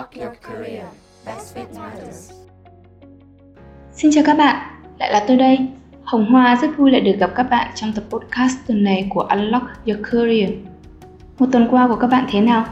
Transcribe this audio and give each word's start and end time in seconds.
Rock 0.00 0.16
your 0.16 0.32
career. 0.48 0.84
Best 1.26 1.56
fit 1.56 1.80
matters. 1.80 2.30
Xin 3.92 4.10
chào 4.14 4.24
các 4.26 4.34
bạn, 4.38 4.56
lại 4.98 5.12
là 5.12 5.24
tôi 5.28 5.36
đây. 5.36 5.58
Hồng 6.02 6.26
Hoa 6.30 6.56
rất 6.62 6.68
vui 6.76 6.90
lại 6.90 7.00
được 7.00 7.12
gặp 7.18 7.30
các 7.34 7.42
bạn 7.42 7.70
trong 7.74 7.92
tập 7.92 8.04
podcast 8.10 8.56
tuần 8.66 8.84
này 8.84 9.06
của 9.10 9.20
Unlock 9.20 9.66
Your 9.86 10.00
Career. 10.10 10.50
Một 11.38 11.46
tuần 11.52 11.68
qua 11.70 11.88
của 11.88 11.96
các 11.96 12.06
bạn 12.06 12.26
thế 12.30 12.40
nào? 12.40 12.64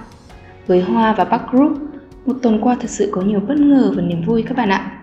Với 0.67 0.81
Hoa 0.81 1.13
và 1.13 1.25
Bắc 1.25 1.53
Group, 1.53 1.79
một 2.27 2.35
tuần 2.43 2.61
qua 2.61 2.77
thật 2.81 2.91
sự 2.91 3.09
có 3.13 3.23
nhiều 3.23 3.41
bất 3.41 3.59
ngờ 3.59 3.93
và 3.97 4.03
niềm 4.03 4.23
vui 4.23 4.43
các 4.43 4.57
bạn 4.57 4.69
ạ. 4.69 5.01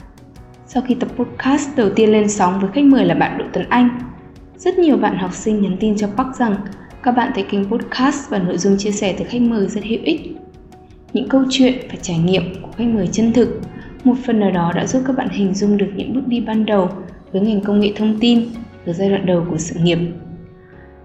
Sau 0.67 0.83
khi 0.87 0.95
tập 0.95 1.09
podcast 1.15 1.69
đầu 1.75 1.89
tiên 1.89 2.11
lên 2.11 2.29
sóng 2.29 2.59
với 2.59 2.69
khách 2.73 2.85
mời 2.85 3.05
là 3.05 3.15
bạn 3.15 3.37
Đỗ 3.37 3.45
Tuấn 3.53 3.65
Anh, 3.69 3.99
rất 4.57 4.79
nhiều 4.79 4.97
bạn 4.97 5.17
học 5.17 5.33
sinh 5.33 5.61
nhắn 5.61 5.77
tin 5.79 5.97
cho 5.97 6.07
Bắc 6.17 6.35
rằng 6.35 6.55
các 7.03 7.11
bạn 7.11 7.31
thấy 7.35 7.45
kênh 7.49 7.69
podcast 7.71 8.29
và 8.29 8.39
nội 8.39 8.57
dung 8.57 8.77
chia 8.77 8.91
sẻ 8.91 9.15
từ 9.19 9.25
khách 9.25 9.41
mời 9.41 9.67
rất 9.67 9.83
hữu 9.83 9.99
ích. 10.03 10.35
Những 11.15 11.29
câu 11.29 11.43
chuyện 11.49 11.73
và 11.89 11.95
trải 12.01 12.17
nghiệm 12.17 12.43
của 12.61 12.71
khách 12.77 12.87
mời 12.87 13.07
chân 13.11 13.33
thực, 13.33 13.59
một 14.03 14.13
phần 14.25 14.39
nào 14.39 14.51
đó 14.51 14.71
đã 14.75 14.85
giúp 14.87 15.01
các 15.07 15.17
bạn 15.17 15.29
hình 15.29 15.53
dung 15.53 15.77
được 15.77 15.91
những 15.95 16.13
bước 16.13 16.27
đi 16.27 16.39
ban 16.39 16.65
đầu 16.65 16.89
với 17.31 17.41
ngành 17.41 17.61
công 17.61 17.79
nghệ 17.79 17.93
thông 17.95 18.19
tin 18.19 18.45
ở 18.85 18.93
giai 18.93 19.09
đoạn 19.09 19.25
đầu 19.25 19.45
của 19.49 19.57
sự 19.57 19.79
nghiệp. 19.79 19.97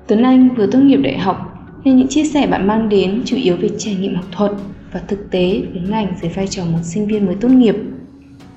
Tuấn 0.07 0.23
Anh 0.23 0.55
vừa 0.55 0.67
tốt 0.67 0.79
nghiệp 0.79 0.97
đại 0.97 1.19
học 1.19 1.67
nên 1.85 1.97
những 1.97 2.09
chia 2.09 2.25
sẻ 2.25 2.47
bạn 2.47 2.67
mang 2.67 2.89
đến 2.89 3.23
chủ 3.25 3.37
yếu 3.37 3.57
về 3.57 3.69
trải 3.79 3.95
nghiệm 3.95 4.15
học 4.15 4.25
thuật 4.33 4.53
và 4.93 5.01
thực 5.09 5.31
tế 5.31 5.63
với 5.73 5.83
ngành 5.91 6.15
dưới 6.23 6.31
vai 6.31 6.47
trò 6.47 6.65
một 6.65 6.79
sinh 6.83 7.07
viên 7.07 7.27
mới 7.27 7.35
tốt 7.35 7.49
nghiệp. 7.49 7.77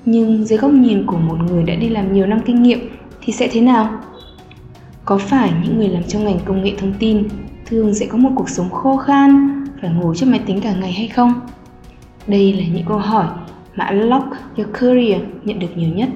Nhưng 0.04 0.44
dưới 0.44 0.58
góc 0.58 0.72
nhìn 0.72 1.06
của 1.06 1.18
một 1.18 1.36
người 1.50 1.62
đã 1.62 1.74
đi 1.74 1.88
làm 1.88 2.12
nhiều 2.12 2.26
năm 2.26 2.40
kinh 2.46 2.62
nghiệm 2.62 2.78
thì 3.20 3.32
sẽ 3.32 3.48
thế 3.52 3.60
nào? 3.60 4.00
Có 5.04 5.18
phải 5.18 5.52
những 5.64 5.78
người 5.78 5.88
làm 5.88 6.02
trong 6.02 6.24
ngành 6.24 6.38
công 6.44 6.62
nghệ 6.62 6.72
thông 6.78 6.92
tin 6.98 7.28
thường 7.66 7.94
sẽ 7.94 8.06
có 8.06 8.18
một 8.18 8.30
cuộc 8.36 8.48
sống 8.48 8.70
khô 8.70 8.96
khan, 8.96 9.63
phải 9.84 9.92
ngồi 9.92 10.16
trước 10.16 10.26
máy 10.26 10.40
tính 10.46 10.60
cả 10.60 10.74
ngày 10.80 10.92
hay 10.92 11.08
không? 11.08 11.40
Đây 12.26 12.52
là 12.52 12.64
những 12.74 12.84
câu 12.88 12.98
hỏi 12.98 13.26
mà 13.74 13.86
Unlock 13.86 14.26
Your 14.56 14.68
Career 14.72 15.22
nhận 15.44 15.58
được 15.58 15.76
nhiều 15.76 15.88
nhất. 15.94 16.08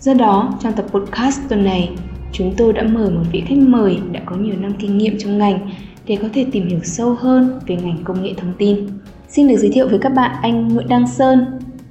Do 0.00 0.14
đó, 0.14 0.54
trong 0.60 0.72
tập 0.72 0.86
podcast 0.90 1.40
tuần 1.48 1.64
này, 1.64 1.90
chúng 2.32 2.54
tôi 2.56 2.72
đã 2.72 2.82
mời 2.82 3.10
một 3.10 3.22
vị 3.32 3.42
khách 3.46 3.58
mời 3.58 3.98
đã 4.12 4.20
có 4.26 4.36
nhiều 4.36 4.54
năm 4.60 4.72
kinh 4.78 4.98
nghiệm 4.98 5.18
trong 5.18 5.38
ngành 5.38 5.70
để 6.06 6.18
có 6.22 6.28
thể 6.34 6.46
tìm 6.52 6.68
hiểu 6.68 6.80
sâu 6.82 7.16
hơn 7.20 7.60
về 7.66 7.76
ngành 7.76 7.98
công 8.04 8.22
nghệ 8.22 8.32
thông 8.36 8.52
tin. 8.58 8.88
Xin 9.28 9.48
được 9.48 9.56
giới 9.56 9.70
thiệu 9.70 9.88
với 9.88 9.98
các 9.98 10.12
bạn 10.14 10.36
anh 10.42 10.68
Nguyễn 10.68 10.88
Đăng 10.88 11.06
Sơn. 11.06 11.44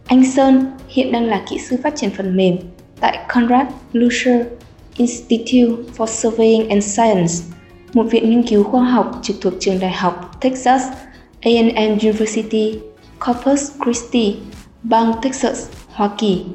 Anh 0.05 0.31
Sơn 0.31 0.65
hiện 0.87 1.11
đang 1.11 1.25
là 1.25 1.41
kỹ 1.49 1.57
sư 1.57 1.77
phát 1.83 1.95
triển 1.95 2.09
phần 2.09 2.37
mềm 2.37 2.57
tại 2.99 3.17
Conrad 3.33 3.67
Lucer 3.93 4.45
Institute 4.97 5.83
for 5.97 6.05
Surveying 6.05 6.69
and 6.69 6.85
Science, 6.85 7.56
một 7.93 8.03
viện 8.11 8.29
nghiên 8.29 8.43
cứu 8.43 8.63
khoa 8.63 8.83
học 8.83 9.19
trực 9.21 9.35
thuộc 9.41 9.53
trường 9.59 9.79
đại 9.79 9.91
học 9.91 10.31
Texas 10.41 10.81
A&M 11.41 11.97
University, 11.99 12.79
Corpus 13.25 13.71
Christi, 13.83 14.35
bang 14.83 15.13
Texas, 15.21 15.69
Hoa 15.93 16.09
Kỳ. 16.17 16.45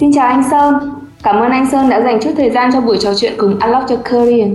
Xin 0.00 0.12
chào 0.14 0.26
anh 0.26 0.42
Sơn, 0.50 0.74
cảm 1.22 1.36
ơn 1.36 1.50
anh 1.50 1.70
Sơn 1.70 1.88
đã 1.88 2.02
dành 2.02 2.20
chút 2.22 2.30
thời 2.36 2.50
gian 2.50 2.70
cho 2.72 2.80
buổi 2.80 2.98
trò 3.00 3.14
chuyện 3.16 3.32
cùng 3.38 3.58
Unlock 3.58 3.90
Your 3.90 4.02
Career. 4.04 4.48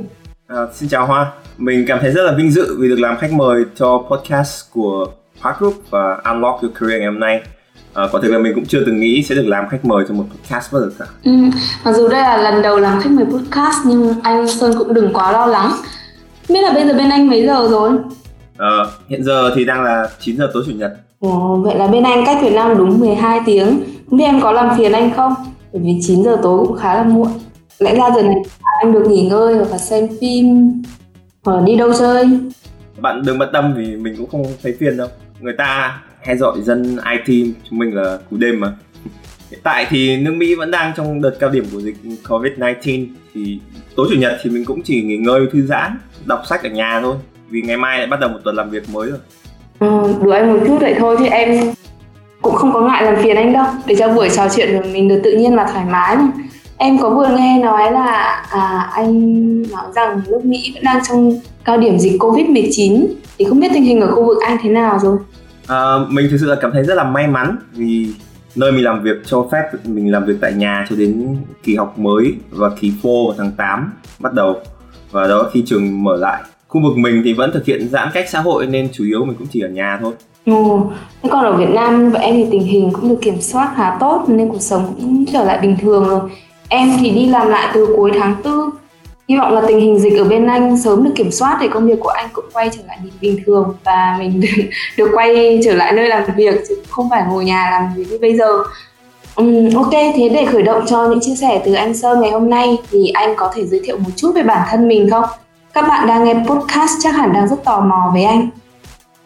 À, 0.48 0.58
xin 0.74 0.90
chào 0.90 1.06
Hoa, 1.06 1.32
mình 1.58 1.86
cảm 1.88 2.00
thấy 2.02 2.12
rất 2.12 2.24
là 2.24 2.34
vinh 2.38 2.52
dự 2.52 2.78
vì 2.80 2.90
được 2.90 3.00
làm 3.00 3.18
khách 3.18 3.32
mời 3.34 3.64
cho 3.76 4.04
podcast 4.12 4.74
của 4.74 5.06
Park 5.44 5.58
Group 5.58 5.74
và 5.90 6.22
Unlock 6.24 6.62
Your 6.62 6.74
Career 6.80 7.00
ngày 7.00 7.08
hôm 7.08 7.20
nay. 7.20 7.42
À, 8.00 8.08
quả 8.12 8.22
thực 8.24 8.32
là 8.32 8.38
mình 8.38 8.52
cũng 8.56 8.66
chưa 8.66 8.84
từng 8.86 9.00
nghĩ 9.00 9.24
sẽ 9.24 9.36
được 9.36 9.48
làm 9.48 9.70
khách 9.70 9.86
mời 9.86 10.06
cho 10.08 10.14
một 10.14 10.24
podcast 10.32 10.74
bao 10.74 10.82
giờ 10.82 10.90
cả. 11.00 11.06
Ừ, 11.24 11.32
mặc 11.86 11.94
dù 11.94 12.08
đây 12.08 12.22
là 12.22 12.38
lần 12.38 12.62
đầu 12.62 12.78
làm 12.78 13.00
khách 13.00 13.12
mời 13.12 13.26
podcast 13.26 13.78
nhưng 13.86 14.14
anh 14.24 14.48
Sơn 14.48 14.74
cũng 14.78 14.94
đừng 14.94 15.14
quá 15.14 15.32
lo 15.32 15.46
lắng. 15.46 15.72
Biết 16.50 16.62
là 16.62 16.74
bây 16.74 16.88
giờ 16.88 16.94
bên 16.94 17.10
anh 17.10 17.30
mấy 17.30 17.46
giờ 17.46 17.68
rồi? 17.70 17.92
À, 18.58 18.86
hiện 19.08 19.24
giờ 19.24 19.52
thì 19.56 19.66
đang 19.66 19.84
là 19.84 20.10
9 20.20 20.38
giờ 20.38 20.50
tối 20.54 20.64
chủ 20.66 20.72
nhật. 20.72 20.92
Ồ, 21.20 21.62
vậy 21.64 21.76
là 21.76 21.88
bên 21.88 22.04
anh 22.04 22.24
cách 22.26 22.38
Việt 22.42 22.54
Nam 22.54 22.78
đúng 22.78 23.00
12 23.00 23.40
tiếng. 23.46 23.84
Không 24.10 24.20
biết 24.20 24.26
em 24.26 24.42
có 24.42 24.52
làm 24.52 24.78
phiền 24.78 24.92
anh 24.92 25.12
không? 25.16 25.34
Bởi 25.74 25.82
vì 25.86 26.00
9 26.02 26.24
giờ 26.24 26.38
tối 26.44 26.68
cũng 26.68 26.78
khá 26.78 26.96
là 26.96 27.04
muộn. 27.04 27.28
Lẽ 27.80 27.96
ra 27.96 28.10
giờ 28.16 28.22
này 28.22 28.36
anh 28.82 28.94
được 28.94 29.04
nghỉ 29.08 29.30
ngơi 29.30 29.56
hoặc 29.56 29.72
là 29.72 29.78
xem 29.78 30.08
phim 30.22 30.74
hoặc 31.44 31.56
là 31.56 31.62
đi 31.62 31.76
đâu 31.76 31.94
chơi. 32.00 32.30
Bạn 32.98 33.22
đừng 33.26 33.40
bận 33.40 33.50
tâm 33.54 33.74
vì 33.78 33.96
mình 33.96 34.16
cũng 34.18 34.30
không 34.30 34.46
thấy 34.64 34.76
phiền 34.80 34.98
đâu. 34.98 35.08
Người 35.40 35.54
ta 35.58 36.00
hay 36.24 36.38
dọi 36.38 36.62
dân 36.62 36.98
IT 37.12 37.56
chúng 37.70 37.80
mình 37.80 37.96
là 37.96 38.18
cú 38.30 38.38
đêm 38.38 38.60
mà. 38.60 38.74
Hiện 39.52 39.60
tại 39.64 39.86
thì 39.90 40.18
nước 40.18 40.34
Mỹ 40.34 40.56
vẫn 40.56 40.72
đang 40.72 40.94
trong 40.98 41.22
đợt 41.22 41.36
cao 41.40 41.50
điểm 41.50 41.66
của 41.74 41.82
dịch 41.82 41.96
Covid-19 42.28 43.08
thì 43.34 43.60
tối 43.96 44.08
chủ 44.10 44.20
nhật 44.20 44.34
thì 44.44 44.50
mình 44.50 44.66
cũng 44.66 44.82
chỉ 44.82 45.02
nghỉ 45.02 45.18
ngơi 45.18 45.42
thư 45.52 45.62
giãn 45.62 45.98
đọc 46.26 46.42
sách 46.50 46.64
ở 46.64 46.70
nhà 46.70 47.00
thôi 47.04 47.16
vì 47.50 47.62
ngày 47.62 47.78
mai 47.78 47.98
lại 47.98 48.08
bắt 48.08 48.20
đầu 48.20 48.30
một 48.30 48.40
tuần 48.44 48.56
làm 48.56 48.70
việc 48.70 48.84
mới 48.94 49.10
rồi. 49.10 49.20
Ừ, 49.80 50.14
đùa 50.24 50.32
anh 50.32 50.54
một 50.54 50.60
chút 50.68 50.78
vậy 50.82 50.96
thôi 50.98 51.16
thì 51.20 51.28
em 51.28 51.74
cũng 52.42 52.56
không 52.56 52.74
có 52.74 52.82
ngại 52.82 53.04
làm 53.04 53.16
phiền 53.24 53.36
anh 53.36 53.54
đâu. 53.54 53.66
Để 53.86 53.96
cho 54.00 54.14
buổi 54.14 54.30
trò 54.30 54.48
chuyện 54.56 54.70
của 54.78 54.88
mình 54.94 55.08
được 55.08 55.22
tự 55.24 55.32
nhiên 55.32 55.56
và 55.56 55.70
thoải 55.74 55.86
mái 55.86 56.16
mà. 56.18 56.28
Em 56.78 56.98
có 56.98 57.10
vừa 57.10 57.28
nghe 57.38 57.60
nói 57.64 57.92
là 57.92 58.06
à, 58.50 58.90
anh 58.94 59.62
nói 59.62 59.86
rằng 59.96 60.22
nước 60.28 60.46
Mỹ 60.46 60.72
vẫn 60.74 60.84
đang 60.84 61.00
trong 61.10 61.40
cao 61.64 61.78
điểm 61.78 62.00
dịch 62.00 62.18
Covid-19 62.20 63.08
thì 63.38 63.46
không 63.46 63.60
biết 63.60 63.72
tình 63.74 63.84
hình 63.84 64.02
ở 64.02 64.16
khu 64.16 64.26
vực 64.26 64.38
anh 64.48 64.58
thế 64.62 64.70
nào 64.70 65.00
rồi? 65.02 65.18
À, 65.70 65.98
mình 66.10 66.28
thực 66.32 66.38
sự 66.40 66.46
là 66.46 66.56
cảm 66.62 66.72
thấy 66.72 66.84
rất 66.84 66.96
là 66.96 67.04
may 67.04 67.28
mắn 67.28 67.56
vì 67.72 68.08
nơi 68.56 68.72
mình 68.72 68.84
làm 68.84 69.04
việc 69.04 69.18
cho 69.26 69.48
phép 69.52 69.64
mình 69.84 70.12
làm 70.12 70.26
việc 70.26 70.34
tại 70.42 70.54
nhà 70.54 70.86
cho 70.90 70.96
đến 70.96 71.38
kỳ 71.64 71.76
học 71.76 72.00
mới 72.00 72.36
và 72.50 72.70
kỳ 72.80 72.94
phô 73.04 73.28
vào 73.28 73.36
tháng 73.38 73.52
8 73.52 73.92
bắt 74.20 74.34
đầu 74.34 74.56
và 75.12 75.28
đó 75.28 75.50
khi 75.54 75.64
trường 75.66 76.04
mở 76.04 76.16
lại 76.16 76.42
khu 76.68 76.82
vực 76.84 76.98
mình 76.98 77.22
thì 77.26 77.34
vẫn 77.34 77.52
thực 77.54 77.66
hiện 77.66 77.90
giãn 77.90 78.10
cách 78.14 78.30
xã 78.30 78.40
hội 78.40 78.66
nên 78.68 78.90
chủ 78.92 79.04
yếu 79.04 79.26
mình 79.26 79.36
cũng 79.38 79.48
chỉ 79.52 79.62
ở 79.62 79.70
nhà 79.70 80.00
thôi 80.02 80.14
Ồ, 80.46 80.92
thế 81.24 81.30
còn 81.32 81.46
ở 81.46 81.54
Việt 81.58 81.70
Nam 81.70 82.10
vậy 82.10 82.22
em 82.22 82.36
thì 82.36 82.46
tình 82.52 82.64
hình 82.64 82.92
cũng 82.94 83.10
được 83.10 83.20
kiểm 83.22 83.42
soát 83.42 83.74
khá 83.76 83.98
tốt 84.00 84.26
nên 84.28 84.50
cuộc 84.50 84.62
sống 84.62 84.96
cũng 85.00 85.26
trở 85.34 85.44
lại 85.44 85.60
bình 85.62 85.78
thường 85.82 86.10
rồi. 86.10 86.20
Em 86.70 86.90
thì 87.00 87.10
đi 87.10 87.26
làm 87.26 87.48
lại 87.48 87.72
từ 87.74 87.94
cuối 87.98 88.12
tháng 88.20 88.36
4 88.44 88.54
Hy 89.30 89.38
vọng 89.38 89.54
là 89.54 89.62
tình 89.68 89.80
hình 89.80 90.00
dịch 90.00 90.18
ở 90.18 90.24
bên 90.24 90.48
anh 90.48 90.78
sớm 90.78 91.04
được 91.04 91.12
kiểm 91.16 91.32
soát 91.32 91.58
để 91.62 91.68
công 91.68 91.88
việc 91.88 92.00
của 92.00 92.10
anh 92.10 92.30
cũng 92.34 92.46
quay 92.54 92.70
trở 92.78 92.82
lại 92.88 92.98
nhịp 93.04 93.12
bình 93.22 93.44
thường 93.46 93.74
và 93.84 94.16
mình 94.20 94.42
được, 94.58 94.64
được 94.98 95.10
quay 95.14 95.60
trở 95.64 95.74
lại 95.74 95.94
nơi 95.94 96.08
làm 96.08 96.24
việc 96.38 96.56
chứ 96.70 96.76
không 96.90 97.10
phải 97.10 97.24
ngồi 97.30 97.46
nhà 97.46 97.70
làm 97.72 97.94
việc 97.96 98.08
như 98.10 98.18
bây 98.22 98.38
giờ. 98.38 98.64
Um, 99.36 99.74
ok, 99.76 99.92
thế 99.92 100.30
để 100.34 100.46
khởi 100.46 100.64
động 100.64 100.84
cho 100.88 101.08
những 101.08 101.20
chia 101.22 101.36
sẻ 101.36 101.62
từ 101.66 101.74
anh 101.74 101.94
Sơn 101.94 102.22
ngày 102.22 102.32
hôm 102.32 102.50
nay 102.50 102.78
thì 102.92 103.08
anh 103.14 103.34
có 103.38 103.52
thể 103.56 103.66
giới 103.66 103.82
thiệu 103.84 103.98
một 103.98 104.10
chút 104.16 104.32
về 104.36 104.44
bản 104.44 104.68
thân 104.72 104.88
mình 104.88 105.10
không? 105.10 105.26
Các 105.74 105.82
bạn 105.88 106.08
đang 106.08 106.24
nghe 106.24 106.34
podcast 106.34 106.92
chắc 107.04 107.16
hẳn 107.16 107.34
đang 107.34 107.48
rất 107.48 107.64
tò 107.66 107.82
mò 107.82 108.10
với 108.14 108.24
anh. 108.24 108.50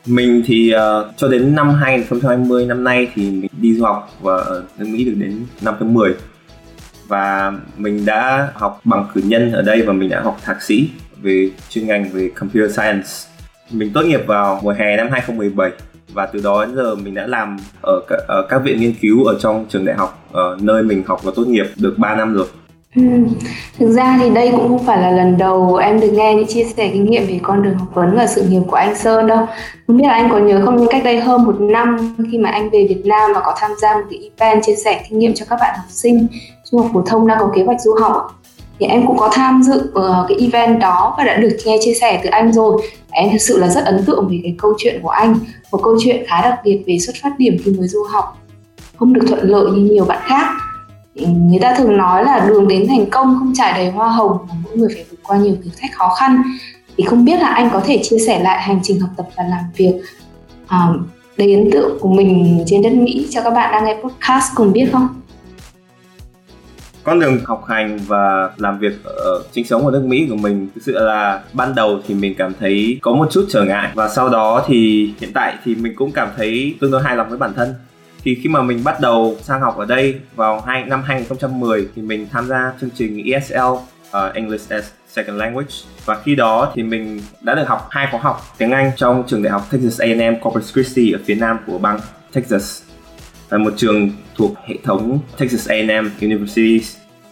Mình 0.06 0.44
thì 0.46 0.74
uh, 0.76 1.14
cho 1.18 1.28
đến 1.28 1.56
năm 1.56 1.74
2020 1.82 2.66
năm 2.66 2.84
nay 2.84 3.08
thì 3.16 3.30
mình 3.30 3.48
đi 3.62 3.74
du 3.74 3.86
học 3.86 4.10
và 4.22 4.36
ở 4.36 4.64
nước 4.78 4.86
Mỹ 4.90 5.04
được 5.04 5.16
đến 5.18 5.46
năm 5.62 5.76
thứ 5.80 5.86
10 5.86 6.14
và 7.08 7.54
mình 7.78 8.06
đã 8.06 8.50
học 8.54 8.82
bằng 8.84 9.06
cử 9.14 9.22
nhân 9.26 9.52
ở 9.52 9.62
đây 9.62 9.82
và 9.82 9.94
mình 9.94 10.10
đã 10.10 10.22
học 10.22 10.38
thạc 10.44 10.62
sĩ 10.62 10.90
về 11.22 11.50
chuyên 11.70 11.88
ngành 11.88 12.10
về 12.14 12.32
computer 12.36 12.76
science. 12.76 13.08
Mình 13.72 13.94
tốt 13.94 14.02
nghiệp 14.02 14.28
vào 14.28 14.60
mùa 14.64 14.72
hè 14.72 14.98
năm 14.98 15.08
2017 15.12 15.72
và 16.14 16.26
từ 16.26 16.42
đó 16.44 16.66
đến 16.66 16.76
giờ 16.76 16.96
mình 16.96 17.16
đã 17.16 17.28
làm 17.28 17.58
ở 17.82 18.02
các, 18.08 18.20
ở 18.28 18.46
các 18.50 18.64
viện 18.64 18.80
nghiên 18.80 18.94
cứu 19.02 19.26
ở 19.26 19.40
trong 19.40 19.66
trường 19.70 19.86
đại 19.86 19.96
học 19.96 20.28
ở 20.32 20.58
nơi 20.62 20.84
mình 20.84 21.04
học 21.06 21.24
và 21.24 21.32
tốt 21.36 21.48
nghiệp 21.48 21.66
được 21.76 21.96
3 21.98 22.16
năm 22.16 22.34
rồi. 22.34 22.48
Ừ. 22.96 23.02
Thực 23.80 23.92
ra 23.92 24.18
thì 24.22 24.30
đây 24.30 24.52
cũng 24.52 24.68
không 24.68 24.86
phải 24.86 25.02
là 25.02 25.12
lần 25.12 25.38
đầu 25.38 25.76
em 25.76 26.00
được 26.00 26.12
nghe 26.14 26.36
những 26.36 26.48
chia 26.48 26.64
sẻ 26.64 26.90
kinh 26.94 27.06
nghiệm 27.06 27.28
về 27.28 27.40
con 27.44 27.64
đường 27.64 27.78
học 27.78 27.88
vấn 27.94 28.16
và 28.16 28.28
sự 28.28 28.44
nghiệp 28.50 28.62
của 28.68 28.76
anh 28.76 28.96
Sơn 28.96 29.28
đâu. 29.28 29.46
Không 29.88 29.98
biết 29.98 30.06
là 30.08 30.14
anh 30.14 30.30
có 30.32 30.40
nhớ 30.40 30.62
không 30.66 30.78
nhưng 30.78 30.88
cách 30.92 31.04
đây 31.04 31.20
hơn 31.20 31.46
một 31.46 31.56
năm 31.60 32.16
khi 32.32 32.38
mà 32.38 32.50
anh 32.50 32.70
về 32.70 32.86
Việt 32.90 33.06
Nam 33.06 33.32
và 33.36 33.42
có 33.46 33.56
tham 33.58 33.72
gia 33.82 33.94
một 33.96 34.04
cái 34.10 34.30
event 34.30 34.64
chia 34.64 34.76
sẻ 34.76 35.06
kinh 35.10 35.20
nghiệm 35.20 35.34
cho 35.34 35.46
các 35.50 35.58
bạn 35.62 35.74
học 35.78 35.86
sinh 35.90 36.28
trung 36.72 36.82
học 36.82 36.90
phổ 36.94 37.02
thông 37.02 37.28
đang 37.28 37.40
có 37.40 37.50
kế 37.56 37.64
hoạch 37.64 37.82
du 37.82 37.94
học 38.02 38.44
thì 38.80 38.86
em 38.86 39.08
cũng 39.08 39.18
có 39.18 39.30
tham 39.34 39.64
dự 39.64 39.92
uh, 40.00 40.28
cái 40.28 40.38
event 40.40 40.80
đó 40.80 41.16
và 41.18 41.24
đã 41.24 41.38
được 41.38 41.58
nghe 41.66 41.78
chia 41.82 41.94
sẻ 41.94 42.20
từ 42.24 42.30
anh 42.30 42.54
rồi 42.54 42.82
em 43.12 43.32
thực 43.32 43.38
sự 43.38 43.60
là 43.60 43.68
rất 43.68 43.86
ấn 43.86 44.04
tượng 44.06 44.28
về 44.30 44.40
cái 44.44 44.56
câu 44.58 44.74
chuyện 44.78 45.00
của 45.04 45.10
anh 45.10 45.36
một 45.72 45.80
câu 45.84 45.98
chuyện 46.04 46.24
khá 46.28 46.42
đặc 46.42 46.60
biệt 46.64 46.84
về 46.88 46.98
xuất 47.00 47.16
phát 47.24 47.30
điểm 47.38 47.58
khi 47.66 47.72
mới 47.72 47.88
du 47.88 48.04
học 48.04 48.38
không 49.00 49.14
được 49.14 49.22
thuận 49.28 49.50
lợi 49.50 49.72
như 49.72 49.92
nhiều 49.92 50.06
bạn 50.06 50.20
khác 50.26 50.48
người 51.16 51.60
ta 51.62 51.76
thường 51.78 51.98
nói 51.98 52.26
là 52.26 52.46
đường 52.48 52.68
đến 52.68 52.88
thành 52.88 53.10
công 53.10 53.36
không 53.40 53.54
trải 53.56 53.74
đầy 53.74 53.92
hoa 53.92 54.10
hồng 54.10 54.38
mà 54.50 54.54
mỗi 54.64 54.78
người 54.78 54.90
phải 54.94 55.06
vượt 55.12 55.18
qua 55.24 55.38
nhiều 55.38 55.56
thử 55.64 55.70
thách 55.82 55.94
khó 55.94 56.10
khăn. 56.20 56.42
Thì 56.98 57.04
không 57.04 57.26
biết 57.26 57.40
là 57.42 57.48
anh 57.48 57.70
có 57.74 57.82
thể 57.86 58.00
chia 58.04 58.18
sẻ 58.28 58.40
lại 58.44 58.62
hành 58.62 58.80
trình 58.84 59.00
học 59.00 59.10
tập 59.18 59.26
và 59.38 59.44
làm 59.44 59.64
việc 59.78 59.94
à, 60.68 60.88
đầy 61.38 61.54
ấn 61.54 61.72
tượng 61.72 62.00
của 62.00 62.10
mình 62.10 62.64
trên 62.66 62.82
đất 62.82 62.94
Mỹ 62.94 63.28
cho 63.30 63.42
các 63.42 63.50
bạn 63.50 63.72
đang 63.72 63.86
nghe 63.86 63.98
podcast 64.04 64.56
cùng 64.56 64.74
biết 64.74 64.90
không? 64.92 65.08
con 67.04 67.20
đường 67.20 67.40
học 67.44 67.66
hành 67.68 68.00
và 68.08 68.50
làm 68.58 68.80
việc 68.80 69.04
ở 69.04 69.44
sinh 69.52 69.66
sống 69.66 69.86
ở 69.86 69.92
nước 69.92 70.04
Mỹ 70.06 70.28
của 70.30 70.36
mình 70.36 70.70
thực 70.76 70.82
sự 70.84 70.92
là 70.92 71.42
ban 71.54 71.76
đầu 71.76 72.00
thì 72.08 72.14
mình 72.14 72.36
cảm 72.38 72.54
thấy 72.60 72.98
có 73.02 73.12
một 73.12 73.28
chút 73.32 73.46
trở 73.50 73.64
ngại. 73.64 73.92
Và 73.96 74.10
sau 74.10 74.30
đó 74.30 74.64
thì 74.68 75.10
hiện 75.20 75.32
tại 75.34 75.54
thì 75.64 75.76
mình 75.76 75.94
cũng 75.96 76.12
cảm 76.12 76.30
thấy 76.38 76.76
tương 76.82 76.92
đối 76.92 77.04
hài 77.04 77.16
lòng 77.16 77.30
với 77.30 77.38
bản 77.38 77.54
thân 77.56 77.74
thì 78.24 78.36
khi 78.44 78.50
mà 78.50 78.62
mình 78.62 78.84
bắt 78.84 79.00
đầu 79.02 79.38
sang 79.42 79.62
học 79.62 79.78
ở 79.78 79.86
đây 79.86 80.20
vào 80.36 80.62
hai, 80.62 80.84
năm 80.86 81.04
2010 81.04 81.88
thì 81.96 82.02
mình 82.02 82.28
tham 82.32 82.48
gia 82.48 82.74
chương 82.82 82.90
trình 82.96 83.24
ESL 83.32 83.60
uh, 83.60 83.80
ờ, 84.12 84.32
English 84.36 84.70
as 84.70 84.86
Second 85.08 85.38
Language. 85.38 85.74
Và 86.06 86.22
khi 86.24 86.36
đó 86.36 86.72
thì 86.76 86.84
mình 86.84 87.22
đã 87.42 87.56
được 87.56 87.68
học 87.68 87.88
hai 87.92 88.08
khóa 88.12 88.20
học 88.22 88.42
tiếng 88.58 88.72
Anh 88.72 88.92
trong 88.96 89.24
trường 89.28 89.44
đại 89.44 89.52
học 89.52 89.62
Texas 89.72 90.02
A&M 90.02 90.40
Corpus 90.42 90.74
Christi 90.74 91.12
ở 91.12 91.20
phía 91.26 91.36
nam 91.36 91.58
của 91.68 91.78
bang 91.78 92.00
Texas. 92.34 92.82
Là 93.50 93.58
một 93.58 93.74
trường 93.78 94.12
thuộc 94.36 94.52
hệ 94.66 94.76
thống 94.84 95.20
Texas 95.38 95.70
A&M 95.70 96.10
University 96.22 96.82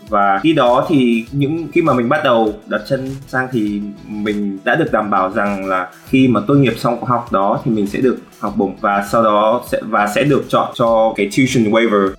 và 0.09 0.39
khi 0.43 0.53
đó 0.53 0.85
thì 0.89 1.25
những 1.31 1.67
khi 1.73 1.81
mà 1.81 1.93
mình 1.93 2.09
bắt 2.09 2.21
đầu 2.23 2.53
đặt 2.67 2.81
chân 2.87 3.09
sang 3.27 3.47
thì 3.51 3.81
mình 4.07 4.59
đã 4.63 4.75
được 4.75 4.91
đảm 4.91 5.09
bảo 5.09 5.31
rằng 5.31 5.65
là 5.65 5.89
khi 6.07 6.27
mà 6.27 6.41
tốt 6.47 6.53
nghiệp 6.53 6.73
xong 6.77 7.03
học 7.03 7.31
đó 7.31 7.59
thì 7.63 7.71
mình 7.71 7.87
sẽ 7.87 7.99
được 7.99 8.17
học 8.39 8.53
bổng 8.57 8.75
và 8.81 9.07
sau 9.11 9.23
đó 9.23 9.63
sẽ 9.67 9.81
và 9.89 10.07
sẽ 10.15 10.23
được 10.23 10.43
chọn 10.49 10.71
cho 10.75 11.13
cái 11.15 11.29
tuition 11.37 11.73
waiver 11.73 12.09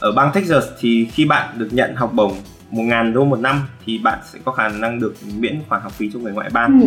ở 0.00 0.12
bang 0.12 0.30
Texas 0.34 0.64
thì 0.80 1.08
khi 1.12 1.24
bạn 1.24 1.48
được 1.58 1.68
nhận 1.70 1.94
học 1.96 2.12
bổng 2.14 2.32
1.000 2.72 3.12
đô 3.12 3.24
một 3.24 3.38
năm 3.40 3.62
thì 3.86 3.98
bạn 3.98 4.18
sẽ 4.32 4.38
có 4.44 4.52
khả 4.52 4.68
năng 4.68 5.00
được 5.00 5.14
miễn 5.36 5.60
khoản 5.68 5.82
học 5.82 5.92
phí 5.92 6.10
cho 6.12 6.18
người 6.18 6.32
ngoại 6.32 6.50
bang. 6.52 6.80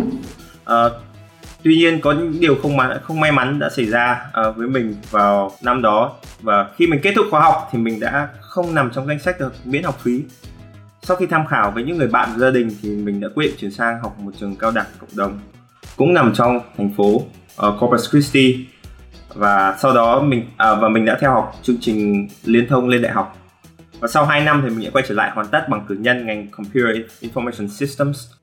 Ừ. 0.66 0.86
Uh, 0.86 0.92
tuy 1.62 1.76
nhiên 1.76 2.00
có 2.00 2.12
những 2.12 2.40
điều 2.40 2.56
không 2.62 2.76
mà 2.76 3.00
không 3.02 3.20
may 3.20 3.32
mắn 3.32 3.58
đã 3.58 3.70
xảy 3.70 3.86
ra 3.86 4.26
uh, 4.48 4.56
với 4.56 4.68
mình 4.68 4.96
vào 5.10 5.52
năm 5.62 5.82
đó. 5.82 6.12
Và 6.40 6.66
khi 6.76 6.86
mình 6.86 7.00
kết 7.02 7.12
thúc 7.16 7.26
khóa 7.30 7.40
học 7.40 7.68
thì 7.72 7.78
mình 7.78 8.00
đã 8.00 8.28
không 8.40 8.74
nằm 8.74 8.90
trong 8.94 9.06
danh 9.06 9.18
sách 9.18 9.40
được 9.40 9.52
miễn 9.64 9.82
học 9.82 9.98
phí. 10.00 10.22
Sau 11.02 11.16
khi 11.16 11.26
tham 11.26 11.46
khảo 11.46 11.70
với 11.70 11.84
những 11.84 11.98
người 11.98 12.08
bạn 12.08 12.28
gia 12.38 12.50
đình 12.50 12.70
thì 12.82 12.88
mình 12.88 13.20
đã 13.20 13.28
quyết 13.34 13.46
định 13.46 13.56
chuyển 13.58 13.70
sang 13.70 14.00
học 14.02 14.18
một 14.18 14.30
trường 14.40 14.56
cao 14.56 14.70
đẳng 14.70 14.86
cộng 14.98 15.16
đồng 15.16 15.40
cũng 15.96 16.14
nằm 16.14 16.32
trong 16.34 16.60
thành 16.76 16.90
phố 16.96 17.14
uh, 17.14 17.80
Corpus 17.80 18.10
Christi. 18.10 18.66
Và 19.34 19.76
sau 19.78 19.94
đó 19.94 20.20
mình 20.20 20.40
uh, 20.40 20.56
và 20.56 20.88
mình 20.88 21.04
đã 21.04 21.18
theo 21.20 21.32
học 21.32 21.54
chương 21.62 21.76
trình 21.80 22.28
liên 22.44 22.66
thông 22.68 22.88
lên 22.88 23.02
đại 23.02 23.12
học. 23.12 23.36
Và 24.00 24.08
sau 24.08 24.24
2 24.24 24.40
năm 24.40 24.62
thì 24.64 24.74
mình 24.74 24.84
đã 24.84 24.90
quay 24.90 25.04
trở 25.08 25.14
lại 25.14 25.30
hoàn 25.34 25.46
tất 25.46 25.68
bằng 25.68 25.84
cử 25.88 25.96
nhân 26.00 26.26
ngành 26.26 26.48
Computer 26.50 26.96
Information 27.20 27.68
Systems 27.68 28.37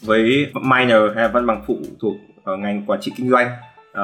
với 0.00 0.52
minor 0.54 1.16
hay 1.16 1.28
văn 1.28 1.46
bằng 1.46 1.62
phụ 1.66 1.78
thuộc 2.00 2.14
ở 2.44 2.56
ngành 2.56 2.82
quản 2.86 3.00
trị 3.00 3.12
kinh 3.16 3.30
doanh 3.30 3.50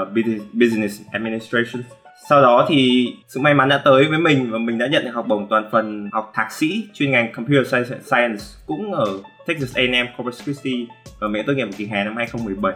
uh, 0.03 0.09
Business 0.53 1.01
Administration. 1.13 1.83
Sau 2.29 2.43
đó 2.43 2.67
thì 2.69 3.07
sự 3.29 3.41
may 3.41 3.55
mắn 3.55 3.69
đã 3.69 3.83
tới 3.85 4.05
với 4.05 4.19
mình 4.19 4.51
và 4.51 4.59
mình 4.59 4.79
đã 4.79 4.87
nhận 4.87 5.05
được 5.05 5.11
học 5.15 5.27
bổng 5.29 5.47
toàn 5.51 5.69
phần 5.73 6.09
học 6.13 6.33
thạc 6.35 6.53
sĩ 6.53 6.89
chuyên 6.95 7.11
ngành 7.11 7.33
Computer 7.33 7.67
Science 8.07 8.45
cũng 8.67 8.93
ở 8.93 9.07
Texas 9.47 9.77
A&M 9.77 10.07
Corpus 10.17 10.43
Christi 10.43 10.87
và 11.21 11.29
mình 11.29 11.45
tốt 11.47 11.53
nghiệp 11.53 11.69
kỳ 11.77 11.87
hè 11.87 12.05
năm 12.05 12.17
2017 12.17 12.73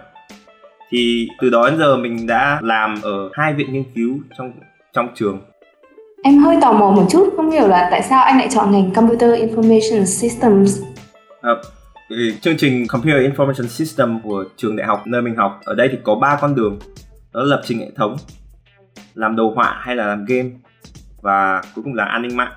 thì 0.90 1.28
từ 1.40 1.50
đó 1.50 1.70
đến 1.70 1.78
giờ 1.78 1.96
mình 1.96 2.26
đã 2.26 2.58
làm 2.62 3.02
ở 3.02 3.30
hai 3.32 3.54
viện 3.54 3.72
nghiên 3.72 3.84
cứu 3.94 4.18
trong 4.38 4.52
trong 4.92 5.08
trường. 5.14 5.40
Em 6.22 6.38
hơi 6.38 6.56
tò 6.60 6.72
mò 6.72 6.90
một 6.90 7.06
chút, 7.10 7.32
không 7.36 7.50
hiểu 7.50 7.68
là 7.68 7.88
tại 7.90 8.02
sao 8.02 8.24
anh 8.24 8.38
lại 8.38 8.48
chọn 8.50 8.72
ngành 8.72 8.90
Computer 8.94 9.30
Information 9.30 10.04
Systems? 10.04 10.82
À, 11.42 11.50
chương 12.40 12.56
trình 12.56 12.86
Computer 12.86 13.32
Information 13.32 13.66
System 13.66 14.20
của 14.20 14.44
trường 14.56 14.76
đại 14.76 14.86
học 14.86 15.06
nơi 15.06 15.22
mình 15.22 15.36
học 15.36 15.60
ở 15.64 15.74
đây 15.74 15.88
thì 15.92 15.98
có 16.02 16.14
ba 16.14 16.38
con 16.40 16.54
đường. 16.54 16.78
Đó 17.32 17.40
là 17.40 17.46
lập 17.46 17.62
trình 17.64 17.78
hệ 17.78 17.90
thống 17.96 18.16
làm 19.14 19.36
đồ 19.36 19.52
họa 19.54 19.76
hay 19.80 19.96
là 19.96 20.06
làm 20.06 20.24
game 20.24 20.50
và 21.22 21.62
cuối 21.74 21.84
cùng 21.84 21.94
là 21.94 22.04
an 22.04 22.22
ninh 22.22 22.36
mạng. 22.36 22.52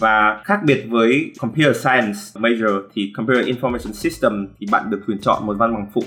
Và 0.00 0.40
khác 0.44 0.60
biệt 0.64 0.84
với 0.88 1.32
Computer 1.40 1.76
Science 1.76 2.18
major 2.34 2.82
thì 2.94 3.12
Computer 3.16 3.46
Information 3.46 3.92
System 3.92 4.48
thì 4.60 4.66
bạn 4.70 4.90
được 4.90 5.00
quyền 5.06 5.18
chọn 5.18 5.46
một 5.46 5.56
văn 5.58 5.74
bằng 5.74 5.86
phụ 5.94 6.02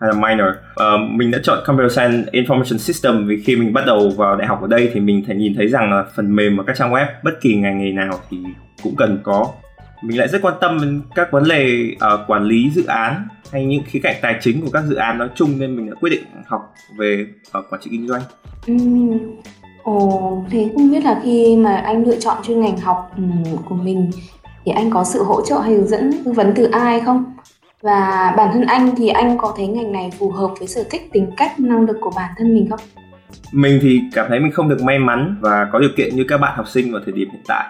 hay 0.00 0.10
là 0.10 0.28
minor. 0.28 0.48
Uh, 0.72 1.10
mình 1.10 1.30
đã 1.30 1.38
chọn 1.42 1.58
Computer 1.66 1.92
Science 1.92 2.30
Information 2.32 2.78
System 2.78 3.26
vì 3.26 3.42
khi 3.42 3.56
mình 3.56 3.72
bắt 3.72 3.84
đầu 3.86 4.10
vào 4.10 4.36
đại 4.36 4.46
học 4.46 4.62
ở 4.62 4.68
đây 4.68 4.90
thì 4.94 5.00
mình 5.00 5.24
thể 5.26 5.34
nhìn 5.34 5.54
thấy 5.56 5.68
rằng 5.68 5.92
là 5.92 6.04
phần 6.16 6.36
mềm 6.36 6.56
và 6.56 6.64
các 6.66 6.76
trang 6.76 6.92
web 6.92 7.06
bất 7.24 7.40
kỳ 7.40 7.54
ngành 7.54 7.78
nghề 7.78 7.92
nào 7.92 8.20
thì 8.30 8.38
cũng 8.82 8.96
cần 8.96 9.20
có 9.22 9.46
mình 10.02 10.18
lại 10.18 10.28
rất 10.28 10.42
quan 10.42 10.54
tâm 10.60 10.78
đến 10.82 11.02
các 11.14 11.32
vấn 11.32 11.48
đề 11.48 11.94
uh, 11.94 12.30
quản 12.30 12.44
lý 12.44 12.70
dự 12.70 12.84
án 12.84 13.28
hay 13.52 13.64
những 13.64 13.82
khía 13.86 14.00
cạnh 14.02 14.16
tài 14.22 14.34
chính 14.40 14.60
của 14.60 14.70
các 14.72 14.84
dự 14.88 14.94
án 14.94 15.18
nói 15.18 15.28
chung 15.34 15.58
nên 15.58 15.76
mình 15.76 15.90
đã 15.90 15.94
quyết 16.00 16.10
định 16.10 16.22
học 16.46 16.74
về 16.96 17.26
uh, 17.58 17.64
quản 17.70 17.80
trị 17.82 17.90
kinh 17.90 18.08
doanh. 18.08 18.22
Ừ. 18.66 18.74
Ồ, 19.82 20.44
thế 20.50 20.70
không 20.74 20.90
biết 20.90 21.04
là 21.04 21.20
khi 21.24 21.56
mà 21.56 21.76
anh 21.76 22.04
lựa 22.04 22.16
chọn 22.16 22.36
chuyên 22.42 22.60
ngành 22.60 22.76
học 22.76 23.10
của 23.68 23.74
mình 23.74 24.10
thì 24.64 24.72
anh 24.72 24.90
có 24.90 25.04
sự 25.04 25.22
hỗ 25.24 25.46
trợ 25.46 25.58
hay 25.58 25.74
hướng 25.74 25.88
dẫn 25.88 26.10
tư 26.24 26.32
vấn 26.32 26.52
từ 26.56 26.64
ai 26.64 27.00
không? 27.00 27.34
Và 27.82 28.34
bản 28.36 28.50
thân 28.52 28.66
anh 28.66 28.94
thì 28.96 29.08
anh 29.08 29.38
có 29.38 29.54
thấy 29.56 29.66
ngành 29.66 29.92
này 29.92 30.10
phù 30.18 30.30
hợp 30.30 30.50
với 30.58 30.68
sở 30.68 30.84
thích, 30.90 31.02
tính 31.12 31.30
cách, 31.36 31.60
năng 31.60 31.86
lực 31.86 31.96
của 32.00 32.12
bản 32.16 32.30
thân 32.38 32.54
mình 32.54 32.70
không? 32.70 32.80
Mình 33.52 33.78
thì 33.82 34.00
cảm 34.12 34.26
thấy 34.28 34.40
mình 34.40 34.52
không 34.52 34.68
được 34.68 34.82
may 34.82 34.98
mắn 34.98 35.36
và 35.40 35.68
có 35.72 35.78
điều 35.78 35.90
kiện 35.96 36.16
như 36.16 36.24
các 36.28 36.38
bạn 36.38 36.52
học 36.56 36.68
sinh 36.68 36.92
vào 36.92 37.02
thời 37.04 37.14
điểm 37.14 37.28
hiện 37.32 37.42
tại 37.46 37.64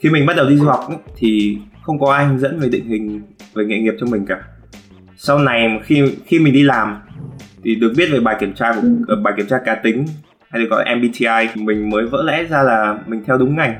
khi 0.00 0.10
mình 0.10 0.26
bắt 0.26 0.36
đầu 0.36 0.48
đi 0.48 0.56
du 0.56 0.64
học 0.64 0.84
ấy, 0.88 0.98
thì 1.16 1.58
không 1.82 2.00
có 2.00 2.12
ai 2.12 2.26
hướng 2.26 2.38
dẫn 2.38 2.58
về 2.58 2.68
định 2.68 2.84
hình 2.84 3.22
về 3.54 3.64
nghề 3.64 3.78
nghiệp 3.78 3.94
cho 4.00 4.06
mình 4.06 4.26
cả. 4.26 4.42
Sau 5.16 5.38
này 5.38 5.80
khi 5.84 6.02
khi 6.26 6.38
mình 6.38 6.52
đi 6.52 6.62
làm 6.62 7.00
thì 7.64 7.74
được 7.74 7.92
biết 7.96 8.08
về 8.12 8.20
bài 8.20 8.36
kiểm 8.40 8.54
tra 8.54 8.72
của 8.72 8.88
ừ. 9.08 9.16
bài 9.22 9.34
kiểm 9.36 9.46
tra 9.46 9.58
cá 9.64 9.74
tính 9.74 10.06
hay 10.50 10.62
được 10.62 10.68
gọi 10.70 10.84
là 10.84 10.94
MBTI 10.94 11.62
mình 11.64 11.90
mới 11.90 12.06
vỡ 12.06 12.22
lẽ 12.26 12.44
ra 12.44 12.62
là 12.62 12.98
mình 13.06 13.22
theo 13.26 13.38
đúng 13.38 13.56
ngành. 13.56 13.74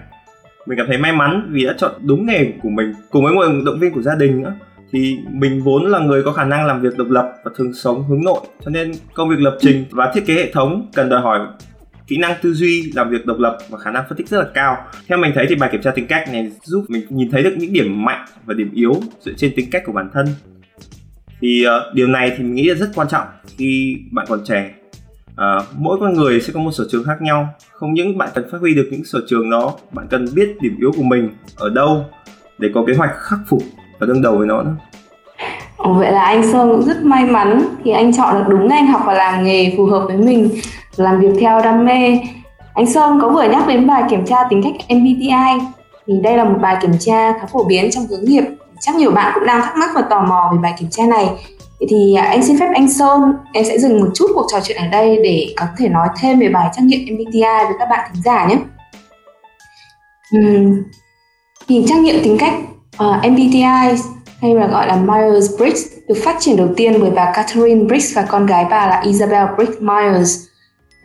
Mình 0.66 0.78
cảm 0.78 0.86
thấy 0.86 0.98
may 0.98 1.12
mắn 1.12 1.48
vì 1.52 1.66
đã 1.66 1.74
chọn 1.78 1.92
đúng 2.02 2.26
nghề 2.26 2.52
của 2.62 2.68
mình 2.68 2.94
cùng 3.10 3.24
với 3.24 3.34
một 3.34 3.42
động 3.66 3.78
viên 3.80 3.92
của 3.92 4.02
gia 4.02 4.14
đình 4.14 4.42
nữa. 4.42 4.54
Thì 4.92 5.18
mình 5.32 5.62
vốn 5.62 5.86
là 5.86 5.98
người 5.98 6.22
có 6.22 6.32
khả 6.32 6.44
năng 6.44 6.66
làm 6.66 6.80
việc 6.80 6.98
độc 6.98 7.10
lập 7.10 7.32
và 7.44 7.50
thường 7.56 7.72
sống 7.74 8.04
hướng 8.08 8.24
nội 8.24 8.40
cho 8.64 8.70
nên 8.70 8.92
công 9.14 9.28
việc 9.28 9.38
lập 9.38 9.56
trình 9.60 9.84
và 9.90 10.12
thiết 10.14 10.26
kế 10.26 10.34
hệ 10.34 10.52
thống 10.52 10.90
cần 10.94 11.08
đòi 11.08 11.20
hỏi 11.20 11.40
kỹ 12.08 12.16
năng 12.16 12.34
tư 12.42 12.52
duy 12.54 12.92
làm 12.94 13.10
việc 13.10 13.26
độc 13.26 13.38
lập 13.38 13.58
và 13.68 13.78
khả 13.78 13.90
năng 13.90 14.04
phân 14.08 14.18
tích 14.18 14.28
rất 14.28 14.38
là 14.38 14.46
cao. 14.54 14.76
Theo 15.08 15.18
mình 15.18 15.32
thấy 15.34 15.46
thì 15.48 15.54
bài 15.54 15.68
kiểm 15.72 15.82
tra 15.82 15.90
tính 15.90 16.06
cách 16.06 16.32
này 16.32 16.52
giúp 16.64 16.84
mình 16.88 17.02
nhìn 17.08 17.30
thấy 17.30 17.42
được 17.42 17.54
những 17.56 17.72
điểm 17.72 18.04
mạnh 18.04 18.26
và 18.44 18.54
điểm 18.54 18.70
yếu 18.74 18.92
dựa 19.20 19.32
trên 19.36 19.52
tính 19.56 19.70
cách 19.70 19.82
của 19.86 19.92
bản 19.92 20.10
thân. 20.14 20.26
Thì 21.40 21.64
uh, 21.66 21.94
điều 21.94 22.06
này 22.06 22.30
thì 22.36 22.44
mình 22.44 22.54
nghĩ 22.54 22.68
là 22.68 22.74
rất 22.74 22.90
quan 22.94 23.08
trọng 23.08 23.26
khi 23.56 23.96
bạn 24.10 24.26
còn 24.28 24.40
trẻ. 24.44 24.70
Uh, 25.32 25.64
mỗi 25.78 25.98
con 26.00 26.14
người 26.14 26.40
sẽ 26.40 26.52
có 26.52 26.60
một 26.60 26.72
sở 26.72 26.84
trường 26.90 27.04
khác 27.04 27.22
nhau. 27.22 27.48
Không 27.72 27.94
những 27.94 28.18
bạn 28.18 28.28
cần 28.34 28.44
phát 28.52 28.58
huy 28.60 28.74
được 28.74 28.88
những 28.90 29.04
sở 29.04 29.18
trường 29.28 29.50
đó 29.50 29.76
bạn 29.92 30.06
cần 30.10 30.26
biết 30.34 30.56
điểm 30.60 30.76
yếu 30.80 30.92
của 30.96 31.02
mình 31.02 31.30
ở 31.56 31.68
đâu 31.68 32.04
để 32.58 32.68
có 32.74 32.84
kế 32.86 32.94
hoạch 32.94 33.10
khắc 33.16 33.38
phục 33.48 33.62
và 33.98 34.06
đương 34.06 34.22
đầu 34.22 34.38
với 34.38 34.46
nó 34.46 34.62
nữa. 34.62 34.76
Vậy 35.78 36.12
là 36.12 36.24
anh 36.24 36.52
Sơn 36.52 36.68
cũng 36.68 36.82
rất 36.82 37.04
may 37.04 37.26
mắn 37.26 37.60
khi 37.84 37.90
anh 37.90 38.12
chọn 38.16 38.34
được 38.34 38.44
đúng 38.48 38.68
ngành 38.68 38.86
học 38.86 39.02
và 39.06 39.14
làm 39.14 39.44
nghề 39.44 39.74
phù 39.76 39.86
hợp 39.86 40.04
với 40.06 40.16
mình 40.16 40.50
làm 41.00 41.20
việc 41.20 41.40
theo 41.40 41.60
đam 41.60 41.84
mê. 41.84 42.20
Anh 42.74 42.86
Sơn 42.86 43.18
có 43.22 43.28
vừa 43.28 43.42
nhắc 43.42 43.66
đến 43.66 43.86
bài 43.86 44.02
kiểm 44.10 44.26
tra 44.26 44.36
tính 44.50 44.62
cách 44.62 44.96
MBTI 44.96 45.66
thì 46.06 46.14
đây 46.22 46.36
là 46.36 46.44
một 46.44 46.58
bài 46.60 46.76
kiểm 46.80 46.92
tra 47.00 47.32
khá 47.32 47.46
phổ 47.46 47.64
biến 47.64 47.90
trong 47.90 48.06
hướng 48.06 48.24
nghiệp. 48.24 48.44
Chắc 48.80 48.96
nhiều 48.96 49.10
bạn 49.10 49.32
cũng 49.34 49.46
đang 49.46 49.62
thắc 49.62 49.76
mắc 49.76 49.90
và 49.94 50.02
tò 50.02 50.20
mò 50.20 50.50
về 50.52 50.58
bài 50.62 50.74
kiểm 50.78 50.88
tra 50.90 51.04
này. 51.06 51.28
Thì 51.90 52.14
à, 52.14 52.24
anh 52.24 52.42
xin 52.42 52.58
phép 52.60 52.68
anh 52.74 52.92
Sơn 52.92 53.20
em 53.52 53.64
sẽ 53.64 53.78
dừng 53.78 54.00
một 54.00 54.08
chút 54.14 54.26
cuộc 54.34 54.46
trò 54.52 54.60
chuyện 54.64 54.76
ở 54.76 54.86
đây 54.86 55.20
để 55.24 55.54
có 55.56 55.66
thể 55.78 55.88
nói 55.88 56.08
thêm 56.20 56.40
về 56.40 56.48
bài 56.48 56.68
trắc 56.76 56.84
nghiệm 56.84 57.14
MBTI 57.14 57.64
với 57.64 57.74
các 57.78 57.88
bạn 57.90 58.10
thính 58.12 58.22
giả 58.22 58.46
nhé. 58.46 58.56
Uhm, 60.38 60.82
thì 61.68 61.84
trắc 61.88 61.98
nghiệm 61.98 62.24
tính 62.24 62.36
cách 62.38 62.54
ờ, 62.96 63.10
uh, 63.10 63.32
MBTI 63.32 63.62
hay 64.40 64.54
là 64.54 64.66
gọi 64.66 64.86
là 64.86 64.96
Myers-Briggs 64.96 65.86
được 66.08 66.14
phát 66.24 66.36
triển 66.40 66.56
đầu 66.56 66.68
tiên 66.76 66.96
bởi 67.00 67.10
bà 67.10 67.32
Catherine 67.34 67.84
Briggs 67.84 68.16
và 68.16 68.22
con 68.22 68.46
gái 68.46 68.66
bà 68.70 68.86
là 68.86 69.00
Isabel 69.00 69.46
Briggs 69.56 69.80
Myers 69.80 70.47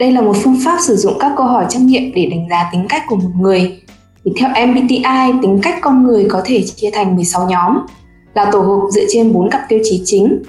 đây 0.04 0.12
là 0.12 0.22
một 0.22 0.36
phương 0.44 0.60
pháp 0.66 0.78
sử 0.82 0.96
dụng 0.96 1.14
các 1.20 1.32
câu 1.38 1.48
hỏi 1.48 1.66
trắc 1.70 1.82
nghiệm 1.82 2.12
để 2.16 2.26
đánh 2.26 2.48
giá 2.50 2.70
tính 2.72 2.86
cách 2.90 3.04
của 3.08 3.16
một 3.16 3.30
người. 3.40 3.82
Thì 4.26 4.32
theo 4.38 4.50
MBTI, 4.68 5.40
tính 5.42 5.60
cách 5.62 5.76
con 5.82 6.04
người 6.04 6.26
có 6.30 6.42
thể 6.46 6.62
chia 6.62 6.90
thành 6.94 7.16
16 7.16 7.48
nhóm, 7.50 7.78
là 8.34 8.50
tổ 8.52 8.62
hợp 8.62 8.88
dựa 8.92 9.06
trên 9.10 9.34
4 9.34 9.50
cặp 9.50 9.62
tiêu 9.70 9.80
chí 9.84 10.02
chính. 10.06 10.44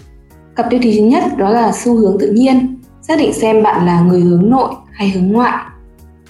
Cặp 0.57 0.67
tiêu 0.71 0.81
chí 0.83 0.99
thứ 0.99 1.05
nhất 1.05 1.25
đó 1.37 1.51
là 1.51 1.73
xu 1.73 1.97
hướng 1.97 2.17
tự 2.21 2.33
nhiên, 2.33 2.79
xác 3.03 3.19
định 3.19 3.33
xem 3.33 3.63
bạn 3.63 3.87
là 3.87 4.01
người 4.01 4.21
hướng 4.21 4.51
nội 4.51 4.75
hay 4.93 5.11
hướng 5.11 5.33
ngoại. 5.33 5.65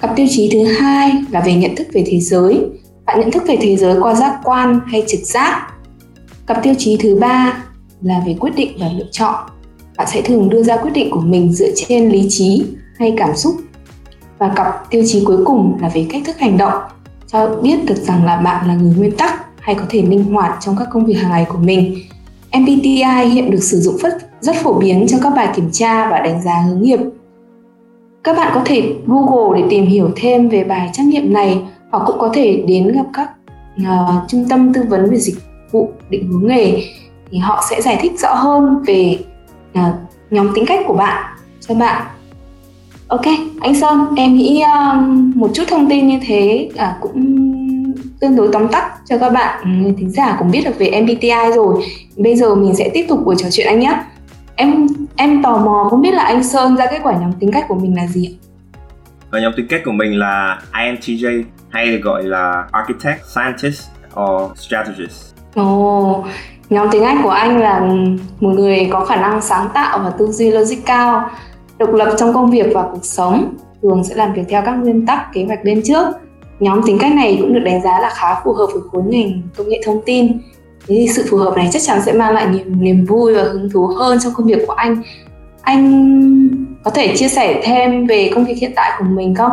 Cặp 0.01 0.17
tiêu 0.17 0.27
chí 0.31 0.51
thứ 0.53 0.65
hai 0.65 1.13
là 1.31 1.41
về 1.41 1.55
nhận 1.55 1.77
thức 1.77 1.87
về 1.93 2.05
thế 2.07 2.21
giới, 2.21 2.67
bạn 3.07 3.21
nhận 3.21 3.31
thức 3.31 3.43
về 3.47 3.57
thế 3.61 3.77
giới 3.77 4.01
qua 4.01 4.15
giác 4.15 4.41
quan 4.45 4.81
hay 4.87 5.05
trực 5.07 5.21
giác. 5.21 5.67
Cặp 6.47 6.63
tiêu 6.63 6.75
chí 6.79 6.97
thứ 6.97 7.17
ba 7.21 7.65
là 8.03 8.23
về 8.27 8.37
quyết 8.41 8.53
định 8.57 8.73
và 8.81 8.87
lựa 8.99 9.07
chọn. 9.11 9.35
Bạn 9.97 10.07
sẽ 10.11 10.23
thường 10.23 10.49
đưa 10.49 10.63
ra 10.63 10.77
quyết 10.77 10.93
định 10.95 11.11
của 11.11 11.21
mình 11.21 11.53
dựa 11.53 11.71
trên 11.77 12.11
lý 12.11 12.27
trí 12.29 12.65
hay 13.05 13.15
cảm 13.17 13.37
xúc. 13.37 13.55
Và 14.39 14.53
cặp 14.57 14.91
tiêu 14.91 15.03
chí 15.07 15.25
cuối 15.27 15.45
cùng 15.45 15.79
là 15.81 15.89
về 15.89 16.07
cách 16.11 16.23
thức 16.27 16.39
hành 16.39 16.59
động 16.59 16.73
cho 17.27 17.57
biết 17.63 17.85
được 17.87 17.97
rằng 17.97 18.25
là 18.25 18.37
bạn 18.37 18.69
là 18.69 18.75
người 18.75 18.95
nguyên 18.97 19.17
tắc 19.17 19.45
hay 19.61 19.75
có 19.75 19.85
thể 19.89 20.03
linh 20.03 20.25
hoạt 20.25 20.57
trong 20.61 20.77
các 20.79 20.89
công 20.91 21.05
việc 21.05 21.15
hàng 21.15 21.31
ngày 21.31 21.47
của 21.49 21.59
mình. 21.59 21.97
MBTI 22.59 23.29
hiện 23.33 23.51
được 23.51 23.63
sử 23.63 23.81
dụng 23.81 23.99
rất, 23.99 24.19
rất 24.41 24.57
phổ 24.57 24.73
biến 24.73 25.07
trong 25.09 25.21
các 25.23 25.33
bài 25.37 25.49
kiểm 25.57 25.69
tra 25.73 26.11
và 26.11 26.19
đánh 26.19 26.43
giá 26.43 26.55
hướng 26.61 26.83
nghiệp. 26.83 26.99
Các 28.25 28.37
bạn 28.37 28.53
có 28.55 28.63
thể 28.65 28.95
Google 29.07 29.61
để 29.61 29.67
tìm 29.71 29.87
hiểu 29.87 30.11
thêm 30.17 30.49
về 30.49 30.65
bài 30.65 30.91
trắc 30.93 31.07
nghiệm 31.07 31.33
này 31.33 31.63
hoặc 31.91 32.03
cũng 32.07 32.19
có 32.19 32.31
thể 32.35 32.65
đến 32.69 32.93
gặp 32.93 33.07
các 33.13 33.31
uh, 33.83 34.29
trung 34.29 34.47
tâm 34.49 34.73
tư 34.73 34.83
vấn 34.89 35.11
về 35.11 35.19
dịch 35.19 35.37
vụ 35.71 35.89
định 36.11 36.29
hướng 36.29 36.47
nghề 36.47 36.83
thì 37.31 37.39
họ 37.39 37.65
sẽ 37.71 37.81
giải 37.81 37.99
thích 38.01 38.13
rõ 38.19 38.35
hơn 38.35 38.83
về 38.87 39.19
uh, 39.79 39.95
nhóm 40.31 40.49
tính 40.55 40.65
cách 40.67 40.81
của 40.87 40.95
bạn 40.95 41.25
cho 41.61 41.75
bạn. 41.75 42.03
Ok, 43.15 43.27
anh 43.61 43.75
Sơn, 43.75 44.15
em 44.17 44.35
nghĩ 44.35 44.63
um, 44.63 45.33
một 45.35 45.51
chút 45.55 45.65
thông 45.69 45.91
tin 45.91 46.09
như 46.09 46.19
thế 46.27 46.69
à, 46.77 46.97
cũng 47.01 47.15
tương 48.21 48.37
đối 48.37 48.49
tóm 48.53 48.69
tắt 48.69 48.93
cho 49.09 49.19
các 49.19 49.33
bạn 49.33 49.61
ừ, 49.63 49.93
thính 49.99 50.11
giả 50.11 50.37
cũng 50.39 50.51
biết 50.51 50.63
được 50.65 50.79
về 50.79 51.03
MBTI 51.03 51.53
rồi. 51.55 51.85
Bây 52.17 52.37
giờ 52.37 52.55
mình 52.55 52.75
sẽ 52.75 52.91
tiếp 52.95 53.07
tục 53.09 53.21
buổi 53.25 53.35
trò 53.39 53.49
chuyện 53.53 53.67
anh 53.67 53.81
nhé. 53.81 53.99
Em 54.57 54.87
em 55.17 55.43
tò 55.43 55.59
mò 55.59 55.87
không 55.91 56.03
biết 56.03 56.15
là 56.15 56.23
anh 56.23 56.45
Sơn 56.45 56.77
ra 56.77 56.87
kết 56.87 57.01
quả 57.03 57.13
nhóm 57.13 57.33
tính 57.33 57.53
cách 57.53 57.65
của 57.69 57.75
mình 57.75 57.97
là 57.97 58.07
gì 58.07 58.27
ạ? 58.27 58.35
Và 59.31 59.41
nhóm 59.41 59.53
tính 59.57 59.67
cách 59.69 59.81
của 59.85 59.93
mình 59.93 60.19
là 60.19 60.59
INTJ 60.73 61.43
hay 61.71 61.87
được 61.87 62.01
gọi 62.03 62.23
là 62.23 62.65
Architect, 62.73 63.21
Scientist 63.35 63.89
or 64.21 64.59
Strategist. 64.59 65.35
Ồ, 65.55 66.17
oh, 66.19 66.27
nhóm 66.71 66.91
tính 66.91 67.03
cách 67.03 67.19
của 67.23 67.31
anh 67.31 67.59
là 67.61 67.81
một 68.41 68.51
người 68.51 68.89
có 68.93 69.05
khả 69.05 69.17
năng 69.17 69.43
sáng 69.43 69.69
tạo 69.75 69.99
và 69.99 70.11
tư 70.11 70.27
duy 70.27 70.51
logic 70.51 70.87
cao, 70.87 71.31
độc 71.79 71.93
lập 71.93 72.15
trong 72.19 72.35
công 72.35 72.51
việc 72.51 72.67
và 72.75 72.89
cuộc 72.93 73.05
sống, 73.05 73.55
thường 73.83 74.05
sẽ 74.05 74.15
làm 74.15 74.33
việc 74.33 74.43
theo 74.49 74.63
các 74.65 74.73
nguyên 74.73 75.07
tắc 75.07 75.33
kế 75.33 75.45
hoạch 75.45 75.65
lên 75.65 75.83
trước. 75.85 76.07
Nhóm 76.61 76.81
tính 76.87 76.99
cách 77.01 77.15
này 77.15 77.39
cũng 77.41 77.55
được 77.55 77.61
đánh 77.65 77.83
giá 77.83 78.01
là 78.01 78.11
khá 78.15 78.41
phù 78.45 78.53
hợp 78.53 78.67
với 78.73 78.83
khối 78.93 79.03
ngành 79.03 79.43
công 79.57 79.69
nghệ 79.69 79.81
thông 79.85 80.01
tin. 80.07 80.33
Thế 80.87 80.95
thì 80.99 81.09
sự 81.09 81.25
phù 81.31 81.37
hợp 81.37 81.55
này 81.57 81.69
chắc 81.73 81.83
chắn 81.83 82.03
sẽ 82.03 82.13
mang 82.13 82.35
lại 82.35 82.49
nhiều 82.53 82.65
niềm 82.67 83.05
vui 83.05 83.35
và 83.35 83.43
hứng 83.43 83.71
thú 83.71 83.87
hơn 83.87 84.19
trong 84.23 84.33
công 84.37 84.47
việc 84.47 84.59
của 84.67 84.73
anh. 84.73 85.03
Anh 85.63 86.49
có 86.85 86.91
thể 86.91 87.17
chia 87.17 87.29
sẻ 87.29 87.61
thêm 87.65 88.07
về 88.07 88.31
công 88.35 88.45
việc 88.45 88.55
hiện 88.61 88.73
tại 88.77 88.91
của 88.99 89.05
mình 89.05 89.35
không? 89.35 89.53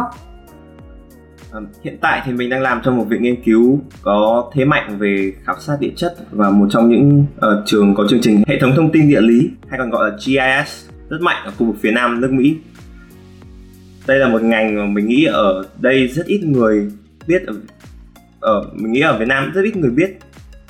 À, 1.52 1.60
hiện 1.84 1.98
tại 2.02 2.22
thì 2.26 2.32
mình 2.34 2.50
đang 2.50 2.62
làm 2.62 2.82
trong 2.84 2.98
một 2.98 3.04
viện 3.10 3.24
nghiên 3.24 3.44
cứu 3.44 3.80
có 4.02 4.50
thế 4.54 4.66
mạnh 4.66 4.98
về 5.00 5.34
khảo 5.44 5.56
sát 5.60 5.78
địa 5.80 5.92
chất 5.96 6.16
và 6.32 6.50
một 6.50 6.68
trong 6.70 6.90
những 6.90 7.26
uh, 7.38 7.66
trường 7.66 7.96
có 7.96 8.06
chương 8.10 8.22
trình 8.22 8.44
hệ 8.48 8.56
thống 8.62 8.72
thông 8.76 8.92
tin 8.92 9.10
địa 9.10 9.22
lý 9.22 9.50
hay 9.68 9.80
còn 9.80 9.90
gọi 9.90 10.10
là 10.10 10.18
GIS 10.18 10.91
rất 11.12 11.22
mạnh 11.22 11.46
ở 11.46 11.52
khu 11.52 11.66
vực 11.66 11.76
phía 11.82 11.92
nam 11.92 12.22
nước 12.22 12.32
Mỹ. 12.32 12.58
Đây 14.08 14.20
là 14.20 14.28
một 14.28 14.42
ngành 14.42 14.76
mà 14.76 14.86
mình 14.86 15.08
nghĩ 15.08 15.26
ở 15.26 15.66
đây 15.80 16.08
rất 16.08 16.26
ít 16.26 16.44
người 16.44 16.92
biết 17.28 17.44
ở, 17.48 17.56
ở 18.40 18.70
mình 18.74 18.92
nghĩ 18.92 19.02
ở 19.02 19.18
Việt 19.18 19.28
Nam 19.28 19.52
rất 19.54 19.62
ít 19.62 19.78
người 19.78 19.92
biết 19.92 20.18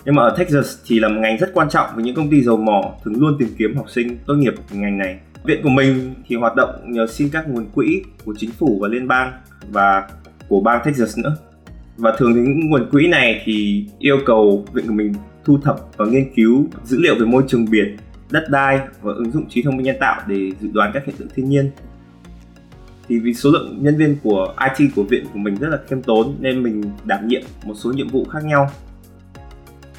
nhưng 0.06 0.16
mà 0.16 0.24
ở 0.24 0.36
Texas 0.38 0.78
thì 0.88 1.00
là 1.00 1.08
một 1.08 1.20
ngành 1.20 1.38
rất 1.38 1.52
quan 1.54 1.70
trọng 1.70 1.90
với 1.96 2.04
những 2.04 2.16
công 2.16 2.30
ty 2.30 2.42
dầu 2.42 2.58
mỏ 2.58 2.94
thường 3.04 3.20
luôn 3.20 3.36
tìm 3.40 3.50
kiếm 3.58 3.76
học 3.76 3.90
sinh 3.90 4.18
tốt 4.28 4.34
nghiệp 4.34 4.54
ngành 4.72 4.98
này. 4.98 5.20
Viện 5.44 5.62
của 5.64 5.70
mình 5.70 6.14
thì 6.28 6.36
hoạt 6.36 6.56
động 6.56 6.70
nhờ 6.86 7.08
xin 7.08 7.30
các 7.30 7.50
nguồn 7.50 7.66
quỹ 7.66 8.04
của 8.26 8.34
chính 8.38 8.52
phủ 8.52 8.80
và 8.82 8.88
liên 8.88 9.08
bang 9.08 9.32
và 9.72 10.10
của 10.48 10.62
bang 10.62 10.82
Texas 10.86 11.18
nữa 11.18 11.38
và 11.98 12.14
thường 12.18 12.34
thì 12.34 12.42
những 12.42 12.70
nguồn 12.70 12.90
quỹ 12.92 13.08
này 13.08 13.42
thì 13.46 13.86
yêu 14.00 14.18
cầu 14.26 14.66
viện 14.74 14.88
của 14.88 14.94
mình 14.94 15.14
thu 15.46 15.58
thập 15.64 15.98
và 15.98 16.06
nghiên 16.06 16.34
cứu 16.36 16.68
dữ 16.84 17.00
liệu 17.00 17.16
về 17.16 17.26
môi 17.26 17.44
trường 17.48 17.66
biển, 17.72 17.98
đất 18.32 18.50
đai 18.50 18.80
và 19.02 19.14
ứng 19.14 19.32
dụng 19.32 19.50
trí 19.50 19.64
thông 19.64 19.78
minh 19.78 19.86
nhân 19.86 19.96
tạo 20.00 20.22
để 20.28 20.52
dự 20.60 20.70
đoán 20.74 20.92
các 20.94 21.06
hiện 21.06 21.16
tượng 21.18 21.28
thiên 21.36 21.50
nhiên. 21.50 21.72
Thì 23.08 23.20
vì 23.20 23.34
số 23.34 23.50
lượng 23.52 23.78
nhân 23.84 23.98
viên 23.98 24.18
của 24.24 24.56
IT 24.78 24.92
của 24.96 25.04
viện 25.04 25.26
của 25.34 25.40
mình 25.40 25.56
rất 25.56 25.68
là 25.70 25.78
khiêm 25.88 26.02
tốn 26.02 26.36
nên 26.40 26.64
mình 26.64 26.84
đảm 27.04 27.28
nhiệm 27.28 27.42
một 27.66 27.74
số 27.76 27.92
nhiệm 27.92 28.08
vụ 28.08 28.26
khác 28.26 28.44
nhau. 28.44 28.70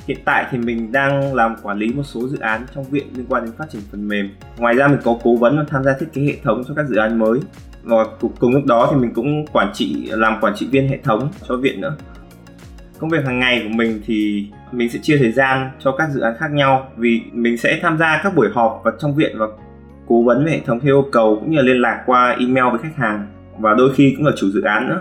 Hiện 0.07 0.19
tại 0.25 0.47
thì 0.51 0.59
mình 0.59 0.93
đang 0.93 1.35
làm 1.35 1.57
quản 1.63 1.79
lý 1.79 1.93
một 1.93 2.03
số 2.03 2.29
dự 2.29 2.39
án 2.39 2.67
trong 2.75 2.85
viện 2.85 3.07
liên 3.17 3.27
quan 3.29 3.45
đến 3.45 3.53
phát 3.59 3.71
triển 3.71 3.83
phần 3.91 4.09
mềm. 4.09 4.31
Ngoài 4.59 4.75
ra 4.75 4.89
mình 4.89 5.01
có 5.05 5.19
cố 5.23 5.37
vấn 5.37 5.59
và 5.59 5.65
tham 5.69 5.85
gia 5.85 5.93
thiết 6.01 6.07
kế 6.13 6.23
hệ 6.23 6.37
thống 6.43 6.63
cho 6.69 6.75
các 6.75 6.87
dự 6.89 6.97
án 6.97 7.19
mới 7.19 7.41
và 7.83 8.05
cùng 8.41 8.55
lúc 8.55 8.65
đó 8.67 8.89
thì 8.91 8.97
mình 9.01 9.15
cũng 9.15 9.47
quản 9.47 9.71
trị, 9.75 10.09
làm 10.11 10.41
quản 10.41 10.55
trị 10.57 10.67
viên 10.71 10.89
hệ 10.89 10.99
thống 11.05 11.31
cho 11.49 11.57
viện 11.57 11.81
nữa 11.81 11.97
công 13.03 13.11
việc 13.11 13.25
hàng 13.25 13.39
ngày 13.39 13.61
của 13.65 13.75
mình 13.75 14.01
thì 14.07 14.47
mình 14.73 14.91
sẽ 14.91 14.99
chia 15.03 15.19
thời 15.19 15.33
gian 15.33 15.71
cho 15.79 15.93
các 15.99 16.11
dự 16.11 16.21
án 16.21 16.35
khác 16.39 16.53
nhau 16.53 16.89
vì 16.97 17.23
mình 17.33 17.57
sẽ 17.57 17.79
tham 17.83 17.99
gia 17.99 18.21
các 18.23 18.37
buổi 18.37 18.49
họp 18.55 18.81
và 18.85 18.93
trong 18.99 19.15
viện 19.15 19.37
và 19.39 19.47
cố 20.07 20.23
vấn 20.23 20.45
về 20.45 20.53
hệ 20.53 20.61
thống 20.67 20.81
theo 20.81 20.95
yêu 20.95 21.09
cầu 21.13 21.37
cũng 21.41 21.51
như 21.51 21.57
là 21.57 21.63
liên 21.63 21.81
lạc 21.81 22.03
qua 22.07 22.37
email 22.41 22.65
với 22.71 22.79
khách 22.83 22.97
hàng 22.97 23.27
và 23.59 23.75
đôi 23.75 23.93
khi 23.95 24.15
cũng 24.17 24.27
là 24.27 24.33
chủ 24.37 24.51
dự 24.51 24.63
án 24.63 24.89
nữa. 24.89 25.01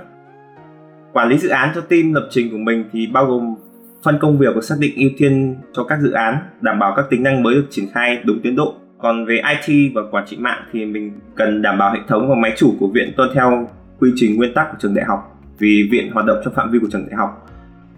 Quản 1.13 1.29
lý 1.29 1.37
dự 1.37 1.49
án 1.49 1.71
cho 1.75 1.81
team 1.81 2.13
lập 2.13 2.27
trình 2.29 2.51
của 2.51 2.57
mình 2.57 2.89
thì 2.91 3.07
bao 3.07 3.25
gồm 3.25 3.55
phân 4.03 4.19
công 4.19 4.37
việc 4.37 4.55
và 4.55 4.61
xác 4.61 4.75
định 4.79 4.93
ưu 4.95 5.09
tiên 5.17 5.55
cho 5.73 5.83
các 5.83 5.99
dự 5.99 6.11
án, 6.11 6.37
đảm 6.61 6.79
bảo 6.79 6.93
các 6.95 7.05
tính 7.09 7.23
năng 7.23 7.43
mới 7.43 7.55
được 7.55 7.67
triển 7.69 7.85
khai 7.93 8.21
đúng 8.23 8.41
tiến 8.43 8.55
độ. 8.55 8.75
Còn 8.97 9.25
về 9.25 9.41
IT 9.65 9.91
và 9.95 10.01
quản 10.11 10.25
trị 10.27 10.37
mạng 10.37 10.63
thì 10.71 10.85
mình 10.85 11.19
cần 11.35 11.61
đảm 11.61 11.77
bảo 11.77 11.93
hệ 11.93 11.99
thống 12.07 12.29
và 12.29 12.35
máy 12.35 12.53
chủ 12.57 12.73
của 12.79 12.87
viện 12.87 13.13
tuân 13.17 13.29
theo 13.33 13.67
quy 13.99 14.11
trình 14.15 14.37
nguyên 14.37 14.53
tắc 14.53 14.71
của 14.71 14.77
trường 14.79 14.93
đại 14.93 15.05
học 15.05 15.39
vì 15.57 15.89
viện 15.91 16.11
hoạt 16.13 16.25
động 16.25 16.37
trong 16.45 16.53
phạm 16.53 16.71
vi 16.71 16.79
của 16.79 16.87
trường 16.91 17.05
đại 17.07 17.15
học 17.15 17.50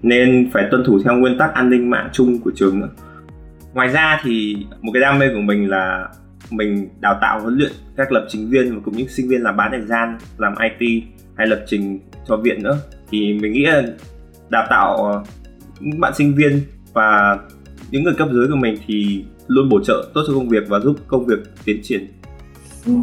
nên 0.04 0.50
phải 0.54 0.64
tuân 0.72 0.84
thủ 0.86 1.00
theo 1.04 1.14
nguyên 1.14 1.38
tắc 1.38 1.54
an 1.54 1.70
ninh 1.70 1.90
mạng 1.90 2.10
chung 2.14 2.40
của 2.40 2.52
trường 2.56 2.80
nữa. 2.80 2.90
Ngoài 3.74 3.88
ra 3.88 4.22
thì 4.24 4.58
một 4.82 4.92
cái 4.94 5.02
đam 5.02 5.20
mê 5.20 5.26
của 5.34 5.42
mình 5.42 5.70
là 5.70 6.08
mình 6.50 6.90
đào 7.00 7.18
tạo 7.22 7.42
huấn 7.42 7.58
luyện 7.58 7.72
các 7.98 8.12
lập 8.12 8.26
trình 8.30 8.50
viên 8.50 8.76
và 8.76 8.82
cũng 8.86 8.98
những 8.98 9.08
sinh 9.08 9.30
viên 9.30 9.42
làm 9.42 9.58
bán 9.58 9.72
thời 9.72 9.82
gian, 9.82 10.18
làm 10.38 10.54
IT 10.80 11.04
hay 11.36 11.48
lập 11.48 11.64
trình 11.68 12.00
cho 12.28 12.38
viện 12.38 12.64
nữa. 12.64 12.78
Thì 13.12 13.34
mình 13.42 13.52
nghĩ 13.54 13.66
là 13.66 13.84
đào 14.50 14.68
tạo 14.70 14.96
ờ, 14.96 15.24
những 15.80 16.00
bạn 16.00 16.14
sinh 16.16 16.36
viên 16.36 16.62
và 16.94 17.38
những 17.92 18.04
người 18.04 18.14
cấp 18.18 18.28
dưới 18.32 18.48
của 18.48 18.56
mình 18.56 18.78
thì 18.88 19.26
luôn 19.48 19.70
bổ 19.70 19.84
trợ 19.84 20.10
tốt 20.14 20.22
cho 20.28 20.34
công 20.34 20.50
việc 20.50 20.64
và 20.68 20.80
giúp 20.80 20.96
công 21.08 21.26
việc 21.26 21.40
tiến 21.66 21.80
triển. 21.84 22.08
Ừ. 22.86 22.94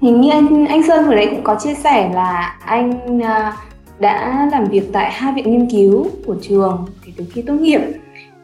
hình 0.00 0.20
như 0.20 0.30
anh 0.30 0.66
anh 0.66 0.82
Sơn 0.82 1.06
vừa 1.06 1.14
đấy 1.14 1.28
cũng 1.30 1.44
có 1.44 1.56
chia 1.60 1.74
sẻ 1.74 2.10
là 2.14 2.58
anh 2.64 3.18
uh 3.18 3.65
đã 4.00 4.48
làm 4.52 4.64
việc 4.64 4.92
tại 4.92 5.12
hai 5.12 5.32
viện 5.32 5.50
nghiên 5.50 5.70
cứu 5.70 6.06
của 6.26 6.36
trường 6.42 6.86
kể 7.06 7.12
từ 7.16 7.24
khi 7.32 7.42
tốt 7.42 7.54
nghiệp. 7.54 7.80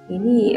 Thế 0.09 0.19
thì 0.25 0.55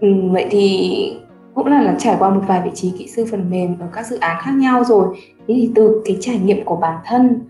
uh, 0.00 0.32
vậy 0.32 0.46
thì 0.50 1.12
cũng 1.54 1.66
là 1.66 1.82
là 1.82 1.96
trải 1.98 2.16
qua 2.18 2.30
một 2.30 2.42
vài 2.46 2.60
vị 2.64 2.70
trí 2.74 2.92
kỹ 2.98 3.08
sư 3.08 3.26
phần 3.30 3.50
mềm 3.50 3.78
ở 3.80 3.86
các 3.92 4.06
dự 4.06 4.18
án 4.18 4.36
khác 4.40 4.52
nhau 4.52 4.84
rồi. 4.84 5.16
Thế 5.38 5.54
thì 5.54 5.70
từ 5.74 6.02
cái 6.04 6.16
trải 6.20 6.38
nghiệm 6.38 6.64
của 6.64 6.76
bản 6.76 6.98
thân 7.04 7.40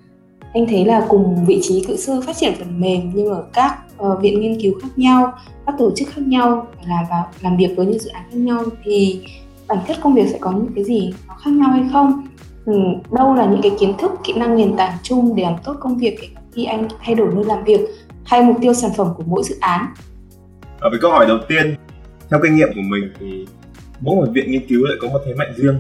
anh 0.54 0.66
thấy 0.68 0.84
là 0.84 1.06
cùng 1.08 1.44
vị 1.46 1.58
trí 1.62 1.84
kỹ 1.88 1.96
sư 1.96 2.20
phát 2.26 2.36
triển 2.36 2.52
phần 2.58 2.80
mềm 2.80 3.10
nhưng 3.14 3.28
ở 3.28 3.44
các 3.52 3.78
uh, 4.02 4.20
viện 4.22 4.40
nghiên 4.40 4.60
cứu 4.60 4.74
khác 4.82 4.88
nhau 4.96 5.32
các 5.66 5.74
tổ 5.78 5.90
chức 5.96 6.08
khác 6.08 6.22
nhau 6.26 6.66
làm 6.88 7.04
vào 7.10 7.26
làm 7.40 7.56
việc 7.56 7.74
với 7.76 7.86
những 7.86 7.98
dự 7.98 8.10
án 8.10 8.22
khác 8.30 8.36
nhau 8.36 8.64
thì 8.84 9.22
bản 9.68 9.78
chất 9.88 9.96
công 10.00 10.14
việc 10.14 10.28
sẽ 10.28 10.38
có 10.40 10.50
những 10.50 10.72
cái 10.74 10.84
gì? 10.84 11.14
Nó 11.28 11.34
khác 11.34 11.50
nhau 11.50 11.70
hay 11.70 11.84
không? 11.92 12.26
Ừ, 12.66 12.72
đâu 13.16 13.34
là 13.34 13.46
những 13.46 13.62
cái 13.62 13.72
kiến 13.80 13.94
thức, 13.98 14.10
kỹ 14.24 14.32
năng 14.32 14.56
nền 14.56 14.76
tảng 14.76 14.98
chung 15.02 15.36
để 15.36 15.42
làm 15.42 15.54
tốt 15.64 15.76
công 15.80 15.98
việc 15.98 16.18
khi 16.52 16.64
anh 16.64 16.88
thay 17.04 17.14
đổi 17.14 17.28
nơi 17.34 17.44
làm 17.44 17.64
việc 17.64 17.80
hay 18.24 18.42
mục 18.42 18.56
tiêu 18.60 18.74
sản 18.74 18.90
phẩm 18.96 19.08
của 19.16 19.22
mỗi 19.26 19.42
dự 19.44 19.56
án? 19.60 19.86
Ở 20.80 20.90
với 20.90 20.98
câu 21.02 21.10
hỏi 21.10 21.26
đầu 21.26 21.38
tiên, 21.48 21.74
theo 22.30 22.40
kinh 22.42 22.54
nghiệm 22.54 22.68
của 22.74 22.82
mình 22.82 23.12
thì 23.20 23.46
mỗi 24.00 24.16
một 24.16 24.32
viện 24.32 24.50
nghiên 24.50 24.66
cứu 24.66 24.84
lại 24.84 24.96
có 25.00 25.08
một 25.08 25.18
thế 25.26 25.34
mạnh 25.34 25.52
riêng. 25.56 25.78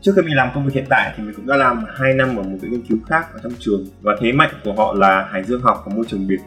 Trước 0.00 0.12
khi 0.16 0.22
mình 0.22 0.36
làm 0.36 0.48
công 0.54 0.64
việc 0.64 0.74
hiện 0.74 0.84
tại 0.88 1.14
thì 1.16 1.22
mình 1.22 1.34
cũng 1.36 1.46
đã 1.46 1.56
làm 1.56 1.84
2 1.94 2.14
năm 2.14 2.36
ở 2.36 2.42
một 2.42 2.56
viện 2.60 2.70
nghiên 2.70 2.82
cứu 2.82 2.98
khác 3.06 3.26
ở 3.34 3.40
trong 3.42 3.52
trường. 3.58 3.86
Và 4.02 4.16
thế 4.20 4.32
mạnh 4.32 4.50
của 4.64 4.72
họ 4.72 4.94
là 4.94 5.28
hải 5.30 5.44
dương 5.44 5.60
học 5.62 5.82
và 5.86 5.94
môi 5.96 6.04
trường 6.08 6.28
biển 6.28 6.40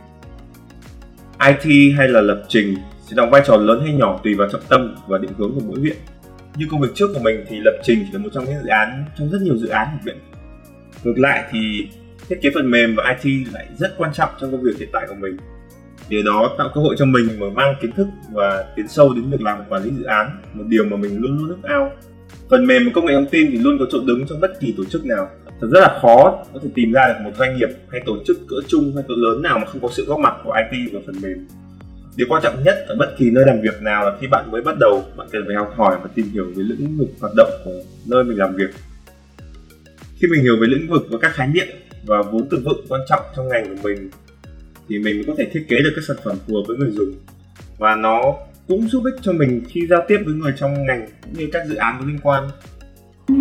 IT 1.45 1.95
hay 1.97 2.07
là 2.07 2.21
lập 2.21 2.43
trình 2.47 2.77
sẽ 3.01 3.15
đóng 3.15 3.29
vai 3.29 3.41
trò 3.45 3.57
lớn 3.57 3.81
hay 3.81 3.93
nhỏ 3.93 4.19
tùy 4.23 4.33
vào 4.33 4.47
trọng 4.51 4.61
tâm 4.69 4.95
và 5.07 5.17
định 5.17 5.31
hướng 5.37 5.55
của 5.55 5.61
mỗi 5.67 5.79
viện. 5.79 5.97
Như 6.57 6.65
công 6.71 6.81
việc 6.81 6.95
trước 6.95 7.07
của 7.13 7.19
mình 7.19 7.45
thì 7.47 7.59
lập 7.59 7.79
trình 7.83 7.99
chỉ 8.05 8.13
là 8.13 8.19
một 8.19 8.29
trong 8.33 8.45
những 8.45 8.63
dự 8.63 8.67
án 8.67 9.05
trong 9.17 9.29
rất 9.29 9.41
nhiều 9.41 9.57
dự 9.57 9.67
án 9.67 9.87
của 9.91 9.99
viện. 10.03 10.17
Ngược 11.03 11.19
lại 11.19 11.43
thì 11.51 11.87
thiết 12.29 12.35
kế 12.41 12.49
phần 12.53 12.71
mềm 12.71 12.95
và 12.95 13.17
IT 13.23 13.47
lại 13.53 13.67
rất 13.77 13.93
quan 13.97 14.13
trọng 14.13 14.29
trong 14.41 14.51
công 14.51 14.61
việc 14.61 14.77
hiện 14.79 14.89
tại 14.93 15.05
của 15.09 15.15
mình. 15.19 15.37
Điều 16.09 16.23
đó 16.23 16.55
tạo 16.57 16.71
cơ 16.75 16.81
hội 16.81 16.95
cho 16.99 17.05
mình 17.05 17.39
mở 17.39 17.49
mang 17.49 17.75
kiến 17.81 17.91
thức 17.91 18.07
và 18.31 18.65
tiến 18.75 18.87
sâu 18.87 19.13
đến 19.13 19.29
việc 19.29 19.41
làm 19.41 19.63
quản 19.69 19.83
lý 19.83 19.91
dự 19.97 20.03
án, 20.03 20.41
một 20.53 20.63
điều 20.67 20.85
mà 20.85 20.97
mình 20.97 21.21
luôn 21.21 21.37
luôn 21.37 21.49
ước 21.49 21.63
ao. 21.63 21.91
Phần 22.49 22.67
mềm 22.67 22.85
và 22.85 22.91
công 22.95 23.05
nghệ 23.05 23.13
thông 23.13 23.29
tin 23.31 23.51
thì 23.51 23.57
luôn 23.57 23.77
có 23.79 23.85
chỗ 23.91 23.99
đứng 24.05 24.27
trong 24.27 24.39
bất 24.39 24.59
kỳ 24.59 24.73
tổ 24.77 24.85
chức 24.85 25.05
nào 25.05 25.29
thật 25.61 25.67
rất 25.71 25.79
là 25.79 25.99
khó 26.01 26.43
có 26.53 26.59
thể 26.63 26.69
tìm 26.75 26.91
ra 26.91 27.07
được 27.07 27.23
một 27.23 27.31
doanh 27.37 27.57
nghiệp 27.57 27.69
hay 27.91 28.01
tổ 28.05 28.17
chức 28.27 28.37
cỡ 28.49 28.55
chung 28.67 28.91
hay 28.95 29.03
cỡ 29.07 29.13
lớn 29.17 29.41
nào 29.41 29.59
mà 29.59 29.65
không 29.65 29.81
có 29.81 29.89
sự 29.91 30.05
góp 30.05 30.19
mặt 30.19 30.33
của 30.43 30.53
IT 30.71 30.93
và 30.93 30.99
phần 31.05 31.15
mềm 31.21 31.47
điều 32.17 32.27
quan 32.29 32.43
trọng 32.43 32.63
nhất 32.63 32.85
ở 32.87 32.95
bất 32.99 33.15
kỳ 33.17 33.31
nơi 33.31 33.43
làm 33.47 33.61
việc 33.61 33.81
nào 33.81 34.05
là 34.05 34.17
khi 34.21 34.27
bạn 34.27 34.51
mới 34.51 34.61
bắt 34.61 34.75
đầu, 34.79 35.03
bạn 35.17 35.27
cần 35.31 35.43
phải 35.47 35.55
học 35.55 35.73
hỏi 35.75 35.97
và 36.03 36.09
tìm 36.15 36.25
hiểu 36.33 36.45
về 36.55 36.63
lĩnh 36.63 36.97
vực 36.97 37.07
hoạt 37.21 37.33
động 37.37 37.49
của 37.65 37.71
nơi 38.05 38.23
mình 38.23 38.37
làm 38.37 38.55
việc. 38.55 38.69
Khi 40.15 40.27
mình 40.31 40.41
hiểu 40.41 40.55
về 40.61 40.67
lĩnh 40.67 40.87
vực 40.89 41.07
và 41.11 41.17
các 41.21 41.31
khái 41.33 41.47
niệm 41.47 41.67
và 42.05 42.21
vốn 42.21 42.47
từ 42.51 42.61
vựng 42.65 42.85
quan 42.89 43.01
trọng 43.09 43.21
trong 43.35 43.47
ngành 43.47 43.63
của 43.65 43.81
mình, 43.83 44.09
thì 44.89 44.99
mình 44.99 45.23
có 45.27 45.33
thể 45.37 45.47
thiết 45.53 45.65
kế 45.69 45.77
được 45.83 45.91
các 45.95 46.03
sản 46.07 46.17
phẩm 46.23 46.35
phù 46.47 46.55
hợp 46.55 46.63
với 46.67 46.77
người 46.77 46.91
dùng. 46.91 47.13
Và 47.77 47.95
nó 47.95 48.21
cũng 48.67 48.87
giúp 48.87 49.03
ích 49.03 49.15
cho 49.21 49.33
mình 49.33 49.61
khi 49.67 49.87
giao 49.87 50.01
tiếp 50.07 50.17
với 50.25 50.33
người 50.33 50.53
trong 50.57 50.85
ngành 50.85 51.07
cũng 51.23 51.33
như 51.33 51.49
các 51.53 51.67
dự 51.67 51.75
án 51.75 51.97
có 51.99 52.05
liên 52.05 52.19
quan. 52.23 52.43
Ừ 53.27 53.35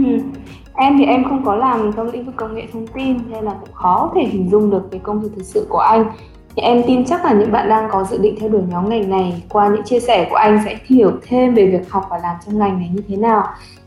em 0.76 0.98
thì 0.98 1.04
em 1.04 1.24
không 1.24 1.44
có 1.44 1.56
làm 1.56 1.92
trong 1.96 2.10
lĩnh 2.10 2.26
vực 2.26 2.34
công 2.36 2.54
nghệ 2.54 2.62
thông 2.72 2.86
tin 2.86 3.16
nên 3.30 3.44
là 3.44 3.56
cũng 3.60 3.72
khó 3.72 4.12
thể 4.14 4.28
hình 4.30 4.50
dung 4.50 4.70
được 4.70 4.82
cái 4.90 5.00
công 5.02 5.22
việc 5.22 5.28
thực 5.36 5.44
sự 5.44 5.66
của 5.68 5.78
anh 5.78 6.10
em 6.62 6.82
tin 6.86 7.04
chắc 7.04 7.24
là 7.24 7.32
những 7.32 7.52
bạn 7.52 7.68
đang 7.68 7.88
có 7.92 8.04
dự 8.04 8.18
định 8.18 8.36
theo 8.40 8.48
đuổi 8.48 8.62
nhóm 8.70 8.88
ngành 8.88 9.10
này 9.10 9.42
qua 9.48 9.68
những 9.68 9.82
chia 9.84 10.00
sẻ 10.00 10.26
của 10.30 10.36
anh 10.36 10.60
sẽ 10.64 10.78
hiểu 10.84 11.12
thêm 11.22 11.54
về 11.54 11.66
việc 11.66 11.90
học 11.90 12.06
và 12.10 12.18
làm 12.22 12.36
trong 12.46 12.58
ngành 12.58 12.78
này 12.78 12.90
như 12.94 13.02
thế 13.08 13.16
nào. 13.16 13.46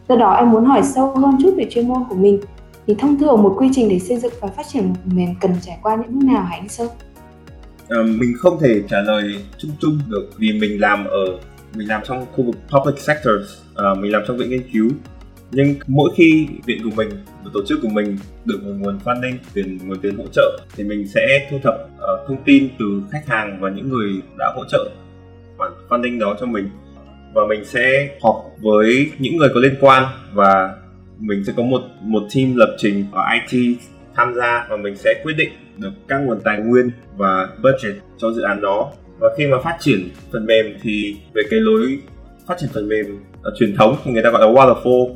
Do 0.09 0.15
đó 0.15 0.33
em 0.33 0.51
muốn 0.51 0.65
hỏi 0.65 0.83
sâu 0.83 1.15
hơn 1.15 1.37
chút 1.41 1.53
về 1.57 1.67
chuyên 1.69 1.87
môn 1.87 2.03
của 2.09 2.15
mình. 2.15 2.39
Thì 2.87 2.95
thông 2.99 3.17
thường 3.17 3.43
một 3.43 3.55
quy 3.57 3.69
trình 3.73 3.89
để 3.89 3.99
xây 3.99 4.17
dựng 4.17 4.33
và 4.39 4.47
phát 4.47 4.67
triển 4.67 4.89
một 4.89 4.95
phần 5.03 5.15
mềm 5.15 5.35
cần 5.41 5.51
trải 5.61 5.77
qua 5.83 5.95
những 5.95 6.19
bước 6.19 6.25
nào 6.25 6.43
hả 6.43 6.55
anh 6.55 6.69
Sơn? 6.69 6.87
à, 7.89 7.97
mình 8.05 8.33
không 8.39 8.59
thể 8.61 8.81
trả 8.89 9.01
lời 9.01 9.35
chung 9.57 9.71
chung 9.79 9.99
được 10.07 10.29
vì 10.37 10.53
mình 10.53 10.81
làm 10.81 11.05
ở 11.05 11.39
mình 11.75 11.87
làm 11.87 12.01
trong 12.07 12.25
khu 12.35 12.43
vực 12.43 12.55
public 12.69 12.99
sector 12.99 13.33
à, 13.35 13.83
ờ, 13.83 13.95
mình 13.95 14.11
làm 14.11 14.21
trong 14.27 14.37
viện 14.37 14.49
nghiên 14.49 14.63
cứu 14.73 14.89
nhưng 15.51 15.75
mỗi 15.87 16.11
khi 16.15 16.47
viện 16.65 16.81
của 16.83 16.95
mình 16.95 17.09
và 17.43 17.51
tổ 17.53 17.59
chức 17.65 17.79
của 17.81 17.87
mình 17.87 18.17
được 18.45 18.63
một 18.63 18.73
nguồn 18.79 18.99
funding 19.05 19.37
tiền 19.53 19.77
nguồn 19.85 19.99
tiền 19.99 20.17
hỗ 20.17 20.23
trợ 20.33 20.59
thì 20.75 20.83
mình 20.83 21.07
sẽ 21.07 21.47
thu 21.51 21.57
thập 21.63 21.73
uh, 21.73 22.27
thông 22.27 22.43
tin 22.45 22.69
từ 22.79 22.85
khách 23.11 23.27
hàng 23.27 23.57
và 23.61 23.69
những 23.69 23.89
người 23.89 24.21
đã 24.37 24.53
hỗ 24.55 24.63
trợ 24.65 24.89
khoản 25.57 25.71
funding 25.89 26.19
đó 26.19 26.37
cho 26.39 26.45
mình. 26.45 26.69
Và 27.33 27.41
mình 27.49 27.65
sẽ 27.65 28.09
họp 28.21 28.45
với 28.61 29.11
những 29.19 29.37
người 29.37 29.49
có 29.53 29.59
liên 29.59 29.75
quan 29.79 30.03
và 30.33 30.75
mình 31.19 31.43
sẽ 31.47 31.53
có 31.57 31.63
một 31.63 31.81
một 32.01 32.23
team 32.35 32.55
lập 32.55 32.75
trình 32.77 33.05
ở 33.11 33.23
IT 33.33 33.77
tham 34.15 34.33
gia 34.33 34.67
và 34.69 34.77
mình 34.77 34.95
sẽ 34.95 35.21
quyết 35.23 35.33
định 35.37 35.49
được 35.77 35.91
các 36.07 36.17
nguồn 36.17 36.39
tài 36.43 36.59
nguyên 36.59 36.91
và 37.17 37.49
budget 37.63 37.95
cho 38.17 38.31
dự 38.31 38.41
án 38.41 38.61
đó. 38.61 38.91
Và 39.19 39.29
khi 39.37 39.47
mà 39.47 39.57
phát 39.63 39.77
triển 39.79 40.09
phần 40.31 40.45
mềm 40.45 40.65
thì 40.81 41.15
về 41.33 41.43
cái 41.49 41.59
lối 41.59 41.99
phát 42.47 42.55
triển 42.59 42.69
phần 42.73 42.89
mềm 42.89 43.05
uh, 43.47 43.53
truyền 43.59 43.75
thống 43.75 43.97
thì 44.03 44.11
người 44.11 44.23
ta 44.23 44.29
gọi 44.29 44.41
là 44.41 44.47
waterfall 44.47 45.15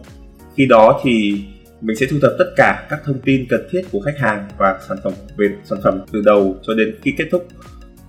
khi 0.55 0.65
đó 0.65 0.99
thì 1.03 1.43
mình 1.81 1.95
sẽ 1.95 2.05
thu 2.11 2.17
thập 2.21 2.31
tất 2.39 2.53
cả 2.55 2.87
các 2.89 2.99
thông 3.05 3.19
tin 3.19 3.45
cần 3.49 3.67
thiết 3.71 3.81
của 3.91 3.99
khách 3.99 4.17
hàng 4.19 4.47
và 4.57 4.79
sản 4.87 4.97
phẩm 5.03 5.13
về 5.37 5.47
sản 5.63 5.79
phẩm 5.83 6.01
từ 6.11 6.21
đầu 6.21 6.57
cho 6.61 6.73
đến 6.73 6.95
khi 7.01 7.13
kết 7.17 7.25
thúc. 7.31 7.47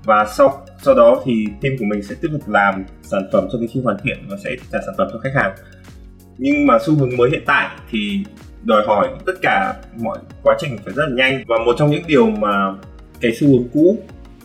Và 0.04 0.26
sau 0.36 0.66
sau 0.82 0.94
đó 0.94 1.22
thì 1.24 1.46
team 1.62 1.76
của 1.78 1.84
mình 1.84 2.02
sẽ 2.02 2.14
tiếp 2.20 2.28
tục 2.32 2.48
làm 2.48 2.84
sản 3.02 3.22
phẩm 3.32 3.48
cho 3.52 3.58
đến 3.58 3.70
khi 3.72 3.80
hoàn 3.80 3.96
thiện 4.02 4.18
và 4.28 4.36
sẽ 4.44 4.50
trả 4.72 4.78
sản 4.86 4.94
phẩm 4.98 5.08
cho 5.12 5.18
khách 5.18 5.34
hàng. 5.34 5.52
Nhưng 6.38 6.66
mà 6.66 6.78
xu 6.86 6.94
hướng 6.94 7.16
mới 7.16 7.30
hiện 7.30 7.42
tại 7.46 7.68
thì 7.90 8.24
đòi 8.62 8.86
hỏi 8.86 9.08
tất 9.26 9.32
cả 9.42 9.74
mọi 9.96 10.18
quá 10.42 10.56
trình 10.58 10.78
phải 10.84 10.94
rất 10.94 11.04
là 11.08 11.14
nhanh. 11.16 11.44
Và 11.46 11.56
một 11.66 11.74
trong 11.78 11.90
những 11.90 12.02
điều 12.06 12.30
mà 12.30 12.74
cái 13.20 13.32
xu 13.34 13.48
hướng 13.48 13.68
cũ 13.72 13.98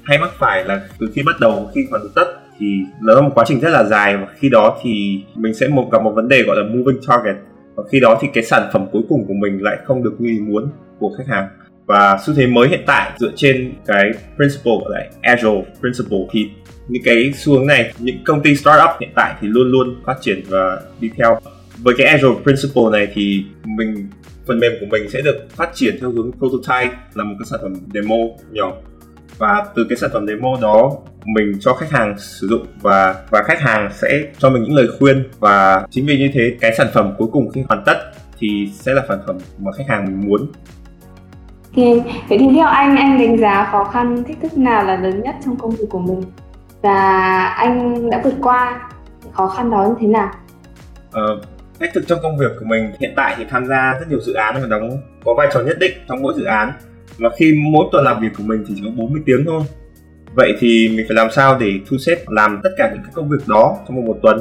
hay 0.04 0.18
mắc 0.18 0.32
phải 0.40 0.66
là 0.66 0.88
từ 1.00 1.08
khi 1.14 1.22
bắt 1.26 1.36
đầu, 1.40 1.72
khi 1.76 1.82
hoàn 1.90 2.02
tất 2.16 2.26
thì 2.60 2.66
nó 3.02 3.14
là 3.14 3.22
một 3.22 3.32
quá 3.36 3.44
trình 3.48 3.60
rất 3.60 3.70
là 3.70 3.84
dài. 3.84 4.18
Và 4.18 4.28
khi 4.40 4.50
đó 4.50 4.80
thì 4.84 5.22
mình 5.36 5.54
sẽ 5.54 5.68
một 5.68 5.90
gặp 5.92 6.04
một 6.04 6.12
vấn 6.16 6.28
đề 6.28 6.44
gọi 6.44 6.56
là 6.56 6.64
moving 6.64 7.00
target 7.08 7.36
và 7.80 7.90
khi 7.92 8.00
đó 8.00 8.18
thì 8.22 8.28
cái 8.34 8.44
sản 8.44 8.70
phẩm 8.74 8.86
cuối 8.92 9.02
cùng 9.10 9.26
của 9.28 9.34
mình 9.34 9.64
lại 9.64 9.78
không 9.86 10.04
được 10.04 10.16
như 10.20 10.30
ý 10.30 10.40
muốn 10.40 10.70
của 11.00 11.16
khách 11.18 11.28
hàng. 11.28 11.48
Và 11.86 12.20
xu 12.26 12.34
thế 12.34 12.48
mới 12.48 12.70
hiện 12.70 12.84
tại 12.86 13.12
dựa 13.20 13.32
trên 13.36 13.74
cái 13.86 14.12
principle 14.36 14.72
gọi 14.82 14.92
là 14.92 15.06
agile 15.22 15.66
principle 15.80 16.20
thì 16.32 16.50
những 16.88 17.04
cái 17.06 17.34
xu 17.36 17.54
hướng 17.54 17.68
này, 17.68 17.94
những 18.00 18.16
công 18.26 18.42
ty 18.42 18.56
startup 18.56 18.90
hiện 19.00 19.10
tại 19.16 19.36
thì 19.42 19.48
luôn 19.48 19.72
luôn 19.72 19.96
phát 20.06 20.18
triển 20.22 20.42
và 20.50 20.82
đi 21.02 21.10
theo. 21.18 21.40
Với 21.84 21.96
cái 21.98 22.08
agile 22.08 22.36
principle 22.44 22.84
này 22.92 23.08
thì 23.14 23.44
mình, 23.66 24.08
phần 24.48 24.60
mềm 24.60 24.72
của 24.80 24.86
mình 24.90 25.10
sẽ 25.10 25.22
được 25.22 25.48
phát 25.50 25.70
triển 25.74 25.98
theo 26.02 26.12
hướng 26.12 26.32
prototype, 26.32 26.96
là 27.14 27.24
một 27.24 27.36
cái 27.40 27.46
sản 27.46 27.60
phẩm 27.62 27.74
demo 27.94 28.16
nhỏ 28.52 28.74
và 29.40 29.66
từ 29.76 29.86
cái 29.90 29.98
sản 29.98 30.10
phẩm 30.14 30.28
demo 30.28 30.50
đó 30.62 30.92
mình 31.26 31.58
cho 31.60 31.74
khách 31.74 31.92
hàng 31.92 32.16
sử 32.18 32.48
dụng 32.48 32.66
và 32.82 33.16
và 33.30 33.44
khách 33.44 33.60
hàng 33.60 33.90
sẽ 33.94 34.24
cho 34.38 34.50
mình 34.50 34.64
những 34.64 34.76
lời 34.76 34.88
khuyên 35.00 35.24
và 35.40 35.86
chính 35.90 36.06
vì 36.06 36.18
như 36.18 36.30
thế 36.34 36.58
cái 36.62 36.72
sản 36.78 36.88
phẩm 36.94 37.14
cuối 37.18 37.28
cùng 37.32 37.50
khi 37.52 37.64
hoàn 37.68 37.84
tất 37.86 37.98
thì 38.40 38.72
sẽ 38.74 38.94
là 38.94 39.04
sản 39.08 39.20
phẩm 39.28 39.38
mà 39.60 39.72
khách 39.72 39.88
hàng 39.88 40.06
mình 40.06 40.30
muốn 40.30 40.52
Okay. 41.76 42.22
Vậy 42.30 42.38
thì 42.38 42.48
theo 42.56 42.68
anh, 42.68 42.96
anh 42.98 43.20
đánh 43.20 43.38
giá 43.38 43.70
khó 43.72 43.84
khăn, 43.84 44.24
thách 44.28 44.38
thức 44.42 44.58
nào 44.58 44.86
là 44.86 44.96
lớn 44.96 45.22
nhất 45.24 45.36
trong 45.46 45.56
công 45.56 45.72
việc 45.72 45.86
của 45.90 46.00
mình? 46.00 46.24
Và 46.82 47.46
anh 47.46 48.10
đã 48.10 48.22
vượt 48.24 48.34
qua 48.42 48.90
khó 49.32 49.48
khăn 49.48 49.72
đó 49.72 49.86
như 49.88 49.96
thế 50.00 50.08
nào? 50.08 50.32
Ờ, 51.12 51.42
thách 51.80 51.94
thức 51.94 52.04
trong 52.08 52.20
công 52.24 52.38
việc 52.38 52.52
của 52.60 52.66
mình 52.66 52.92
hiện 53.00 53.14
tại 53.16 53.36
thì 53.38 53.46
tham 53.50 53.66
gia 53.66 53.94
rất 54.00 54.06
nhiều 54.10 54.20
dự 54.20 54.34
án 54.34 54.56
và 54.62 54.68
đóng 54.68 54.90
có 55.26 55.34
vai 55.38 55.48
trò 55.54 55.60
nhất 55.60 55.78
định 55.80 55.92
trong 56.08 56.22
mỗi 56.22 56.34
dự 56.38 56.44
án 56.44 56.72
và 57.18 57.30
khi 57.38 57.54
mỗi 57.72 57.86
tuần 57.92 58.06
làm 58.06 58.22
việc 58.22 58.30
của 58.38 58.44
mình 58.44 58.64
thì 58.68 58.74
chỉ 58.78 58.82
có 58.86 58.92
40 58.96 59.22
tiếng 59.26 59.46
thôi. 59.46 59.62
Vậy 60.36 60.54
thì 60.60 60.90
mình 60.90 61.06
phải 61.08 61.16
làm 61.16 61.32
sao 61.32 61.58
để 61.60 61.74
thu 61.90 61.98
xếp 61.98 62.18
làm 62.28 62.60
tất 62.64 62.70
cả 62.78 62.90
những 62.94 63.04
cái 63.04 63.12
công 63.16 63.30
việc 63.30 63.48
đó 63.48 63.78
trong 63.88 63.96
một, 63.96 64.04
một 64.06 64.20
tuần? 64.22 64.40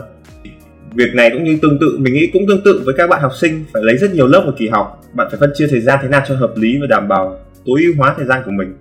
Việc 0.95 1.15
này 1.15 1.31
cũng 1.31 1.45
như 1.45 1.59
tương 1.63 1.79
tự 1.81 1.99
mình 1.99 2.15
nghĩ 2.15 2.31
cũng 2.33 2.47
tương 2.49 2.65
tự 2.65 2.83
với 2.85 2.95
các 2.99 3.11
bạn 3.11 3.23
học 3.23 3.33
sinh 3.41 3.65
phải 3.73 3.83
lấy 3.83 3.97
rất 3.97 4.15
nhiều 4.15 4.27
lớp 4.27 4.43
một 4.47 4.53
kỳ 4.59 4.69
học. 4.69 5.03
Bạn 5.13 5.27
phải 5.31 5.41
phân 5.41 5.53
chia 5.55 5.67
thời 5.71 5.81
gian 5.81 5.99
thế 6.03 6.09
nào 6.09 6.23
cho 6.29 6.37
hợp 6.37 6.53
lý 6.57 6.79
và 6.81 6.87
đảm 6.87 7.09
bảo 7.09 7.39
tối 7.67 7.81
ưu 7.83 7.95
hóa 7.99 8.15
thời 8.17 8.27
gian 8.27 8.43
của 8.45 8.51
mình. 8.51 8.75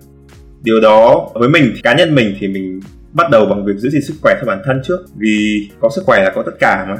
Điều 0.62 0.80
đó 0.80 1.30
với 1.34 1.48
mình 1.48 1.74
cá 1.82 1.94
nhân 1.94 2.14
mình 2.14 2.34
thì 2.40 2.48
mình 2.48 2.80
bắt 3.12 3.30
đầu 3.30 3.46
bằng 3.46 3.64
việc 3.64 3.74
giữ 3.76 3.90
gìn 3.90 4.02
sức 4.02 4.14
khỏe 4.22 4.34
cho 4.40 4.46
bản 4.46 4.58
thân 4.64 4.80
trước 4.84 4.98
vì 5.16 5.68
có 5.80 5.88
sức 5.94 6.02
khỏe 6.04 6.24
là 6.24 6.32
có 6.34 6.42
tất 6.42 6.52
cả 6.60 6.86
mà. 6.88 6.96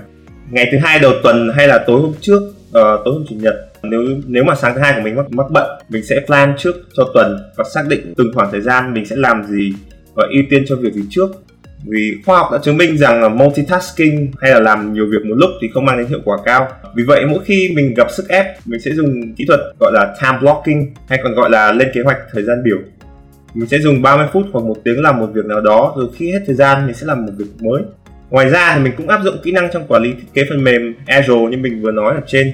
Ngày 0.50 0.68
thứ 0.72 0.78
hai 0.82 0.98
đầu 0.98 1.12
tuần 1.22 1.50
hay 1.54 1.68
là 1.68 1.84
tối 1.86 2.00
hôm 2.00 2.12
trước 2.20 2.40
uh, 2.48 2.72
tối 2.72 3.14
hôm 3.14 3.24
chủ 3.28 3.34
nhật 3.38 3.54
nếu 3.82 4.00
nếu 4.26 4.44
mà 4.44 4.54
sáng 4.54 4.74
thứ 4.74 4.80
hai 4.80 4.92
của 4.96 5.00
mình 5.00 5.16
mắc 5.16 5.30
mắc 5.30 5.46
bận 5.50 5.80
mình 5.88 6.04
sẽ 6.04 6.16
plan 6.26 6.54
trước 6.58 6.76
cho 6.96 7.04
tuần 7.14 7.38
và 7.56 7.64
xác 7.74 7.82
định 7.88 8.14
từng 8.16 8.32
khoảng 8.34 8.50
thời 8.52 8.60
gian 8.60 8.94
mình 8.94 9.06
sẽ 9.06 9.16
làm 9.18 9.44
gì 9.44 9.72
và 10.14 10.24
ưu 10.30 10.42
tiên 10.50 10.64
cho 10.68 10.76
việc 10.76 10.92
gì 10.92 11.02
trước. 11.10 11.30
Vì 11.84 12.16
khoa 12.26 12.38
học 12.38 12.48
đã 12.52 12.58
chứng 12.62 12.76
minh 12.76 12.98
rằng 12.98 13.22
là 13.22 13.28
multitasking 13.28 14.26
hay 14.40 14.50
là 14.50 14.60
làm 14.60 14.92
nhiều 14.92 15.06
việc 15.06 15.28
một 15.28 15.34
lúc 15.38 15.50
thì 15.62 15.68
không 15.74 15.84
mang 15.84 15.98
đến 15.98 16.06
hiệu 16.06 16.20
quả 16.24 16.38
cao. 16.44 16.68
Vì 16.96 17.02
vậy, 17.06 17.26
mỗi 17.26 17.38
khi 17.44 17.72
mình 17.74 17.94
gặp 17.94 18.10
sức 18.10 18.28
ép, 18.28 18.46
mình 18.66 18.80
sẽ 18.80 18.90
dùng 18.90 19.34
kỹ 19.36 19.44
thuật 19.48 19.60
gọi 19.80 19.92
là 19.92 20.14
time 20.22 20.38
blocking 20.40 20.94
hay 21.08 21.20
còn 21.22 21.34
gọi 21.34 21.50
là 21.50 21.72
lên 21.72 21.88
kế 21.94 22.00
hoạch 22.04 22.18
thời 22.32 22.42
gian 22.42 22.62
biểu. 22.64 22.78
Mình 23.54 23.68
sẽ 23.68 23.78
dùng 23.78 24.02
30 24.02 24.26
phút 24.32 24.46
hoặc 24.52 24.60
một 24.60 24.76
tiếng 24.84 25.02
làm 25.02 25.18
một 25.18 25.26
việc 25.32 25.44
nào 25.44 25.60
đó, 25.60 25.94
rồi 25.96 26.08
khi 26.16 26.32
hết 26.32 26.40
thời 26.46 26.54
gian, 26.54 26.86
mình 26.86 26.94
sẽ 26.94 27.06
làm 27.06 27.26
một 27.26 27.32
việc 27.36 27.46
mới. 27.60 27.82
Ngoài 28.30 28.50
ra 28.50 28.74
thì 28.74 28.82
mình 28.82 28.92
cũng 28.96 29.08
áp 29.08 29.20
dụng 29.24 29.34
kỹ 29.42 29.52
năng 29.52 29.68
trong 29.72 29.86
quản 29.88 30.02
lý 30.02 30.12
thiết 30.12 30.26
kế 30.34 30.42
phần 30.48 30.64
mềm 30.64 30.94
Agile 31.06 31.40
như 31.50 31.56
mình 31.56 31.82
vừa 31.82 31.92
nói 31.92 32.14
ở 32.14 32.20
trên 32.26 32.52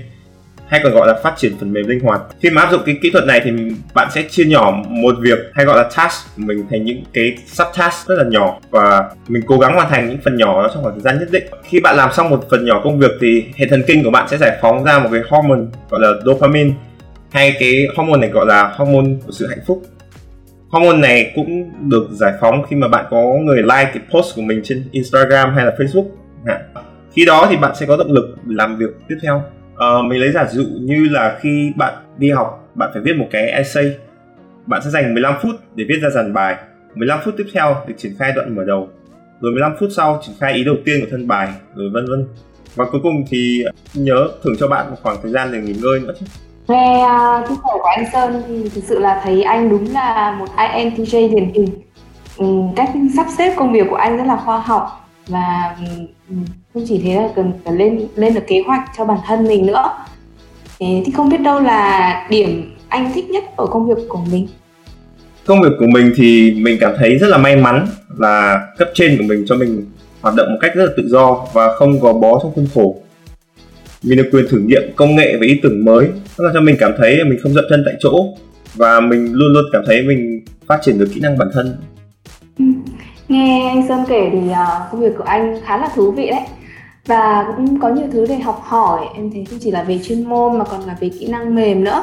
hay 0.67 0.81
còn 0.85 0.93
gọi 0.93 1.07
là 1.07 1.15
phát 1.23 1.35
triển 1.37 1.53
phần 1.61 1.73
mềm 1.73 1.89
linh 1.89 2.01
hoạt. 2.01 2.21
Khi 2.41 2.51
mà 2.51 2.63
áp 2.63 2.71
dụng 2.71 2.81
cái 2.87 2.99
kỹ 3.03 3.11
thuật 3.11 3.25
này 3.25 3.41
thì 3.45 3.51
bạn 3.95 4.09
sẽ 4.15 4.23
chia 4.31 4.45
nhỏ 4.45 4.83
một 4.89 5.15
việc 5.21 5.39
hay 5.55 5.65
gọi 5.65 5.77
là 5.77 5.91
task 5.97 6.37
của 6.37 6.43
mình 6.47 6.67
thành 6.71 6.85
những 6.85 7.03
cái 7.13 7.37
subtask 7.47 8.09
rất 8.09 8.15
là 8.19 8.25
nhỏ 8.25 8.59
và 8.71 9.11
mình 9.29 9.43
cố 9.47 9.59
gắng 9.59 9.75
hoàn 9.75 9.91
thành 9.91 10.09
những 10.09 10.19
phần 10.25 10.37
nhỏ 10.37 10.63
đó 10.63 10.71
trong 10.75 10.83
khoảng 10.83 10.95
thời 10.95 11.03
gian 11.03 11.19
nhất 11.19 11.29
định. 11.31 11.45
Khi 11.65 11.81
bạn 11.81 11.97
làm 11.97 12.13
xong 12.13 12.31
một 12.31 12.45
phần 12.51 12.65
nhỏ 12.65 12.81
công 12.85 12.99
việc 12.99 13.11
thì 13.21 13.45
hệ 13.57 13.67
thần 13.67 13.83
kinh 13.87 14.05
của 14.05 14.11
bạn 14.11 14.29
sẽ 14.29 14.37
giải 14.39 14.59
phóng 14.63 14.85
ra 14.85 14.99
một 14.99 15.09
cái 15.13 15.21
hormone 15.29 15.63
gọi 15.91 16.01
là 16.01 16.09
dopamine. 16.25 16.71
Hay 17.31 17.57
cái 17.61 17.87
hormone 17.97 18.21
này 18.21 18.31
gọi 18.31 18.47
là 18.47 18.73
hormone 18.77 19.11
của 19.27 19.33
sự 19.33 19.47
hạnh 19.47 19.63
phúc. 19.67 19.83
Hormone 20.69 20.99
này 20.99 21.33
cũng 21.35 21.71
được 21.91 22.09
giải 22.11 22.33
phóng 22.41 22.63
khi 22.71 22.77
mà 22.77 22.89
bạn 22.89 23.05
có 23.11 23.23
người 23.23 23.63
like 23.63 23.91
cái 23.95 24.03
post 24.11 24.37
của 24.37 24.43
mình 24.43 24.61
trên 24.65 24.85
Instagram 24.91 25.55
hay 25.55 25.65
là 25.65 25.73
Facebook. 25.79 26.07
Khi 27.13 27.25
đó 27.25 27.47
thì 27.51 27.57
bạn 27.57 27.75
sẽ 27.77 27.87
có 27.87 27.97
động 27.97 28.13
lực 28.13 28.37
làm 28.47 28.77
việc 28.77 28.91
tiếp 29.09 29.17
theo. 29.23 29.43
Ờ, 29.77 30.03
mình 30.03 30.21
lấy 30.21 30.33
giả 30.33 30.47
dụ 30.51 30.65
như 30.81 31.09
là 31.11 31.39
khi 31.41 31.73
bạn 31.77 31.95
đi 32.19 32.31
học 32.31 32.65
bạn 32.75 32.91
phải 32.93 33.03
viết 33.03 33.13
một 33.17 33.27
cái 33.31 33.47
essay. 33.47 33.97
Bạn 34.67 34.81
sẽ 34.85 34.91
dành 34.91 35.15
15 35.15 35.35
phút 35.43 35.51
để 35.75 35.85
viết 35.89 35.99
ra 36.03 36.11
dàn 36.11 36.33
bài. 36.33 36.57
15 36.95 37.19
phút 37.25 37.35
tiếp 37.39 37.45
theo 37.55 37.77
để 37.87 37.95
triển 37.99 38.13
khai 38.19 38.33
đoạn 38.37 38.57
mở 38.57 38.65
đầu. 38.65 38.89
Rồi 39.41 39.53
15 39.53 39.73
phút 39.81 39.89
sau 39.97 40.21
triển 40.23 40.35
khai 40.41 40.53
ý 40.53 40.65
đầu 40.65 40.77
tiên 40.85 41.01
của 41.01 41.07
thân 41.11 41.29
bài 41.29 41.49
rồi 41.75 41.91
vân 41.93 42.07
vân. 42.11 42.27
Và 42.75 42.85
cuối 42.93 43.01
cùng 43.03 43.25
thì 43.29 43.65
nhớ 43.95 44.29
thưởng 44.45 44.55
cho 44.61 44.69
bạn 44.69 44.91
một 44.91 44.97
khoảng 45.03 45.17
thời 45.23 45.33
gian 45.33 45.53
để 45.53 45.61
nghỉ 45.61 45.75
ngơi 45.83 46.01
nữa 46.01 46.15
chứ. 46.21 46.27
Nghe 46.69 47.05
uh, 47.05 47.49
chia 47.49 47.55
sẻ 47.55 47.71
của 47.73 47.89
anh 47.97 48.05
Sơn 48.13 48.43
thì 48.49 48.69
thực 48.75 48.85
sự 48.85 48.99
là 48.99 49.21
thấy 49.25 49.43
anh 49.43 49.69
đúng 49.69 49.93
là 49.93 50.37
một 50.39 50.47
INTJ 50.57 51.35
điển 51.35 51.51
hình. 51.55 51.69
Ừ, 52.37 52.47
cách 52.77 52.91
sắp 53.17 53.27
xếp 53.39 53.55
công 53.57 53.73
việc 53.73 53.87
của 53.91 53.97
anh 53.97 54.17
rất 54.17 54.25
là 54.27 54.37
khoa 54.37 54.59
học 54.59 55.04
và 55.29 55.77
ừ, 56.29 56.35
không 56.75 56.85
chỉ 56.89 57.01
thế 57.05 57.15
là 57.15 57.29
cần 57.37 57.53
phải 57.65 57.75
lên 57.75 58.07
lên 58.17 58.35
được 58.35 58.47
kế 58.47 58.63
hoạch 58.67 58.83
cho 58.99 59.05
bản 59.05 59.19
thân 59.27 59.45
mình 59.49 59.67
nữa. 59.67 59.93
Thế 60.81 61.03
thì 61.07 61.13
không 61.13 61.29
biết 61.29 61.41
đâu 61.41 61.61
là 61.61 62.27
điểm 62.31 62.77
anh 62.89 63.13
thích 63.15 63.31
nhất 63.31 63.45
ở 63.57 63.67
công 63.67 63.89
việc 63.89 64.03
của 64.09 64.21
mình. 64.31 64.49
Công 65.47 65.63
việc 65.63 65.73
của 65.79 65.87
mình 65.87 66.13
thì 66.17 66.55
mình 66.59 66.79
cảm 66.81 66.93
thấy 66.99 67.19
rất 67.19 67.27
là 67.29 67.39
may 67.39 67.57
mắn 67.57 67.87
là 68.19 68.67
cấp 68.79 68.89
trên 68.95 69.17
của 69.19 69.25
mình 69.25 69.45
cho 69.49 69.57
mình 69.57 69.87
hoạt 70.21 70.35
động 70.35 70.51
một 70.51 70.59
cách 70.61 70.73
rất 70.75 70.85
là 70.85 70.93
tự 70.97 71.09
do 71.09 71.47
và 71.53 71.75
không 71.77 72.01
gò 72.01 72.13
bó 72.13 72.41
trong 72.43 72.53
khuôn 72.55 72.67
khổ. 72.75 72.97
Mình 74.03 74.19
được 74.19 74.29
quyền 74.33 74.47
thử 74.51 74.59
nghiệm 74.59 74.83
công 74.97 75.17
nghệ 75.17 75.37
và 75.41 75.47
ý 75.47 75.61
tưởng 75.63 75.85
mới 75.85 76.09
nó 76.39 76.45
làm 76.45 76.55
cho 76.55 76.61
mình 76.61 76.77
cảm 76.79 76.93
thấy 76.99 77.17
mình 77.25 77.39
không 77.43 77.53
dậm 77.55 77.65
chân 77.71 77.83
tại 77.87 77.95
chỗ 78.01 78.35
và 78.75 79.01
mình 79.01 79.33
luôn 79.33 79.53
luôn 79.53 79.65
cảm 79.73 79.83
thấy 79.87 80.03
mình 80.03 80.41
phát 80.67 80.79
triển 80.83 80.99
được 80.99 81.09
kỹ 81.15 81.21
năng 81.21 81.39
bản 81.39 81.49
thân 81.55 81.77
nghe 83.35 83.69
anh 83.69 83.89
sơn 83.89 84.05
kể 84.09 84.31
thì 84.33 84.39
uh, 84.39 84.93
công 84.93 85.01
việc 85.01 85.13
của 85.19 85.25
anh 85.25 85.61
khá 85.65 85.79
là 85.79 85.89
thú 85.95 86.11
vị 86.11 86.31
đấy 86.31 86.47
và 87.07 87.53
cũng 87.57 87.81
có 87.81 87.89
nhiều 87.89 88.07
thứ 88.13 88.27
để 88.29 88.39
học 88.39 88.63
hỏi 88.65 89.07
em 89.15 89.31
thấy 89.31 89.45
không 89.51 89.59
chỉ 89.63 89.71
là 89.71 89.83
về 89.83 90.01
chuyên 90.05 90.29
môn 90.29 90.59
mà 90.59 90.65
còn 90.65 90.81
là 90.81 90.97
về 91.01 91.09
kỹ 91.09 91.27
năng 91.27 91.55
mềm 91.55 91.85
nữa 91.85 92.03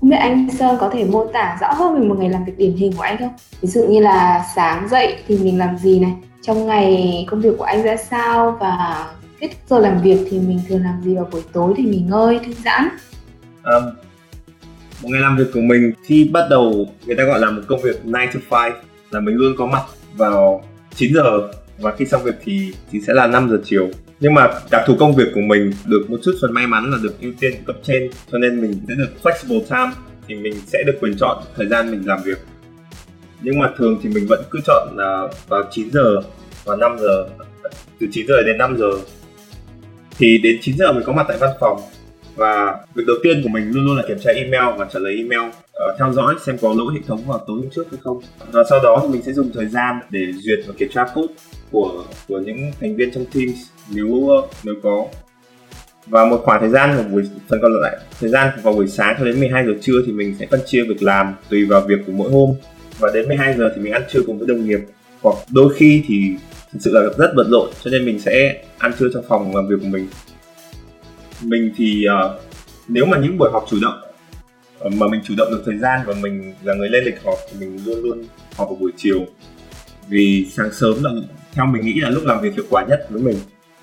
không 0.00 0.10
biết 0.10 0.16
anh 0.16 0.50
Sơn 0.50 0.76
có 0.80 0.88
thể 0.88 1.04
mô 1.04 1.26
tả 1.26 1.58
rõ 1.60 1.72
hơn 1.72 2.00
về 2.00 2.08
một 2.08 2.16
ngày 2.18 2.28
làm 2.28 2.44
việc 2.44 2.58
điển 2.58 2.72
hình 2.72 2.92
của 2.92 3.02
anh 3.02 3.18
không? 3.18 3.32
Ví 3.60 3.68
dụ 3.68 3.86
như 3.88 4.00
là 4.00 4.44
sáng 4.54 4.88
dậy 4.88 5.16
thì 5.28 5.38
mình 5.38 5.58
làm 5.58 5.78
gì 5.78 6.00
này, 6.00 6.12
trong 6.42 6.66
ngày 6.66 7.24
công 7.30 7.40
việc 7.40 7.54
của 7.58 7.64
anh 7.64 7.82
ra 7.82 7.96
sao 7.96 8.56
và 8.60 9.06
kết 9.40 9.50
giờ 9.68 9.78
làm 9.78 10.02
việc 10.02 10.18
thì 10.30 10.38
mình 10.38 10.60
thường 10.68 10.84
làm 10.84 11.02
gì 11.04 11.14
vào 11.14 11.28
buổi 11.32 11.42
tối 11.52 11.74
để 11.76 11.84
nghỉ 11.84 11.98
ngơi, 12.08 12.40
thư 12.46 12.52
giãn? 12.64 12.88
Um, 13.64 13.84
một 15.02 15.08
ngày 15.12 15.20
làm 15.20 15.36
việc 15.36 15.50
của 15.54 15.60
mình 15.60 15.92
khi 16.02 16.30
bắt 16.32 16.44
đầu 16.50 16.86
người 17.06 17.16
ta 17.16 17.24
gọi 17.24 17.40
là 17.40 17.50
một 17.50 17.62
công 17.68 17.80
việc 17.82 18.02
9 18.02 18.12
to 18.50 18.68
5 18.68 18.72
là 19.10 19.20
mình 19.20 19.34
luôn 19.34 19.54
có 19.58 19.66
mặt 19.66 19.82
vào 20.16 20.62
9 20.94 21.14
giờ 21.14 21.48
và 21.78 21.96
khi 21.96 22.06
xong 22.06 22.24
việc 22.24 22.34
thì 22.44 22.72
thì 22.90 23.00
sẽ 23.00 23.14
là 23.14 23.26
5 23.26 23.50
giờ 23.50 23.60
chiều. 23.64 23.90
Nhưng 24.20 24.34
mà 24.34 24.48
đặc 24.70 24.82
thù 24.86 24.96
công 24.98 25.14
việc 25.14 25.28
của 25.34 25.40
mình 25.40 25.72
được 25.86 26.06
một 26.08 26.16
chút 26.24 26.32
phần 26.40 26.52
may 26.52 26.66
mắn 26.66 26.90
là 26.90 26.98
được 27.02 27.20
ưu 27.20 27.32
tiên 27.40 27.52
cấp 27.66 27.76
trên, 27.82 28.10
cho 28.32 28.38
nên 28.38 28.60
mình 28.60 28.74
sẽ 28.88 28.94
được 28.94 29.08
flexible 29.22 29.60
time, 29.60 29.92
thì 30.28 30.34
mình 30.34 30.54
sẽ 30.66 30.82
được 30.86 30.94
quyền 31.00 31.16
chọn 31.16 31.42
thời 31.56 31.66
gian 31.66 31.90
mình 31.90 32.02
làm 32.06 32.22
việc. 32.24 32.38
Nhưng 33.42 33.58
mà 33.58 33.70
thường 33.78 33.98
thì 34.02 34.08
mình 34.08 34.26
vẫn 34.28 34.42
cứ 34.50 34.58
chọn 34.66 34.88
là 34.96 35.28
vào 35.48 35.62
9 35.70 35.90
giờ 35.90 36.16
và 36.64 36.76
5 36.76 36.96
giờ, 36.98 37.26
từ 38.00 38.06
9 38.12 38.26
giờ 38.26 38.42
đến 38.46 38.58
5 38.58 38.76
giờ. 38.78 38.90
Thì 40.18 40.38
đến 40.38 40.58
9 40.60 40.76
giờ 40.78 40.92
mình 40.92 41.02
có 41.06 41.12
mặt 41.12 41.26
tại 41.28 41.36
văn 41.40 41.50
phòng, 41.60 41.80
và 42.36 42.76
việc 42.94 43.04
đầu 43.06 43.16
tiên 43.22 43.40
của 43.42 43.48
mình 43.48 43.70
luôn 43.70 43.84
luôn 43.84 43.96
là 43.96 44.02
kiểm 44.08 44.18
tra 44.24 44.30
email 44.30 44.78
và 44.78 44.86
trả 44.92 44.98
lời 44.98 45.16
email 45.16 45.50
uh, 45.88 45.98
theo 45.98 46.12
dõi 46.12 46.34
xem 46.46 46.58
có 46.60 46.74
lỗi 46.78 46.94
hệ 46.94 47.00
thống 47.06 47.24
vào 47.26 47.44
tối 47.46 47.56
hôm 47.60 47.70
trước 47.70 47.86
hay 47.90 48.00
không. 48.04 48.20
Và 48.52 48.62
sau 48.70 48.80
đó 48.82 48.98
thì 49.02 49.08
mình 49.08 49.22
sẽ 49.22 49.32
dùng 49.32 49.50
thời 49.54 49.66
gian 49.66 50.00
để 50.10 50.20
duyệt 50.32 50.58
và 50.66 50.74
kiểm 50.78 50.88
tra 50.94 51.04
code 51.14 51.34
của 51.70 52.04
của 52.28 52.38
những 52.38 52.72
thành 52.80 52.96
viên 52.96 53.10
trong 53.14 53.24
Teams 53.34 53.58
nếu 53.94 54.06
uh, 54.06 54.44
nếu 54.64 54.74
có. 54.82 55.06
Và 56.06 56.24
một 56.24 56.40
khoảng 56.44 56.60
thời 56.60 56.70
gian 56.70 56.96
vào 56.96 57.04
buổi 57.04 57.22
phần 57.48 57.58
còn 57.62 57.72
lại 57.80 57.96
thời 58.20 58.30
gian 58.30 58.48
vào 58.62 58.74
buổi 58.74 58.88
sáng 58.88 59.16
cho 59.18 59.24
đến 59.24 59.40
12 59.40 59.66
giờ 59.66 59.72
trưa 59.80 60.02
thì 60.06 60.12
mình 60.12 60.36
sẽ 60.38 60.46
phân 60.50 60.60
chia 60.66 60.82
việc 60.88 61.02
làm 61.02 61.34
tùy 61.48 61.64
vào 61.64 61.80
việc 61.80 61.98
của 62.06 62.12
mỗi 62.12 62.30
hôm. 62.30 62.50
Và 62.98 63.10
đến 63.14 63.28
12 63.28 63.54
giờ 63.58 63.72
thì 63.76 63.82
mình 63.82 63.92
ăn 63.92 64.02
trưa 64.12 64.20
cùng 64.26 64.38
với 64.38 64.48
đồng 64.48 64.64
nghiệp. 64.64 64.80
Hoặc 65.22 65.36
đôi 65.50 65.74
khi 65.74 66.04
thì 66.06 66.30
thực 66.72 66.78
sự 66.80 66.90
là 66.92 67.00
rất 67.18 67.32
bận 67.36 67.50
rộn 67.50 67.70
cho 67.84 67.90
nên 67.90 68.04
mình 68.04 68.20
sẽ 68.20 68.62
ăn 68.78 68.92
trưa 68.98 69.06
trong 69.14 69.24
phòng 69.28 69.56
làm 69.56 69.68
việc 69.68 69.76
của 69.80 69.88
mình. 69.88 70.08
Mình 71.42 71.72
thì 71.76 72.04
uh, 72.26 72.40
nếu 72.88 73.06
mà 73.06 73.18
những 73.18 73.38
buổi 73.38 73.50
họp 73.52 73.66
chủ 73.70 73.76
động 73.82 74.09
mà 74.84 75.06
mình 75.08 75.20
chủ 75.24 75.34
động 75.36 75.48
được 75.50 75.62
thời 75.66 75.78
gian 75.78 76.00
và 76.06 76.14
mình 76.20 76.54
là 76.62 76.74
người 76.74 76.88
lên 76.88 77.04
lịch 77.04 77.22
họp 77.24 77.38
thì 77.50 77.60
mình 77.60 77.80
luôn 77.84 78.02
luôn 78.02 78.24
họp 78.56 78.68
vào 78.68 78.76
buổi 78.80 78.92
chiều. 78.96 79.26
Vì 80.08 80.46
sáng 80.56 80.72
sớm 80.72 81.04
là, 81.04 81.10
theo 81.52 81.66
mình 81.66 81.84
nghĩ 81.84 82.00
là 82.00 82.10
lúc 82.10 82.24
làm 82.24 82.40
việc 82.40 82.54
hiệu 82.54 82.64
quả 82.70 82.84
nhất 82.88 83.06
với 83.10 83.22
mình. 83.22 83.36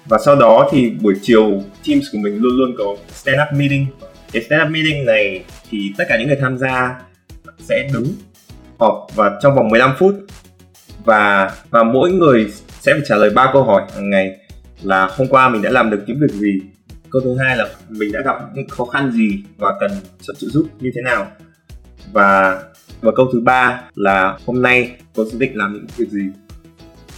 Và 0.05 0.17
sau 0.25 0.35
đó 0.35 0.69
thì 0.71 0.89
buổi 0.89 1.13
chiều 1.21 1.61
Teams 1.87 2.05
của 2.11 2.17
mình 2.17 2.37
luôn 2.37 2.57
luôn 2.57 2.75
có 2.77 2.95
stand 3.09 3.37
up 3.41 3.59
meeting. 3.59 3.85
Cái 4.31 4.43
stand 4.43 4.63
up 4.63 4.71
meeting 4.71 5.05
này 5.05 5.43
thì 5.69 5.93
tất 5.97 6.03
cả 6.09 6.17
những 6.17 6.27
người 6.27 6.37
tham 6.41 6.57
gia 6.57 7.01
sẽ 7.59 7.89
đứng 7.93 8.05
họp 8.79 9.07
và 9.15 9.39
trong 9.41 9.55
vòng 9.55 9.69
15 9.69 9.93
phút. 9.99 10.15
Và 11.05 11.51
và 11.69 11.83
mỗi 11.83 12.11
người 12.11 12.51
sẽ 12.81 12.93
phải 12.93 13.01
trả 13.07 13.15
lời 13.15 13.29
ba 13.29 13.49
câu 13.53 13.63
hỏi 13.63 13.81
hàng 13.95 14.09
ngày 14.09 14.37
là 14.81 15.09
hôm 15.11 15.27
qua 15.27 15.49
mình 15.49 15.61
đã 15.61 15.69
làm 15.69 15.89
được 15.89 16.03
những 16.07 16.19
việc 16.19 16.31
gì? 16.31 16.61
Câu 17.11 17.21
thứ 17.21 17.35
hai 17.37 17.57
là 17.57 17.69
mình 17.89 18.11
đã 18.11 18.21
gặp 18.25 18.35
những 18.55 18.67
khó 18.67 18.85
khăn 18.85 19.11
gì 19.11 19.43
và 19.57 19.73
cần 19.79 19.91
sự 20.19 20.33
trợ 20.37 20.47
giúp 20.47 20.67
như 20.79 20.91
thế 20.95 21.01
nào? 21.01 21.31
Và 22.13 22.61
và 23.01 23.11
câu 23.15 23.29
thứ 23.33 23.39
ba 23.39 23.81
là 23.95 24.37
hôm 24.45 24.61
nay 24.61 24.91
tôi 25.13 25.25
dự 25.31 25.39
định 25.39 25.57
làm 25.57 25.73
những 25.73 25.85
việc 25.97 26.09
gì? 26.09 26.29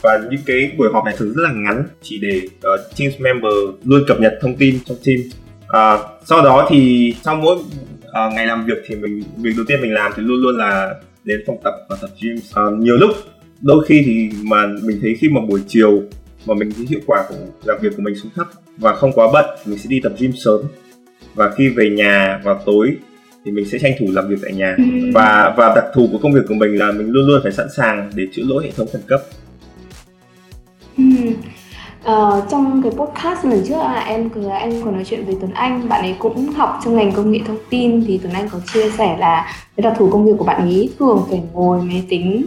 Và 0.01 0.19
những 0.31 0.41
cái 0.45 0.71
buổi 0.77 0.89
họp 0.93 1.05
này 1.05 1.15
thường 1.17 1.33
rất 1.33 1.43
là 1.43 1.51
ngắn 1.53 1.87
chỉ 2.01 2.19
để 2.21 2.41
uh, 2.45 2.97
team 2.97 3.11
member 3.19 3.53
luôn 3.83 4.03
cập 4.07 4.19
nhật 4.19 4.33
thông 4.41 4.55
tin 4.55 4.79
trong 4.85 4.97
team. 5.05 5.19
Uh, 5.63 6.25
sau 6.25 6.41
đó 6.41 6.67
thì 6.69 7.13
sau 7.23 7.35
mỗi 7.35 7.55
uh, 7.55 8.33
ngày 8.33 8.47
làm 8.47 8.65
việc 8.65 8.77
thì 8.87 8.95
mình 8.95 9.23
việc 9.37 9.51
đầu 9.55 9.65
tiên 9.67 9.81
mình 9.81 9.93
làm 9.93 10.11
thì 10.15 10.23
luôn 10.23 10.41
luôn 10.41 10.57
là 10.57 10.95
đến 11.23 11.43
phòng 11.47 11.57
tập 11.63 11.73
và 11.89 11.97
tập 12.01 12.09
gym. 12.21 12.35
Uh, 12.35 12.79
nhiều 12.79 12.97
lúc 12.97 13.11
đôi 13.61 13.85
khi 13.87 14.01
thì 14.05 14.29
mà 14.43 14.67
mình 14.83 14.99
thấy 15.01 15.15
khi 15.19 15.29
mà 15.29 15.41
buổi 15.41 15.61
chiều 15.67 16.03
mà 16.45 16.53
mình 16.53 16.71
thấy 16.75 16.85
hiệu 16.89 16.99
quả 17.05 17.25
của 17.29 17.35
làm 17.63 17.77
việc 17.81 17.89
của 17.97 18.01
mình 18.01 18.15
xuống 18.15 18.31
thấp 18.35 18.47
và 18.79 18.93
không 18.93 19.11
quá 19.11 19.27
bận 19.33 19.45
mình 19.65 19.79
sẽ 19.79 19.85
đi 19.87 19.99
tập 20.03 20.11
gym 20.19 20.31
sớm. 20.35 20.61
Và 21.35 21.51
khi 21.57 21.69
về 21.69 21.89
nhà 21.89 22.41
vào 22.43 22.61
tối 22.65 22.97
thì 23.45 23.51
mình 23.51 23.65
sẽ 23.65 23.79
tranh 23.79 23.91
thủ 23.99 24.05
làm 24.09 24.27
việc 24.27 24.35
tại 24.41 24.53
nhà. 24.53 24.75
Ừ. 24.77 24.83
và 25.13 25.53
và 25.57 25.75
đặc 25.75 25.85
thù 25.93 26.09
của 26.11 26.17
công 26.17 26.33
việc 26.33 26.41
của 26.47 26.53
mình 26.53 26.79
là 26.79 26.91
mình 26.91 27.11
luôn 27.11 27.27
luôn 27.27 27.39
phải 27.43 27.51
sẵn 27.51 27.67
sàng 27.77 28.09
để 28.15 28.23
chữa 28.31 28.43
lỗi 28.45 28.63
hệ 28.63 28.71
thống 28.71 28.87
khẩn 28.93 29.01
cấp. 29.07 29.21
Ừ. 30.97 31.03
Uh, 31.99 32.43
trong 32.51 32.81
cái 32.83 32.91
podcast 32.91 33.45
lần 33.45 33.63
trước 33.67 33.77
là 33.77 34.03
em 34.07 34.29
cứ 34.29 34.47
anh 34.47 34.81
còn 34.83 34.93
nói 34.93 35.05
chuyện 35.05 35.25
với 35.25 35.35
Tuấn 35.41 35.51
Anh. 35.53 35.89
Bạn 35.89 36.01
ấy 36.01 36.15
cũng 36.19 36.51
học 36.51 36.79
trong 36.85 36.95
ngành 36.95 37.11
công 37.11 37.31
nghệ 37.31 37.39
thông 37.47 37.57
tin. 37.69 38.05
Thì 38.07 38.19
Tuấn 38.23 38.33
Anh 38.33 38.49
có 38.49 38.59
chia 38.73 38.89
sẻ 38.97 39.17
là 39.19 39.53
cái 39.75 39.81
đặc 39.81 39.93
thù 39.97 40.09
công 40.11 40.25
việc 40.25 40.31
của 40.37 40.45
bạn 40.45 40.61
ấy 40.61 40.89
thường 40.99 41.25
phải 41.29 41.41
ngồi 41.53 41.81
máy 41.81 42.03
tính 42.09 42.45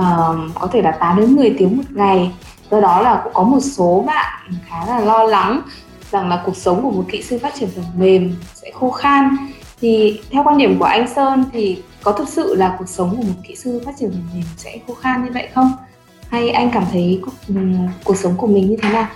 uh, 0.00 0.54
có 0.54 0.68
thể 0.72 0.82
là 0.82 0.90
8 0.90 1.20
đến 1.20 1.36
10 1.36 1.54
tiếng 1.58 1.76
một 1.76 1.82
ngày 1.90 2.30
do 2.70 2.80
đó 2.80 3.02
là 3.02 3.20
cũng 3.24 3.32
có 3.32 3.42
một 3.42 3.60
số 3.60 4.04
bạn 4.06 4.42
khá 4.68 4.86
là 4.86 5.00
lo 5.00 5.24
lắng 5.24 5.62
rằng 6.10 6.28
là 6.28 6.42
cuộc 6.46 6.56
sống 6.56 6.82
của 6.82 6.90
một 6.90 7.04
kỹ 7.10 7.22
sư 7.22 7.38
phát 7.38 7.54
triển 7.58 7.68
phần 7.76 7.84
mềm 7.98 8.34
sẽ 8.54 8.70
khô 8.74 8.90
khan. 8.90 9.36
Thì 9.80 10.20
theo 10.30 10.42
quan 10.44 10.58
điểm 10.58 10.78
của 10.78 10.84
anh 10.84 11.08
Sơn 11.14 11.44
thì 11.52 11.82
có 12.02 12.12
thực 12.12 12.28
sự 12.28 12.54
là 12.54 12.76
cuộc 12.78 12.88
sống 12.88 13.16
của 13.16 13.22
một 13.22 13.34
kỹ 13.48 13.56
sư 13.56 13.80
phát 13.86 13.92
triển 13.98 14.10
phần 14.10 14.22
mềm 14.34 14.44
sẽ 14.56 14.78
khô 14.86 14.94
khan 14.94 15.24
như 15.24 15.30
vậy 15.34 15.48
không? 15.54 15.72
Hay 16.28 16.50
anh 16.50 16.70
cảm 16.72 16.84
thấy 16.92 17.20
cuộc, 17.22 17.54
cuộc 18.04 18.16
sống 18.16 18.34
của 18.36 18.46
mình 18.46 18.70
như 18.70 18.76
thế 18.82 18.88
nào? 18.92 19.06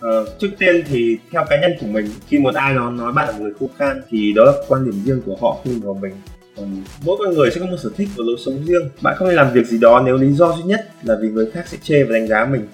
Ờ, 0.00 0.26
trước 0.40 0.50
tiên 0.58 0.84
thì 0.88 1.18
theo 1.32 1.44
cá 1.50 1.60
nhân 1.60 1.70
của 1.80 1.86
mình 1.86 2.06
khi 2.28 2.38
một 2.38 2.54
ai 2.54 2.74
đó 2.74 2.90
nói 2.90 3.12
bạn 3.12 3.28
là 3.28 3.38
người 3.38 3.52
khô 3.60 3.66
khan 3.78 4.02
thì 4.10 4.32
đó 4.32 4.44
là 4.44 4.52
quan 4.68 4.84
điểm 4.84 5.02
riêng 5.04 5.22
của 5.26 5.36
họ 5.40 5.56
không 5.64 5.80
của 5.80 5.94
mình 5.94 6.12
còn 6.56 6.82
mỗi 7.04 7.16
con 7.18 7.34
người 7.34 7.50
sẽ 7.50 7.60
có 7.60 7.66
một 7.66 7.76
sở 7.82 7.90
thích 7.96 8.08
và 8.16 8.24
lối 8.26 8.36
sống 8.44 8.64
riêng. 8.64 8.88
Bạn 9.00 9.14
không 9.18 9.28
nên 9.28 9.36
làm 9.36 9.52
việc 9.52 9.66
gì 9.66 9.78
đó 9.78 10.02
nếu 10.06 10.16
lý 10.16 10.32
do 10.32 10.52
duy 10.52 10.62
nhất 10.62 10.88
là 11.02 11.16
vì 11.22 11.28
người 11.28 11.50
khác 11.50 11.68
sẽ 11.68 11.78
chê 11.82 12.02
và 12.02 12.12
đánh 12.12 12.28
giá 12.28 12.44
mình 12.44 12.66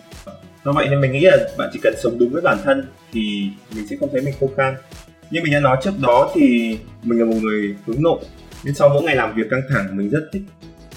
do 0.65 0.73
vậy 0.73 0.89
nên 0.91 1.01
mình 1.01 1.13
nghĩ 1.13 1.21
là 1.21 1.37
bạn 1.59 1.71
chỉ 1.73 1.81
cần 1.83 1.95
sống 2.03 2.19
đúng 2.19 2.31
với 2.31 2.43
bản 2.43 2.59
thân 2.65 2.87
thì 3.13 3.49
mình 3.75 3.87
sẽ 3.87 3.97
không 4.01 4.09
thấy 4.13 4.21
mình 4.21 4.35
khô 4.41 4.51
khan. 4.57 4.75
Như 5.31 5.41
mình 5.43 5.53
đã 5.53 5.61
nói 5.61 5.77
trước 5.83 5.91
đó 6.03 6.31
thì 6.35 6.79
mình 7.03 7.19
là 7.19 7.25
một 7.25 7.37
người 7.43 7.77
hướng 7.87 8.03
nội 8.03 8.21
nên 8.65 8.75
sau 8.75 8.89
mỗi 8.89 9.03
ngày 9.03 9.17
làm 9.17 9.35
việc 9.35 9.47
căng 9.51 9.63
thẳng, 9.69 9.97
mình 9.97 10.11
rất 10.11 10.29
thích 10.33 10.43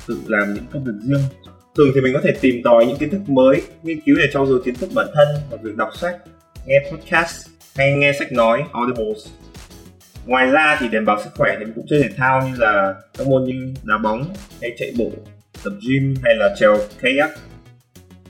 tự 0.08 0.17
làm 0.28 0.54
những 0.54 0.63
công 0.71 0.84
việc 0.84 0.93
riêng. 1.02 1.23
Thường 1.78 1.91
thì 1.95 2.02
mình 2.02 2.13
có 2.13 2.21
thể 2.23 2.32
tìm 2.41 2.62
tòi 2.63 2.86
những 2.86 2.97
kiến 2.97 3.10
thức 3.10 3.30
mới, 3.30 3.62
nghiên 3.84 4.02
cứu 4.02 4.15
để 4.19 4.23
trau 4.34 4.45
dồi 4.45 4.62
kiến 4.65 4.76
thức 4.76 4.89
bản 4.93 5.08
thân 5.13 5.28
và 5.52 5.58
việc 5.62 5.76
đọc 5.76 5.89
sách, 6.02 6.15
nghe 6.65 6.76
podcast 6.91 7.47
hay 7.76 7.93
nghe 7.93 8.13
sách 8.13 8.32
nói, 8.32 8.63
audibles. 8.73 9.28
Ngoài 10.26 10.47
ra 10.47 10.78
thì 10.80 10.88
để 10.91 10.99
bảo 10.99 11.21
sức 11.23 11.30
khỏe 11.36 11.56
thì 11.60 11.65
mình 11.65 11.73
cũng 11.76 11.86
chơi 11.89 12.04
thể 12.04 12.10
thao 12.17 12.47
như 12.47 12.56
là 12.58 12.95
các 13.17 13.28
môn 13.28 13.43
như 13.43 13.73
đá 13.84 13.97
bóng 13.97 14.34
hay 14.62 14.71
chạy 14.78 14.93
bộ, 14.97 15.12
tập 15.63 15.73
gym 15.88 16.15
hay 16.23 16.36
là 16.36 16.56
trèo 16.60 16.78
kayak. 17.02 17.32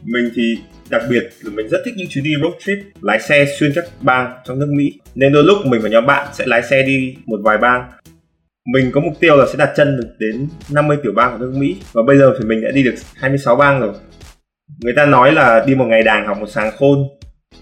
Mình 0.03 0.29
thì 0.35 0.57
đặc 0.93 1.01
biệt 1.09 1.29
là 1.41 1.51
mình 1.53 1.67
rất 1.69 1.77
thích 1.85 1.93
những 1.97 2.07
chuyến 2.09 2.23
đi 2.23 2.31
road 2.41 2.53
trip, 2.65 2.77
lái 3.01 3.19
xe 3.19 3.45
xuyên 3.59 3.71
các 3.75 3.85
bang 4.01 4.33
trong 4.45 4.59
nước 4.59 4.69
Mỹ. 4.69 4.93
Nên 5.15 5.33
đôi 5.33 5.43
lúc 5.43 5.57
mình 5.65 5.81
và 5.81 5.89
nhóm 5.89 6.05
bạn 6.05 6.27
sẽ 6.33 6.45
lái 6.45 6.63
xe 6.63 6.83
đi 6.83 7.15
một 7.25 7.39
vài 7.43 7.57
bang. 7.57 7.91
Mình 8.73 8.91
có 8.93 9.01
mục 9.01 9.13
tiêu 9.19 9.37
là 9.37 9.45
sẽ 9.45 9.55
đặt 9.57 9.73
chân 9.75 9.97
được 9.97 10.15
đến 10.19 10.47
50 10.69 10.97
tiểu 11.03 11.11
bang 11.15 11.31
của 11.31 11.37
nước 11.37 11.53
Mỹ. 11.55 11.75
Và 11.93 12.01
bây 12.07 12.17
giờ 12.17 12.35
thì 12.39 12.45
mình 12.45 12.61
đã 12.63 12.69
đi 12.73 12.83
được 12.83 12.95
26 13.15 13.55
bang 13.55 13.79
rồi. 13.79 13.93
Người 14.83 14.93
ta 14.95 15.05
nói 15.05 15.31
là 15.31 15.63
đi 15.67 15.75
một 15.75 15.85
ngày 15.85 16.03
đàng 16.03 16.27
học, 16.27 16.37
một 16.39 16.49
sáng 16.49 16.71
khôn. 16.77 16.97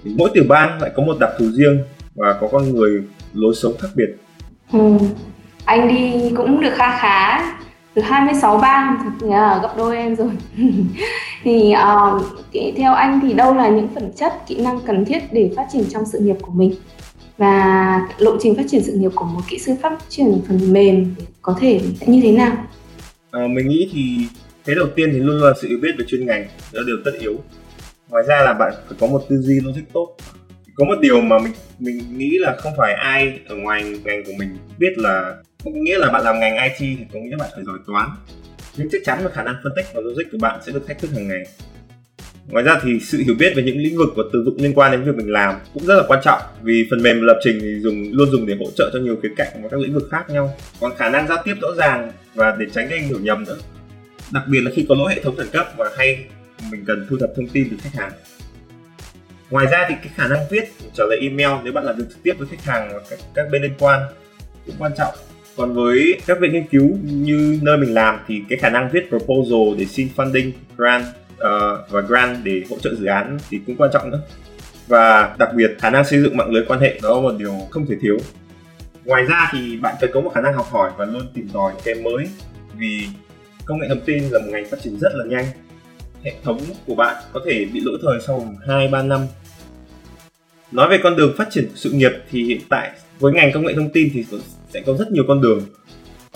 Thì 0.03 0.11
mỗi 0.17 0.29
tiểu 0.33 0.43
bang 0.47 0.81
lại 0.81 0.91
có 0.95 1.03
một 1.03 1.19
đặc 1.19 1.29
thù 1.39 1.45
riêng 1.45 1.79
và 2.15 2.33
có 2.41 2.47
con 2.51 2.75
người 2.75 3.03
lối 3.33 3.53
sống 3.55 3.73
khác 3.79 3.89
biệt. 3.95 4.09
Ừ. 4.71 4.79
anh 5.65 5.87
đi 5.87 6.31
cũng 6.35 6.61
được 6.61 6.73
kha 6.75 6.97
khá 6.97 7.41
từ 7.93 8.01
26 8.01 8.57
bang 8.57 8.97
thì 9.21 9.27
là 9.27 9.59
gấp 9.61 9.73
đôi 9.77 9.97
em 9.97 10.15
rồi. 10.15 10.29
Thì 11.43 11.73
uh, 12.53 12.75
theo 12.77 12.93
anh 12.93 13.19
thì 13.23 13.33
đâu 13.33 13.53
là 13.53 13.69
những 13.69 13.87
phẩm 13.95 14.11
chất 14.15 14.33
kỹ 14.47 14.61
năng 14.61 14.79
cần 14.81 15.05
thiết 15.05 15.19
để 15.31 15.51
phát 15.55 15.67
triển 15.71 15.83
trong 15.89 16.05
sự 16.05 16.19
nghiệp 16.19 16.35
của 16.41 16.51
mình? 16.51 16.75
Và 17.37 18.07
lộ 18.17 18.37
trình 18.39 18.55
phát 18.55 18.63
triển 18.67 18.83
sự 18.83 18.93
nghiệp 18.93 19.11
của 19.15 19.25
một 19.25 19.41
kỹ 19.49 19.59
sư 19.59 19.75
phát 19.81 19.99
triển 20.09 20.41
phần 20.47 20.73
mềm 20.73 21.15
có 21.41 21.55
thể 21.59 21.81
như 22.05 22.21
thế 22.23 22.31
nào? 22.31 22.67
À, 23.31 23.47
mình 23.49 23.67
nghĩ 23.67 23.89
thì 23.93 24.17
thế 24.65 24.75
đầu 24.75 24.87
tiên 24.95 25.09
thì 25.11 25.19
luôn 25.19 25.37
luôn 25.37 25.47
là 25.47 25.53
sự 25.61 25.67
hiểu 25.67 25.77
biết 25.81 25.91
về 25.97 26.05
chuyên 26.07 26.25
ngành 26.25 26.43
đó 26.43 26.79
là 26.79 26.83
điều 26.87 26.97
tất 27.05 27.11
yếu. 27.19 27.35
Ngoài 28.09 28.23
ra 28.27 28.41
là 28.41 28.53
bạn 28.53 28.73
phải 28.87 28.97
có 28.99 29.07
một 29.07 29.21
tư 29.29 29.41
duy 29.41 29.59
logic 29.59 29.93
tốt. 29.93 30.15
Có 30.75 30.85
một 30.85 30.95
điều 31.01 31.21
mà 31.21 31.39
mình 31.39 31.53
mình 31.79 32.17
nghĩ 32.17 32.37
là 32.39 32.55
không 32.59 32.73
phải 32.77 32.93
ai 32.93 33.39
ở 33.47 33.55
ngoài 33.55 33.83
ngành 34.03 34.23
của 34.23 34.31
mình 34.39 34.57
biết 34.79 34.97
là 34.97 35.35
không 35.63 35.83
nghĩa 35.83 35.97
là 35.97 36.11
bạn 36.11 36.23
làm 36.23 36.39
ngành 36.39 36.57
IT 36.63 36.77
thì 36.79 37.05
có 37.13 37.19
nghĩa 37.19 37.35
bạn 37.37 37.49
phải 37.55 37.63
giỏi 37.63 37.77
toán. 37.87 38.09
Nhưng 38.77 38.87
chắc 38.91 39.01
chắn 39.05 39.23
là 39.23 39.29
khả 39.29 39.43
năng 39.43 39.55
phân 39.63 39.73
tích 39.75 39.85
và 39.93 40.01
logic 40.01 40.31
của 40.31 40.37
bạn 40.41 40.59
sẽ 40.65 40.71
được 40.71 40.87
thách 40.87 40.99
thức 40.99 41.11
hàng 41.13 41.27
ngày. 41.27 41.43
Ngoài 42.47 42.63
ra 42.63 42.79
thì 42.83 42.99
sự 42.99 43.17
hiểu 43.17 43.35
biết 43.39 43.53
về 43.55 43.63
những 43.63 43.77
lĩnh 43.77 43.97
vực 43.97 44.13
và 44.15 44.23
từ 44.33 44.43
vựng 44.45 44.61
liên 44.61 44.73
quan 44.73 44.91
đến 44.91 45.03
việc 45.03 45.15
mình 45.15 45.31
làm 45.31 45.55
cũng 45.73 45.85
rất 45.85 45.95
là 45.95 46.03
quan 46.07 46.19
trọng 46.23 46.41
vì 46.61 46.87
phần 46.89 47.03
mềm 47.03 47.21
lập 47.21 47.39
trình 47.43 47.59
thì 47.61 47.79
dùng 47.79 48.11
luôn 48.11 48.31
dùng 48.31 48.45
để 48.45 48.55
hỗ 48.59 48.65
trợ 48.75 48.89
cho 48.93 48.99
nhiều 48.99 49.15
khía 49.23 49.29
cạnh 49.37 49.47
và 49.61 49.69
các 49.69 49.79
lĩnh 49.79 49.93
vực 49.93 50.07
khác 50.11 50.29
nhau. 50.29 50.55
Còn 50.79 50.95
khả 50.97 51.09
năng 51.09 51.27
giao 51.27 51.37
tiếp 51.45 51.53
rõ 51.61 51.67
ràng 51.77 52.11
và 52.35 52.55
để 52.59 52.65
tránh 52.73 52.89
gây 52.89 52.99
hiểu 52.99 53.19
nhầm 53.19 53.43
nữa. 53.43 53.57
Đặc 54.31 54.43
biệt 54.47 54.61
là 54.61 54.71
khi 54.75 54.85
có 54.89 54.95
lỗi 54.95 55.13
hệ 55.13 55.21
thống 55.23 55.35
khẩn 55.37 55.47
cấp 55.51 55.67
và 55.77 55.89
hay 55.97 56.25
mình 56.71 56.83
cần 56.87 57.05
thu 57.09 57.17
thập 57.19 57.29
thông 57.35 57.47
tin 57.47 57.67
từ 57.71 57.77
khách 57.81 58.01
hàng. 58.01 58.11
Ngoài 59.49 59.65
ra 59.71 59.85
thì 59.89 59.95
cái 60.03 60.11
khả 60.15 60.27
năng 60.27 60.39
viết 60.49 60.63
trả 60.93 61.03
lời 61.09 61.19
email 61.21 61.63
nếu 61.63 61.73
bạn 61.73 61.85
làm 61.85 61.95
việc 61.95 62.05
trực 62.09 62.23
tiếp 62.23 62.33
với 62.37 62.47
khách 62.47 62.63
hàng 62.63 62.89
và 62.93 62.99
các, 63.09 63.19
các 63.35 63.47
bên 63.51 63.61
liên 63.61 63.73
quan 63.79 64.01
cũng 64.65 64.75
quan 64.79 64.91
trọng 64.97 65.15
còn 65.57 65.73
với 65.73 66.21
các 66.25 66.39
viện 66.39 66.53
nghiên 66.53 66.67
cứu 66.67 66.97
như 67.03 67.59
nơi 67.61 67.77
mình 67.77 67.93
làm 67.93 68.19
thì 68.27 68.41
cái 68.49 68.59
khả 68.59 68.69
năng 68.69 68.89
viết 68.91 69.09
proposal 69.09 69.79
để 69.79 69.85
xin 69.85 70.07
funding 70.15 70.51
grant 70.77 71.05
uh, 71.33 71.89
và 71.89 72.01
grant 72.07 72.37
để 72.43 72.61
hỗ 72.69 72.77
trợ 72.79 72.95
dự 72.95 73.05
án 73.05 73.37
thì 73.49 73.59
cũng 73.65 73.75
quan 73.77 73.91
trọng 73.93 74.11
nữa. 74.11 74.21
Và 74.87 75.35
đặc 75.39 75.49
biệt 75.55 75.71
khả 75.79 75.89
năng 75.89 76.05
xây 76.05 76.21
dựng 76.21 76.37
mạng 76.37 76.51
lưới 76.51 76.65
quan 76.67 76.79
hệ 76.79 76.99
đó 77.03 77.15
là 77.15 77.21
một 77.21 77.33
điều 77.37 77.53
không 77.69 77.85
thể 77.85 77.95
thiếu. 78.01 78.17
Ngoài 79.05 79.23
ra 79.23 79.49
thì 79.51 79.77
bạn 79.77 79.95
cần 80.01 80.11
có 80.13 80.21
một 80.21 80.31
khả 80.33 80.41
năng 80.41 80.53
học 80.53 80.67
hỏi 80.71 80.91
và 80.97 81.05
luôn 81.05 81.21
tìm 81.33 81.49
tòi 81.53 81.73
cái 81.85 81.95
mới 81.95 82.27
vì 82.77 83.07
công 83.65 83.79
nghệ 83.79 83.87
thông 83.89 84.01
tin 84.05 84.23
là 84.23 84.39
một 84.39 84.47
ngành 84.49 84.65
phát 84.65 84.81
triển 84.81 84.99
rất 84.99 85.11
là 85.13 85.25
nhanh. 85.25 85.45
Hệ 86.23 86.33
thống 86.43 86.59
của 86.85 86.95
bạn 86.95 87.23
có 87.33 87.41
thể 87.45 87.65
bị 87.73 87.79
lỗi 87.79 87.97
thời 88.01 88.19
sau 88.27 88.55
2 88.67 88.87
3 88.87 89.03
năm. 89.03 89.21
Nói 90.71 90.89
về 90.89 90.99
con 91.03 91.15
đường 91.15 91.33
phát 91.37 91.47
triển 91.51 91.69
sự 91.75 91.91
nghiệp 91.91 92.11
thì 92.31 92.43
hiện 92.43 92.61
tại 92.69 92.91
với 93.19 93.33
ngành 93.33 93.51
công 93.53 93.65
nghệ 93.65 93.73
thông 93.75 93.89
tin 93.89 94.09
thì 94.13 94.25
sẽ 94.73 94.81
có 94.85 94.93
rất 94.93 95.11
nhiều 95.11 95.23
con 95.27 95.41
đường. 95.41 95.61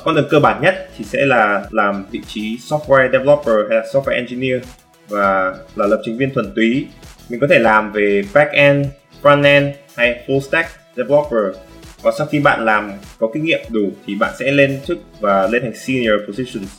Con 0.03 0.15
đường 0.15 0.27
cơ 0.29 0.39
bản 0.39 0.61
nhất 0.61 0.89
thì 0.97 1.05
sẽ 1.05 1.25
là 1.25 1.65
làm 1.71 2.05
vị 2.11 2.21
trí 2.27 2.57
software 2.57 3.11
developer 3.11 3.55
hay 3.69 3.79
là 3.79 3.85
software 3.93 4.15
engineer 4.15 4.63
và 5.09 5.55
là 5.75 5.87
lập 5.87 6.01
trình 6.05 6.17
viên 6.17 6.33
thuần 6.33 6.53
túy. 6.55 6.87
Mình 7.29 7.39
có 7.39 7.47
thể 7.49 7.59
làm 7.59 7.91
về 7.91 8.23
back 8.33 8.51
end, 8.51 8.87
front 9.23 9.43
end 9.43 9.75
hay 9.95 10.23
full 10.27 10.39
stack 10.39 10.69
developer 10.95 11.55
và 12.01 12.11
sau 12.17 12.27
khi 12.27 12.39
bạn 12.39 12.65
làm 12.65 12.91
có 13.19 13.27
kinh 13.33 13.45
nghiệm 13.45 13.59
đủ 13.69 13.89
thì 14.05 14.15
bạn 14.15 14.33
sẽ 14.39 14.51
lên 14.51 14.79
chức 14.85 14.97
và 15.19 15.47
lên 15.47 15.61
thành 15.61 15.75
senior 15.75 16.13
positions 16.27 16.69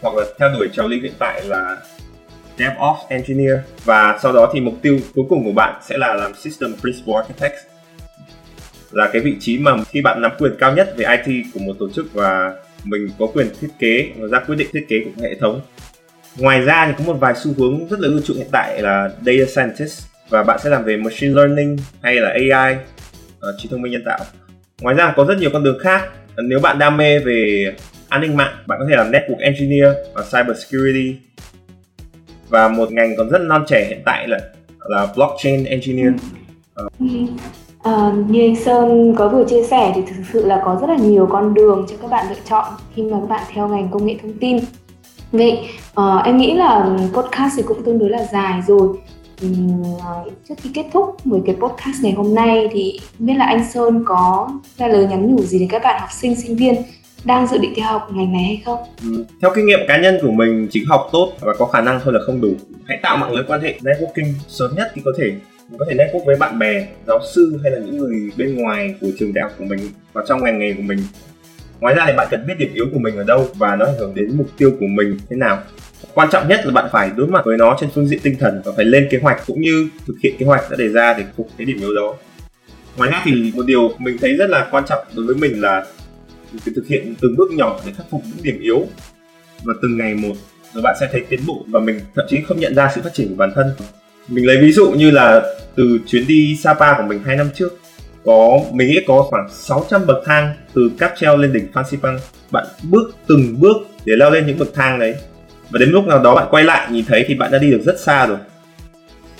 hoặc 0.00 0.14
là 0.14 0.24
theo 0.38 0.48
đuổi 0.48 0.68
trào 0.72 0.88
lưu 0.88 1.00
hiện 1.02 1.12
tại 1.18 1.44
là 1.44 1.76
DevOps 2.58 3.00
Engineer 3.08 3.58
và 3.84 4.18
sau 4.22 4.32
đó 4.32 4.50
thì 4.54 4.60
mục 4.60 4.74
tiêu 4.82 4.98
cuối 5.14 5.24
cùng 5.28 5.44
của 5.44 5.52
bạn 5.52 5.80
sẽ 5.88 5.98
là 5.98 6.14
làm 6.14 6.34
System 6.34 6.74
Principal 6.80 7.16
Architect 7.16 7.54
là 8.92 9.10
cái 9.12 9.22
vị 9.22 9.36
trí 9.40 9.58
mà 9.58 9.72
khi 9.84 10.02
bạn 10.02 10.22
nắm 10.22 10.30
quyền 10.38 10.52
cao 10.58 10.74
nhất 10.74 10.94
về 10.96 11.06
IT 11.24 11.44
của 11.54 11.60
một 11.60 11.76
tổ 11.78 11.90
chức 11.90 12.14
và 12.14 12.54
mình 12.84 13.08
có 13.18 13.26
quyền 13.26 13.46
thiết 13.60 13.68
kế 13.78 14.08
và 14.18 14.28
ra 14.28 14.38
quyết 14.46 14.56
định 14.56 14.68
thiết 14.72 14.86
kế 14.88 14.96
của 15.04 15.22
hệ 15.22 15.34
thống. 15.34 15.60
Ngoài 16.36 16.60
ra 16.60 16.86
thì 16.86 16.92
có 16.98 17.12
một 17.12 17.18
vài 17.20 17.34
xu 17.36 17.52
hướng 17.58 17.88
rất 17.88 18.00
là 18.00 18.08
ưa 18.08 18.20
chuộng 18.20 18.36
hiện 18.36 18.48
tại 18.52 18.82
là 18.82 19.10
Data 19.26 19.44
Scientist 19.46 20.04
và 20.28 20.42
bạn 20.42 20.58
sẽ 20.62 20.70
làm 20.70 20.84
về 20.84 20.96
Machine 20.96 21.34
Learning 21.34 21.76
hay 22.02 22.14
là 22.14 22.28
AI, 22.28 22.74
uh, 22.74 22.80
ờ, 23.40 23.54
trí 23.58 23.68
thông 23.68 23.82
minh 23.82 23.92
nhân 23.92 24.02
tạo. 24.04 24.18
Ngoài 24.80 24.94
ra 24.94 25.12
có 25.16 25.24
rất 25.24 25.38
nhiều 25.38 25.50
con 25.52 25.64
đường 25.64 25.78
khác. 25.78 26.08
Nếu 26.44 26.60
bạn 26.60 26.78
đam 26.78 26.96
mê 26.96 27.18
về 27.18 27.72
an 28.08 28.20
ninh 28.20 28.36
mạng, 28.36 28.54
bạn 28.66 28.78
có 28.78 28.86
thể 28.90 28.96
làm 28.96 29.10
Network 29.10 29.38
Engineer 29.38 29.94
và 30.14 30.22
Cyber 30.22 30.56
Security 30.64 31.16
và 32.48 32.68
một 32.68 32.92
ngành 32.92 33.16
còn 33.16 33.30
rất 33.30 33.40
non 33.40 33.64
trẻ 33.68 33.86
hiện 33.88 34.02
tại 34.04 34.28
là 34.28 34.38
là 34.88 35.06
blockchain 35.16 35.64
engineer. 35.64 36.12
Ừ. 36.74 36.86
À, 37.82 38.12
như 38.28 38.40
anh 38.40 38.56
Sơn 38.56 39.14
có 39.18 39.28
vừa 39.28 39.44
chia 39.44 39.62
sẻ 39.62 39.92
thì 39.94 40.02
thực 40.08 40.22
sự 40.32 40.46
là 40.46 40.62
có 40.64 40.78
rất 40.80 40.86
là 40.90 40.96
nhiều 40.96 41.28
con 41.30 41.54
đường 41.54 41.86
cho 41.88 41.96
các 42.02 42.10
bạn 42.10 42.26
lựa 42.28 42.36
chọn 42.48 42.64
khi 42.94 43.02
mà 43.02 43.18
các 43.20 43.28
bạn 43.28 43.42
theo 43.52 43.68
ngành 43.68 43.88
công 43.90 44.06
nghệ 44.06 44.16
thông 44.22 44.32
tin. 44.32 44.58
Vậy 45.32 45.58
à, 45.94 46.22
em 46.24 46.38
nghĩ 46.38 46.54
là 46.54 46.96
podcast 47.12 47.52
thì 47.56 47.62
cũng 47.62 47.84
tương 47.84 47.98
đối 47.98 48.10
là 48.10 48.26
dài 48.32 48.62
rồi. 48.66 48.88
Uhm, 49.46 49.82
trước 50.48 50.54
khi 50.58 50.70
kết 50.74 50.86
thúc 50.92 51.26
10 51.26 51.40
cái 51.46 51.56
podcast 51.60 52.02
ngày 52.02 52.12
hôm 52.12 52.34
nay 52.34 52.68
thì 52.72 53.00
biết 53.18 53.34
là 53.36 53.44
anh 53.44 53.64
Sơn 53.72 54.02
có 54.06 54.48
ra 54.78 54.88
lời 54.88 55.06
nhắn 55.06 55.34
nhủ 55.34 55.42
gì 55.42 55.58
đến 55.58 55.68
các 55.68 55.82
bạn 55.84 56.00
học 56.00 56.10
sinh 56.12 56.34
sinh 56.34 56.56
viên 56.56 56.74
đang 57.24 57.46
dự 57.46 57.58
định 57.58 57.72
theo 57.76 57.86
học 57.86 58.08
ngành 58.12 58.32
này 58.32 58.42
hay 58.42 58.62
không? 58.64 58.78
Ừ. 59.02 59.24
Theo 59.42 59.50
kinh 59.54 59.66
nghiệm 59.66 59.80
cá 59.88 60.00
nhân 60.00 60.18
của 60.22 60.30
mình, 60.30 60.68
chỉ 60.70 60.84
học 60.88 61.08
tốt 61.12 61.32
và 61.40 61.52
có 61.58 61.66
khả 61.66 61.80
năng 61.80 62.00
thôi 62.04 62.14
là 62.14 62.20
không 62.26 62.40
đủ. 62.40 62.52
Hãy 62.84 62.98
tạo 63.02 63.16
mạng 63.16 63.32
lưới 63.32 63.44
quan 63.48 63.60
hệ 63.60 63.78
networking 63.82 64.32
sớm 64.48 64.70
nhất 64.76 64.90
khi 64.94 65.02
có 65.04 65.12
thể. 65.18 65.32
Mình 65.70 65.78
có 65.78 65.86
thể 65.88 65.94
network 65.94 66.24
với 66.24 66.36
bạn 66.36 66.58
bè, 66.58 66.86
giáo 67.06 67.20
sư 67.34 67.60
hay 67.62 67.72
là 67.72 67.78
những 67.78 67.98
người 67.98 68.30
bên 68.36 68.56
ngoài 68.56 68.94
của 69.00 69.06
trường 69.18 69.34
đại 69.34 69.42
học 69.42 69.52
của 69.58 69.64
mình 69.64 69.80
và 70.12 70.24
trong 70.28 70.44
ngành 70.44 70.58
nghề 70.58 70.72
của 70.72 70.82
mình. 70.82 70.98
Ngoài 71.80 71.94
ra 71.94 72.04
thì 72.06 72.12
bạn 72.16 72.28
cần 72.30 72.46
biết 72.46 72.54
điểm 72.58 72.70
yếu 72.74 72.86
của 72.92 72.98
mình 72.98 73.16
ở 73.16 73.24
đâu 73.24 73.48
và 73.54 73.76
nó 73.76 73.86
ảnh 73.86 73.94
hưởng 73.98 74.14
đến 74.14 74.36
mục 74.36 74.46
tiêu 74.56 74.70
của 74.80 74.86
mình 74.86 75.18
thế 75.30 75.36
nào. 75.36 75.62
Quan 76.14 76.28
trọng 76.32 76.48
nhất 76.48 76.60
là 76.64 76.72
bạn 76.72 76.88
phải 76.92 77.10
đối 77.16 77.26
mặt 77.26 77.42
với 77.44 77.56
nó 77.56 77.76
trên 77.80 77.90
phương 77.94 78.08
diện 78.08 78.20
tinh 78.22 78.36
thần 78.40 78.62
và 78.64 78.72
phải 78.76 78.84
lên 78.84 79.08
kế 79.10 79.18
hoạch 79.18 79.42
cũng 79.46 79.60
như 79.60 79.88
thực 80.06 80.14
hiện 80.22 80.34
kế 80.38 80.46
hoạch 80.46 80.70
đã 80.70 80.76
đề 80.76 80.88
ra 80.88 81.14
để 81.18 81.24
phục 81.36 81.48
cái 81.58 81.64
điểm 81.64 81.78
yếu 81.80 81.94
đó. 81.94 82.16
Ngoài 82.96 83.10
ra 83.10 83.22
thì 83.24 83.52
một 83.54 83.66
điều 83.66 83.90
mình 83.98 84.16
thấy 84.20 84.34
rất 84.34 84.50
là 84.50 84.68
quan 84.70 84.84
trọng 84.88 85.04
đối 85.16 85.26
với 85.26 85.36
mình 85.36 85.60
là 85.60 85.86
phải 86.64 86.72
thực 86.76 86.86
hiện 86.86 87.14
từng 87.20 87.36
bước 87.36 87.50
nhỏ 87.52 87.80
để 87.86 87.92
khắc 87.96 88.06
phục 88.10 88.22
những 88.24 88.42
điểm 88.42 88.60
yếu 88.60 88.86
và 89.64 89.74
từng 89.82 89.96
ngày 89.96 90.14
một 90.14 90.34
rồi 90.74 90.82
bạn 90.82 90.96
sẽ 91.00 91.08
thấy 91.12 91.24
tiến 91.28 91.40
bộ 91.46 91.64
và 91.68 91.80
mình 91.80 92.00
thậm 92.14 92.26
chí 92.28 92.38
không 92.48 92.60
nhận 92.60 92.74
ra 92.74 92.90
sự 92.94 93.00
phát 93.02 93.14
triển 93.14 93.28
của 93.28 93.34
bản 93.34 93.52
thân 93.54 93.66
mình 94.30 94.46
lấy 94.46 94.56
ví 94.62 94.72
dụ 94.72 94.90
như 94.90 95.10
là 95.10 95.42
từ 95.76 95.98
chuyến 96.06 96.26
đi 96.26 96.56
Sapa 96.62 96.96
của 96.96 97.02
mình 97.02 97.20
hai 97.26 97.36
năm 97.36 97.48
trước, 97.54 97.80
có, 98.24 98.60
mình 98.72 98.88
nghĩ 98.88 99.00
có 99.06 99.22
khoảng 99.22 99.48
600 99.50 100.06
bậc 100.06 100.16
thang 100.24 100.54
từ 100.74 100.90
cáp 100.98 101.12
treo 101.18 101.36
lên 101.36 101.52
đỉnh 101.52 101.72
Phan 101.72 101.84
Xipang. 101.90 102.18
Bạn 102.50 102.66
bước 102.82 103.14
từng 103.26 103.60
bước 103.60 103.76
để 104.04 104.14
leo 104.16 104.30
lên 104.30 104.46
những 104.46 104.58
bậc 104.58 104.74
thang 104.74 104.98
đấy. 104.98 105.14
Và 105.70 105.78
đến 105.78 105.90
lúc 105.90 106.06
nào 106.06 106.22
đó 106.22 106.34
bạn 106.34 106.46
quay 106.50 106.64
lại, 106.64 106.88
nhìn 106.90 107.04
thấy 107.04 107.24
thì 107.28 107.34
bạn 107.34 107.50
đã 107.50 107.58
đi 107.58 107.70
được 107.70 107.82
rất 107.84 108.00
xa 108.00 108.26
rồi. 108.26 108.38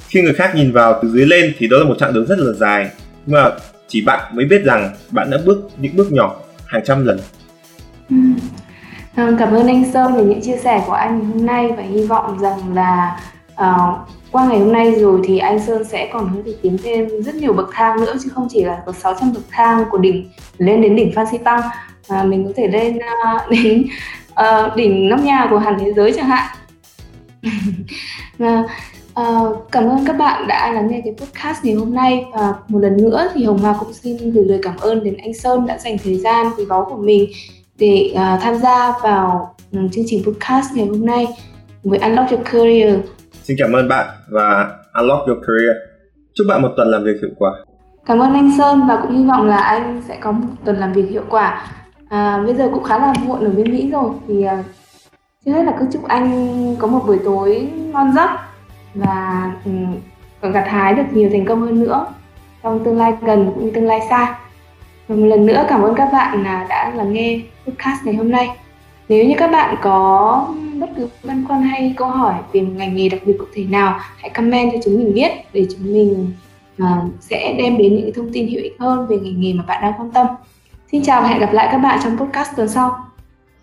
Khi 0.08 0.22
người 0.22 0.34
khác 0.34 0.54
nhìn 0.54 0.72
vào 0.72 0.98
từ 1.02 1.08
dưới 1.08 1.26
lên 1.26 1.52
thì 1.58 1.68
đó 1.68 1.76
là 1.78 1.84
một 1.84 1.94
chặng 1.98 2.12
đường 2.12 2.26
rất 2.26 2.38
là 2.38 2.52
dài. 2.52 2.90
Nhưng 3.26 3.42
mà 3.42 3.50
chỉ 3.88 4.02
bạn 4.04 4.36
mới 4.36 4.44
biết 4.44 4.62
rằng 4.64 4.94
bạn 5.10 5.30
đã 5.30 5.38
bước 5.44 5.68
những 5.78 5.96
bước 5.96 6.12
nhỏ 6.12 6.36
hàng 6.66 6.82
trăm 6.84 7.06
lần. 7.06 7.18
Ừ. 8.10 8.16
Ờ, 9.16 9.34
cảm 9.38 9.54
ơn 9.54 9.66
anh 9.66 9.92
Sơn 9.92 10.16
về 10.16 10.24
những 10.24 10.40
chia 10.42 10.56
sẻ 10.64 10.82
của 10.86 10.92
anh 10.92 11.24
hôm 11.24 11.46
nay 11.46 11.72
và 11.76 11.82
hy 11.82 12.06
vọng 12.06 12.38
rằng 12.38 12.74
là 12.74 13.20
à, 13.60 13.76
qua 14.32 14.48
ngày 14.48 14.58
hôm 14.58 14.72
nay 14.72 14.94
rồi 14.94 15.20
thì 15.24 15.38
anh 15.38 15.60
Sơn 15.60 15.84
sẽ 15.84 16.10
còn 16.12 16.30
có 16.34 16.40
thể 16.46 16.54
tiến 16.62 16.78
thêm 16.84 17.22
rất 17.22 17.34
nhiều 17.34 17.52
bậc 17.52 17.68
thang 17.72 18.00
nữa 18.00 18.14
chứ 18.22 18.28
không 18.34 18.48
chỉ 18.50 18.64
là 18.64 18.82
có 18.86 18.92
600 18.92 19.32
bậc 19.32 19.42
thang 19.50 19.84
của 19.90 19.98
đỉnh 19.98 20.28
lên 20.58 20.82
đến 20.82 20.96
đỉnh 20.96 21.12
Phan 21.14 21.26
Xipang 21.32 21.60
mà 22.10 22.20
ờ, 22.20 22.24
mình 22.24 22.44
có 22.44 22.52
thể 22.56 22.68
lên 22.68 22.96
uh, 22.96 23.50
đến 23.50 23.86
uh, 24.32 24.76
đỉnh 24.76 25.08
nóc 25.08 25.20
nhà 25.20 25.46
của 25.50 25.58
hẳn 25.58 25.78
thế 25.80 25.92
giới 25.92 26.12
chẳng 26.16 26.26
hạn. 26.26 26.56
Uh, 28.42 29.60
cảm 29.72 29.88
ơn 29.88 30.04
các 30.06 30.12
bạn 30.12 30.46
đã 30.46 30.72
lắng 30.72 30.88
nghe 30.90 31.00
cái 31.04 31.14
podcast 31.18 31.64
ngày 31.64 31.74
hôm 31.74 31.94
nay. 31.94 32.24
Và 32.32 32.54
một 32.68 32.78
lần 32.78 32.96
nữa 32.96 33.28
thì 33.34 33.44
Hồng 33.44 33.58
Hoa 33.58 33.74
cũng 33.80 33.92
xin 33.92 34.32
gửi 34.32 34.44
lời 34.44 34.58
cảm 34.62 34.76
ơn 34.80 35.04
đến 35.04 35.16
anh 35.16 35.34
Sơn 35.34 35.66
đã 35.66 35.78
dành 35.78 35.98
thời 36.04 36.16
gian 36.16 36.46
quý 36.56 36.64
báu 36.68 36.86
của 36.90 36.96
mình 36.96 37.30
để 37.78 38.12
uh, 38.12 38.42
tham 38.42 38.56
gia 38.56 38.92
vào 39.02 39.54
um, 39.72 39.88
chương 39.88 40.04
trình 40.08 40.22
podcast 40.24 40.66
ngày 40.74 40.86
hôm 40.86 41.06
nay 41.06 41.26
với 41.84 41.98
Unlock 41.98 42.30
Your 42.30 42.44
Career. 42.44 42.98
Xin 43.42 43.56
cảm 43.60 43.72
ơn 43.72 43.88
bạn 43.88 44.06
và 44.28 44.70
Unlock 44.94 45.26
Your 45.26 45.38
Career. 45.46 45.76
Chúc 46.34 46.46
bạn 46.48 46.62
một 46.62 46.68
tuần 46.76 46.88
làm 46.88 47.04
việc 47.04 47.16
hiệu 47.22 47.30
quả. 47.38 47.50
Cảm 48.06 48.18
ơn 48.18 48.34
anh 48.34 48.50
Sơn 48.58 48.80
và 48.88 48.98
cũng 49.02 49.16
hy 49.16 49.24
vọng 49.24 49.46
là 49.46 49.56
anh 49.56 50.02
sẽ 50.08 50.18
có 50.20 50.32
một 50.32 50.46
tuần 50.64 50.76
làm 50.76 50.92
việc 50.92 51.10
hiệu 51.10 51.24
quả. 51.30 51.66
À, 52.08 52.42
bây 52.46 52.54
giờ 52.54 52.68
cũng 52.74 52.84
khá 52.84 52.98
là 52.98 53.14
muộn 53.26 53.44
ở 53.44 53.50
bên 53.50 53.72
Mỹ 53.72 53.90
rồi 53.90 54.10
thì 54.28 54.46
uh, 54.46 54.64
trước 55.44 55.52
hết 55.52 55.62
là 55.62 55.76
cứ 55.80 55.86
chúc 55.92 56.08
anh 56.08 56.76
có 56.78 56.86
một 56.86 57.00
buổi 57.06 57.18
tối 57.24 57.68
ngon 57.92 58.12
giấc 58.14 58.30
và 58.94 59.52
ừ, 59.64 59.70
còn 60.40 60.52
gặt 60.52 60.64
hái 60.68 60.94
được 60.94 61.02
nhiều 61.12 61.28
thành 61.32 61.44
công 61.44 61.60
hơn 61.60 61.80
nữa 61.80 62.06
trong 62.62 62.84
tương 62.84 62.98
lai 62.98 63.12
gần 63.20 63.52
cũng 63.54 63.64
như 63.64 63.70
tương 63.74 63.86
lai 63.86 64.00
xa 64.08 64.38
và 65.08 65.16
một 65.16 65.26
lần 65.26 65.46
nữa 65.46 65.64
cảm 65.68 65.82
ơn 65.82 65.94
các 65.94 66.08
bạn 66.12 66.44
đã 66.44 66.92
lắng 66.94 67.12
nghe 67.12 67.40
podcast 67.66 68.04
ngày 68.04 68.14
hôm 68.14 68.30
nay 68.30 68.48
nếu 69.08 69.24
như 69.24 69.34
các 69.38 69.50
bạn 69.50 69.76
có 69.82 70.46
bất 70.80 70.90
cứ 70.96 71.08
băn 71.24 71.44
khoăn 71.48 71.62
hay 71.62 71.94
câu 71.96 72.08
hỏi 72.08 72.34
về 72.52 72.60
một 72.60 72.72
ngành 72.76 72.96
nghề 72.96 73.08
đặc 73.08 73.20
biệt 73.26 73.34
cụ 73.38 73.44
thể 73.54 73.64
nào 73.64 74.00
hãy 74.16 74.30
comment 74.30 74.72
cho 74.72 74.78
chúng 74.84 74.98
mình 74.98 75.14
biết 75.14 75.30
để 75.52 75.66
chúng 75.70 75.92
mình 75.92 76.32
uh, 76.82 77.12
sẽ 77.20 77.54
đem 77.58 77.78
đến 77.78 77.96
những 77.96 78.10
thông 78.14 78.32
tin 78.32 78.48
hữu 78.48 78.62
ích 78.62 78.76
hơn 78.78 79.06
về 79.06 79.16
ngành 79.16 79.40
nghề 79.40 79.52
mà 79.52 79.64
bạn 79.66 79.82
đang 79.82 79.92
quan 79.98 80.10
tâm. 80.10 80.26
Xin 80.92 81.02
chào 81.02 81.22
và 81.22 81.28
hẹn 81.28 81.40
gặp 81.40 81.52
lại 81.52 81.68
các 81.72 81.78
bạn 81.78 82.00
trong 82.04 82.18
podcast 82.18 82.56
tuần 82.56 82.68
sau. 82.68 83.06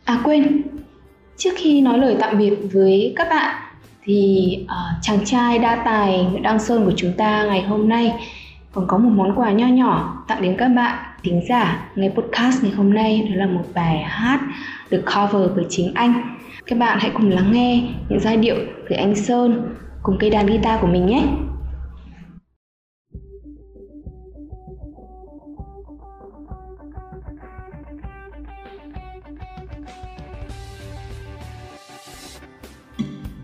À 0.03 0.19
quên. 0.23 0.61
Trước 1.37 1.51
khi 1.55 1.81
nói 1.81 1.97
lời 1.97 2.15
tạm 2.19 2.37
biệt 2.37 2.55
với 2.73 3.13
các 3.15 3.27
bạn 3.29 3.55
thì 4.03 4.47
uh, 4.63 5.01
chàng 5.01 5.25
trai 5.25 5.59
đa 5.59 5.75
tài 5.85 6.23
Nguyễn 6.23 6.43
Đăng 6.43 6.59
Sơn 6.59 6.85
của 6.85 6.93
chúng 6.95 7.13
ta 7.17 7.43
ngày 7.43 7.61
hôm 7.61 7.89
nay 7.89 8.13
còn 8.71 8.87
có 8.87 8.97
một 8.97 9.09
món 9.09 9.35
quà 9.35 9.51
nho 9.51 9.67
nhỏ 9.67 10.23
tặng 10.27 10.41
đến 10.41 10.55
các 10.57 10.67
bạn 10.67 10.97
thính 11.23 11.41
giả 11.49 11.89
nghe 11.95 12.09
podcast 12.09 12.63
ngày 12.63 12.71
hôm 12.71 12.93
nay. 12.93 13.27
Đó 13.29 13.35
là 13.35 13.45
một 13.45 13.63
bài 13.73 13.97
hát 13.97 14.39
được 14.89 15.03
cover 15.15 15.51
bởi 15.55 15.65
chính 15.69 15.91
anh 15.93 16.36
các 16.67 16.79
bạn 16.79 16.97
hãy 17.01 17.11
cùng 17.13 17.29
lắng 17.29 17.51
nghe 17.51 17.93
những 18.09 18.19
giai 18.19 18.37
điệu 18.37 18.55
từ 18.89 18.95
anh 18.95 19.15
Sơn 19.15 19.75
cùng 20.03 20.17
cây 20.19 20.29
đàn 20.29 20.45
guitar 20.45 20.81
của 20.81 20.87
mình 20.87 21.05
nhé. 21.05 21.23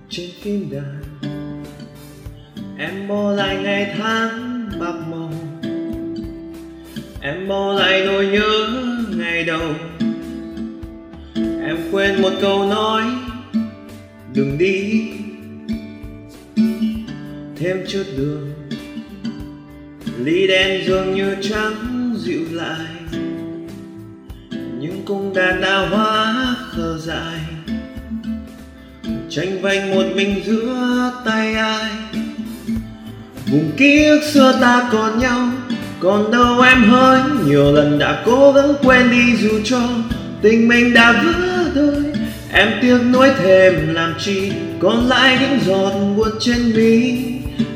Trên 0.09 0.29
phim 0.41 0.69
đàn, 0.71 1.01
em 2.77 3.07
bỏ 3.07 3.31
lại 3.31 3.57
ngày 3.63 3.95
tháng 3.97 4.69
bạc 4.79 4.93
màu. 5.11 5.29
Em 7.21 7.47
bỏ 7.47 7.73
lại 7.73 8.03
nỗi 8.05 8.25
nhớ 8.25 8.67
ngày 9.17 9.43
đầu 9.43 9.61
quên 11.93 12.21
một 12.21 12.31
câu 12.41 12.69
nói, 12.69 13.03
đừng 14.33 14.57
đi, 14.57 15.09
thêm 17.55 17.85
chút 17.87 18.03
đường 18.17 18.51
ly 20.17 20.47
đen 20.47 20.85
dường 20.87 21.15
như 21.15 21.35
trắng 21.41 22.15
dịu 22.17 22.45
lại 22.51 22.87
những 24.79 25.01
cung 25.05 25.33
đàn 25.33 25.61
đã 25.61 25.87
hóa 25.91 26.35
khờ 26.69 26.97
dại. 26.97 27.39
Tranh 29.29 29.61
vanh 29.61 29.95
một 29.95 30.05
mình 30.15 30.41
giữa 30.45 31.11
tay 31.25 31.53
ai, 31.53 31.91
vùng 33.51 33.71
ký 33.77 34.05
ức 34.05 34.21
xưa 34.33 34.57
ta 34.61 34.89
còn 34.91 35.19
nhau. 35.19 35.49
Còn 35.99 36.31
đâu 36.31 36.61
em 36.61 36.83
hỡi, 36.83 37.19
nhiều 37.45 37.71
lần 37.73 37.99
đã 37.99 38.23
cố 38.25 38.51
gắng 38.51 38.73
quên 38.83 39.11
đi 39.11 39.35
dù 39.35 39.59
cho 39.63 39.81
tình 40.41 40.67
mình 40.67 40.93
đã 40.93 41.11
vỡ 41.23 41.52
đôi. 41.75 42.03
Em 42.51 42.69
tiếc 42.81 42.97
nuối 43.13 43.29
thêm 43.37 43.93
làm 43.93 44.13
chi, 44.19 44.51
còn 44.79 45.07
lại 45.07 45.37
những 45.41 45.59
giọt 45.65 45.93
buồn 46.17 46.29
trên 46.39 46.73
mi. 46.75 47.13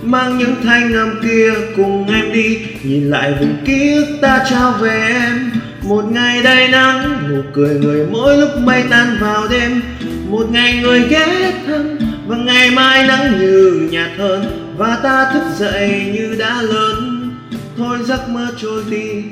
Mang 0.01 0.37
những 0.37 0.55
thanh 0.63 0.93
âm 0.93 1.19
kia 1.23 1.53
cùng 1.75 2.07
em 2.13 2.33
đi, 2.33 2.57
nhìn 2.83 3.09
lại 3.09 3.33
vùng 3.39 3.57
ký 3.65 3.93
ức 3.93 4.17
ta 4.21 4.45
trao 4.49 4.71
về 4.71 5.09
em. 5.09 5.51
Một 5.81 6.05
ngày 6.11 6.43
đầy 6.43 6.67
nắng, 6.67 7.27
nụ 7.29 7.41
cười 7.53 7.79
người 7.79 8.07
mỗi 8.11 8.37
lúc 8.37 8.49
mây 8.63 8.83
tan 8.89 9.17
vào 9.21 9.47
đêm. 9.47 9.81
Một 10.29 10.51
ngày 10.51 10.79
người 10.81 11.01
ghé 11.09 11.53
thăm, 11.67 11.97
và 12.27 12.37
ngày 12.37 12.71
mai 12.71 13.07
nắng 13.07 13.39
như 13.39 13.87
nhạt 13.91 14.09
hơn 14.17 14.73
và 14.77 14.99
ta 15.03 15.31
thức 15.33 15.43
dậy 15.57 16.11
như 16.13 16.35
đã 16.39 16.61
lớn. 16.61 17.29
Thôi 17.77 17.97
giấc 18.05 18.29
mơ 18.29 18.47
trôi 18.61 18.83
đi, 18.89 19.23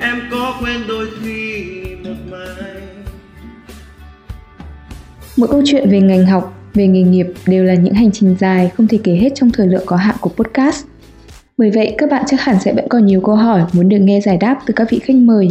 em 0.00 0.20
có 0.30 0.54
quên 0.60 0.80
đôi 0.88 1.06
khi 1.22 1.64
một 2.04 2.16
mai 2.30 2.67
Mỗi 5.38 5.48
câu 5.48 5.62
chuyện 5.64 5.90
về 5.90 6.00
ngành 6.00 6.26
học, 6.26 6.54
về 6.74 6.86
nghề 6.86 7.02
nghiệp 7.02 7.26
đều 7.46 7.64
là 7.64 7.74
những 7.74 7.94
hành 7.94 8.12
trình 8.12 8.36
dài 8.40 8.70
không 8.76 8.88
thể 8.88 8.98
kể 9.04 9.14
hết 9.14 9.28
trong 9.34 9.50
thời 9.50 9.66
lượng 9.66 9.82
có 9.86 9.96
hạn 9.96 10.16
của 10.20 10.30
podcast. 10.30 10.86
Bởi 11.58 11.70
vậy, 11.70 11.94
các 11.98 12.10
bạn 12.10 12.24
chắc 12.26 12.40
hẳn 12.40 12.60
sẽ 12.60 12.72
vẫn 12.72 12.88
còn 12.88 13.06
nhiều 13.06 13.20
câu 13.20 13.34
hỏi 13.34 13.62
muốn 13.72 13.88
được 13.88 13.98
nghe 13.98 14.20
giải 14.20 14.36
đáp 14.36 14.58
từ 14.66 14.74
các 14.74 14.90
vị 14.90 14.98
khách 14.98 15.16
mời. 15.16 15.50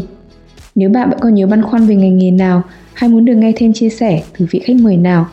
Nếu 0.76 0.90
bạn 0.90 1.10
vẫn 1.10 1.20
còn 1.20 1.36
nhiều 1.36 1.48
băn 1.48 1.62
khoăn 1.64 1.88
về 1.88 1.96
ngành 1.96 2.18
nghề 2.18 2.32
nào 2.32 2.64
hay 2.94 3.10
muốn 3.10 3.26
được 3.26 3.36
nghe 3.36 3.54
thêm 3.56 3.74
chia 3.74 3.90
sẻ 3.90 4.24
từ 4.38 4.46
vị 4.52 4.60
khách 4.60 4.76
mời 4.82 4.98
nào, 4.98 5.28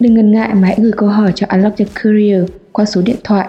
đừng 0.00 0.14
ngần 0.14 0.32
ngại 0.32 0.54
mà 0.54 0.68
hãy 0.68 0.76
gửi 0.80 0.92
câu 0.96 1.08
hỏi 1.08 1.32
cho 1.34 1.46
Unlock 1.50 1.78
Your 1.78 1.90
Career 1.94 2.44
qua 2.72 2.84
số 2.84 3.02
điện 3.02 3.16
thoại 3.24 3.48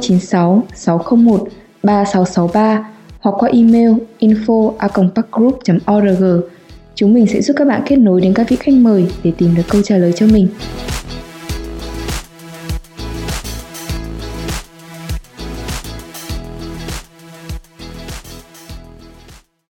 096 0.00 0.62
601 0.74 1.48
3663 1.82 2.88
hoặc 3.20 3.34
qua 3.38 3.50
email 3.52 3.92
info 4.20 4.72
org 5.96 6.42
Chúng 6.98 7.14
mình 7.14 7.26
sẽ 7.26 7.42
giúp 7.42 7.54
các 7.56 7.64
bạn 7.64 7.82
kết 7.86 7.96
nối 7.96 8.20
đến 8.20 8.34
các 8.34 8.48
vị 8.48 8.56
khách 8.60 8.74
mời 8.74 9.06
để 9.22 9.32
tìm 9.38 9.54
được 9.54 9.62
câu 9.68 9.82
trả 9.82 9.96
lời 9.96 10.12
cho 10.16 10.26
mình. 10.26 10.48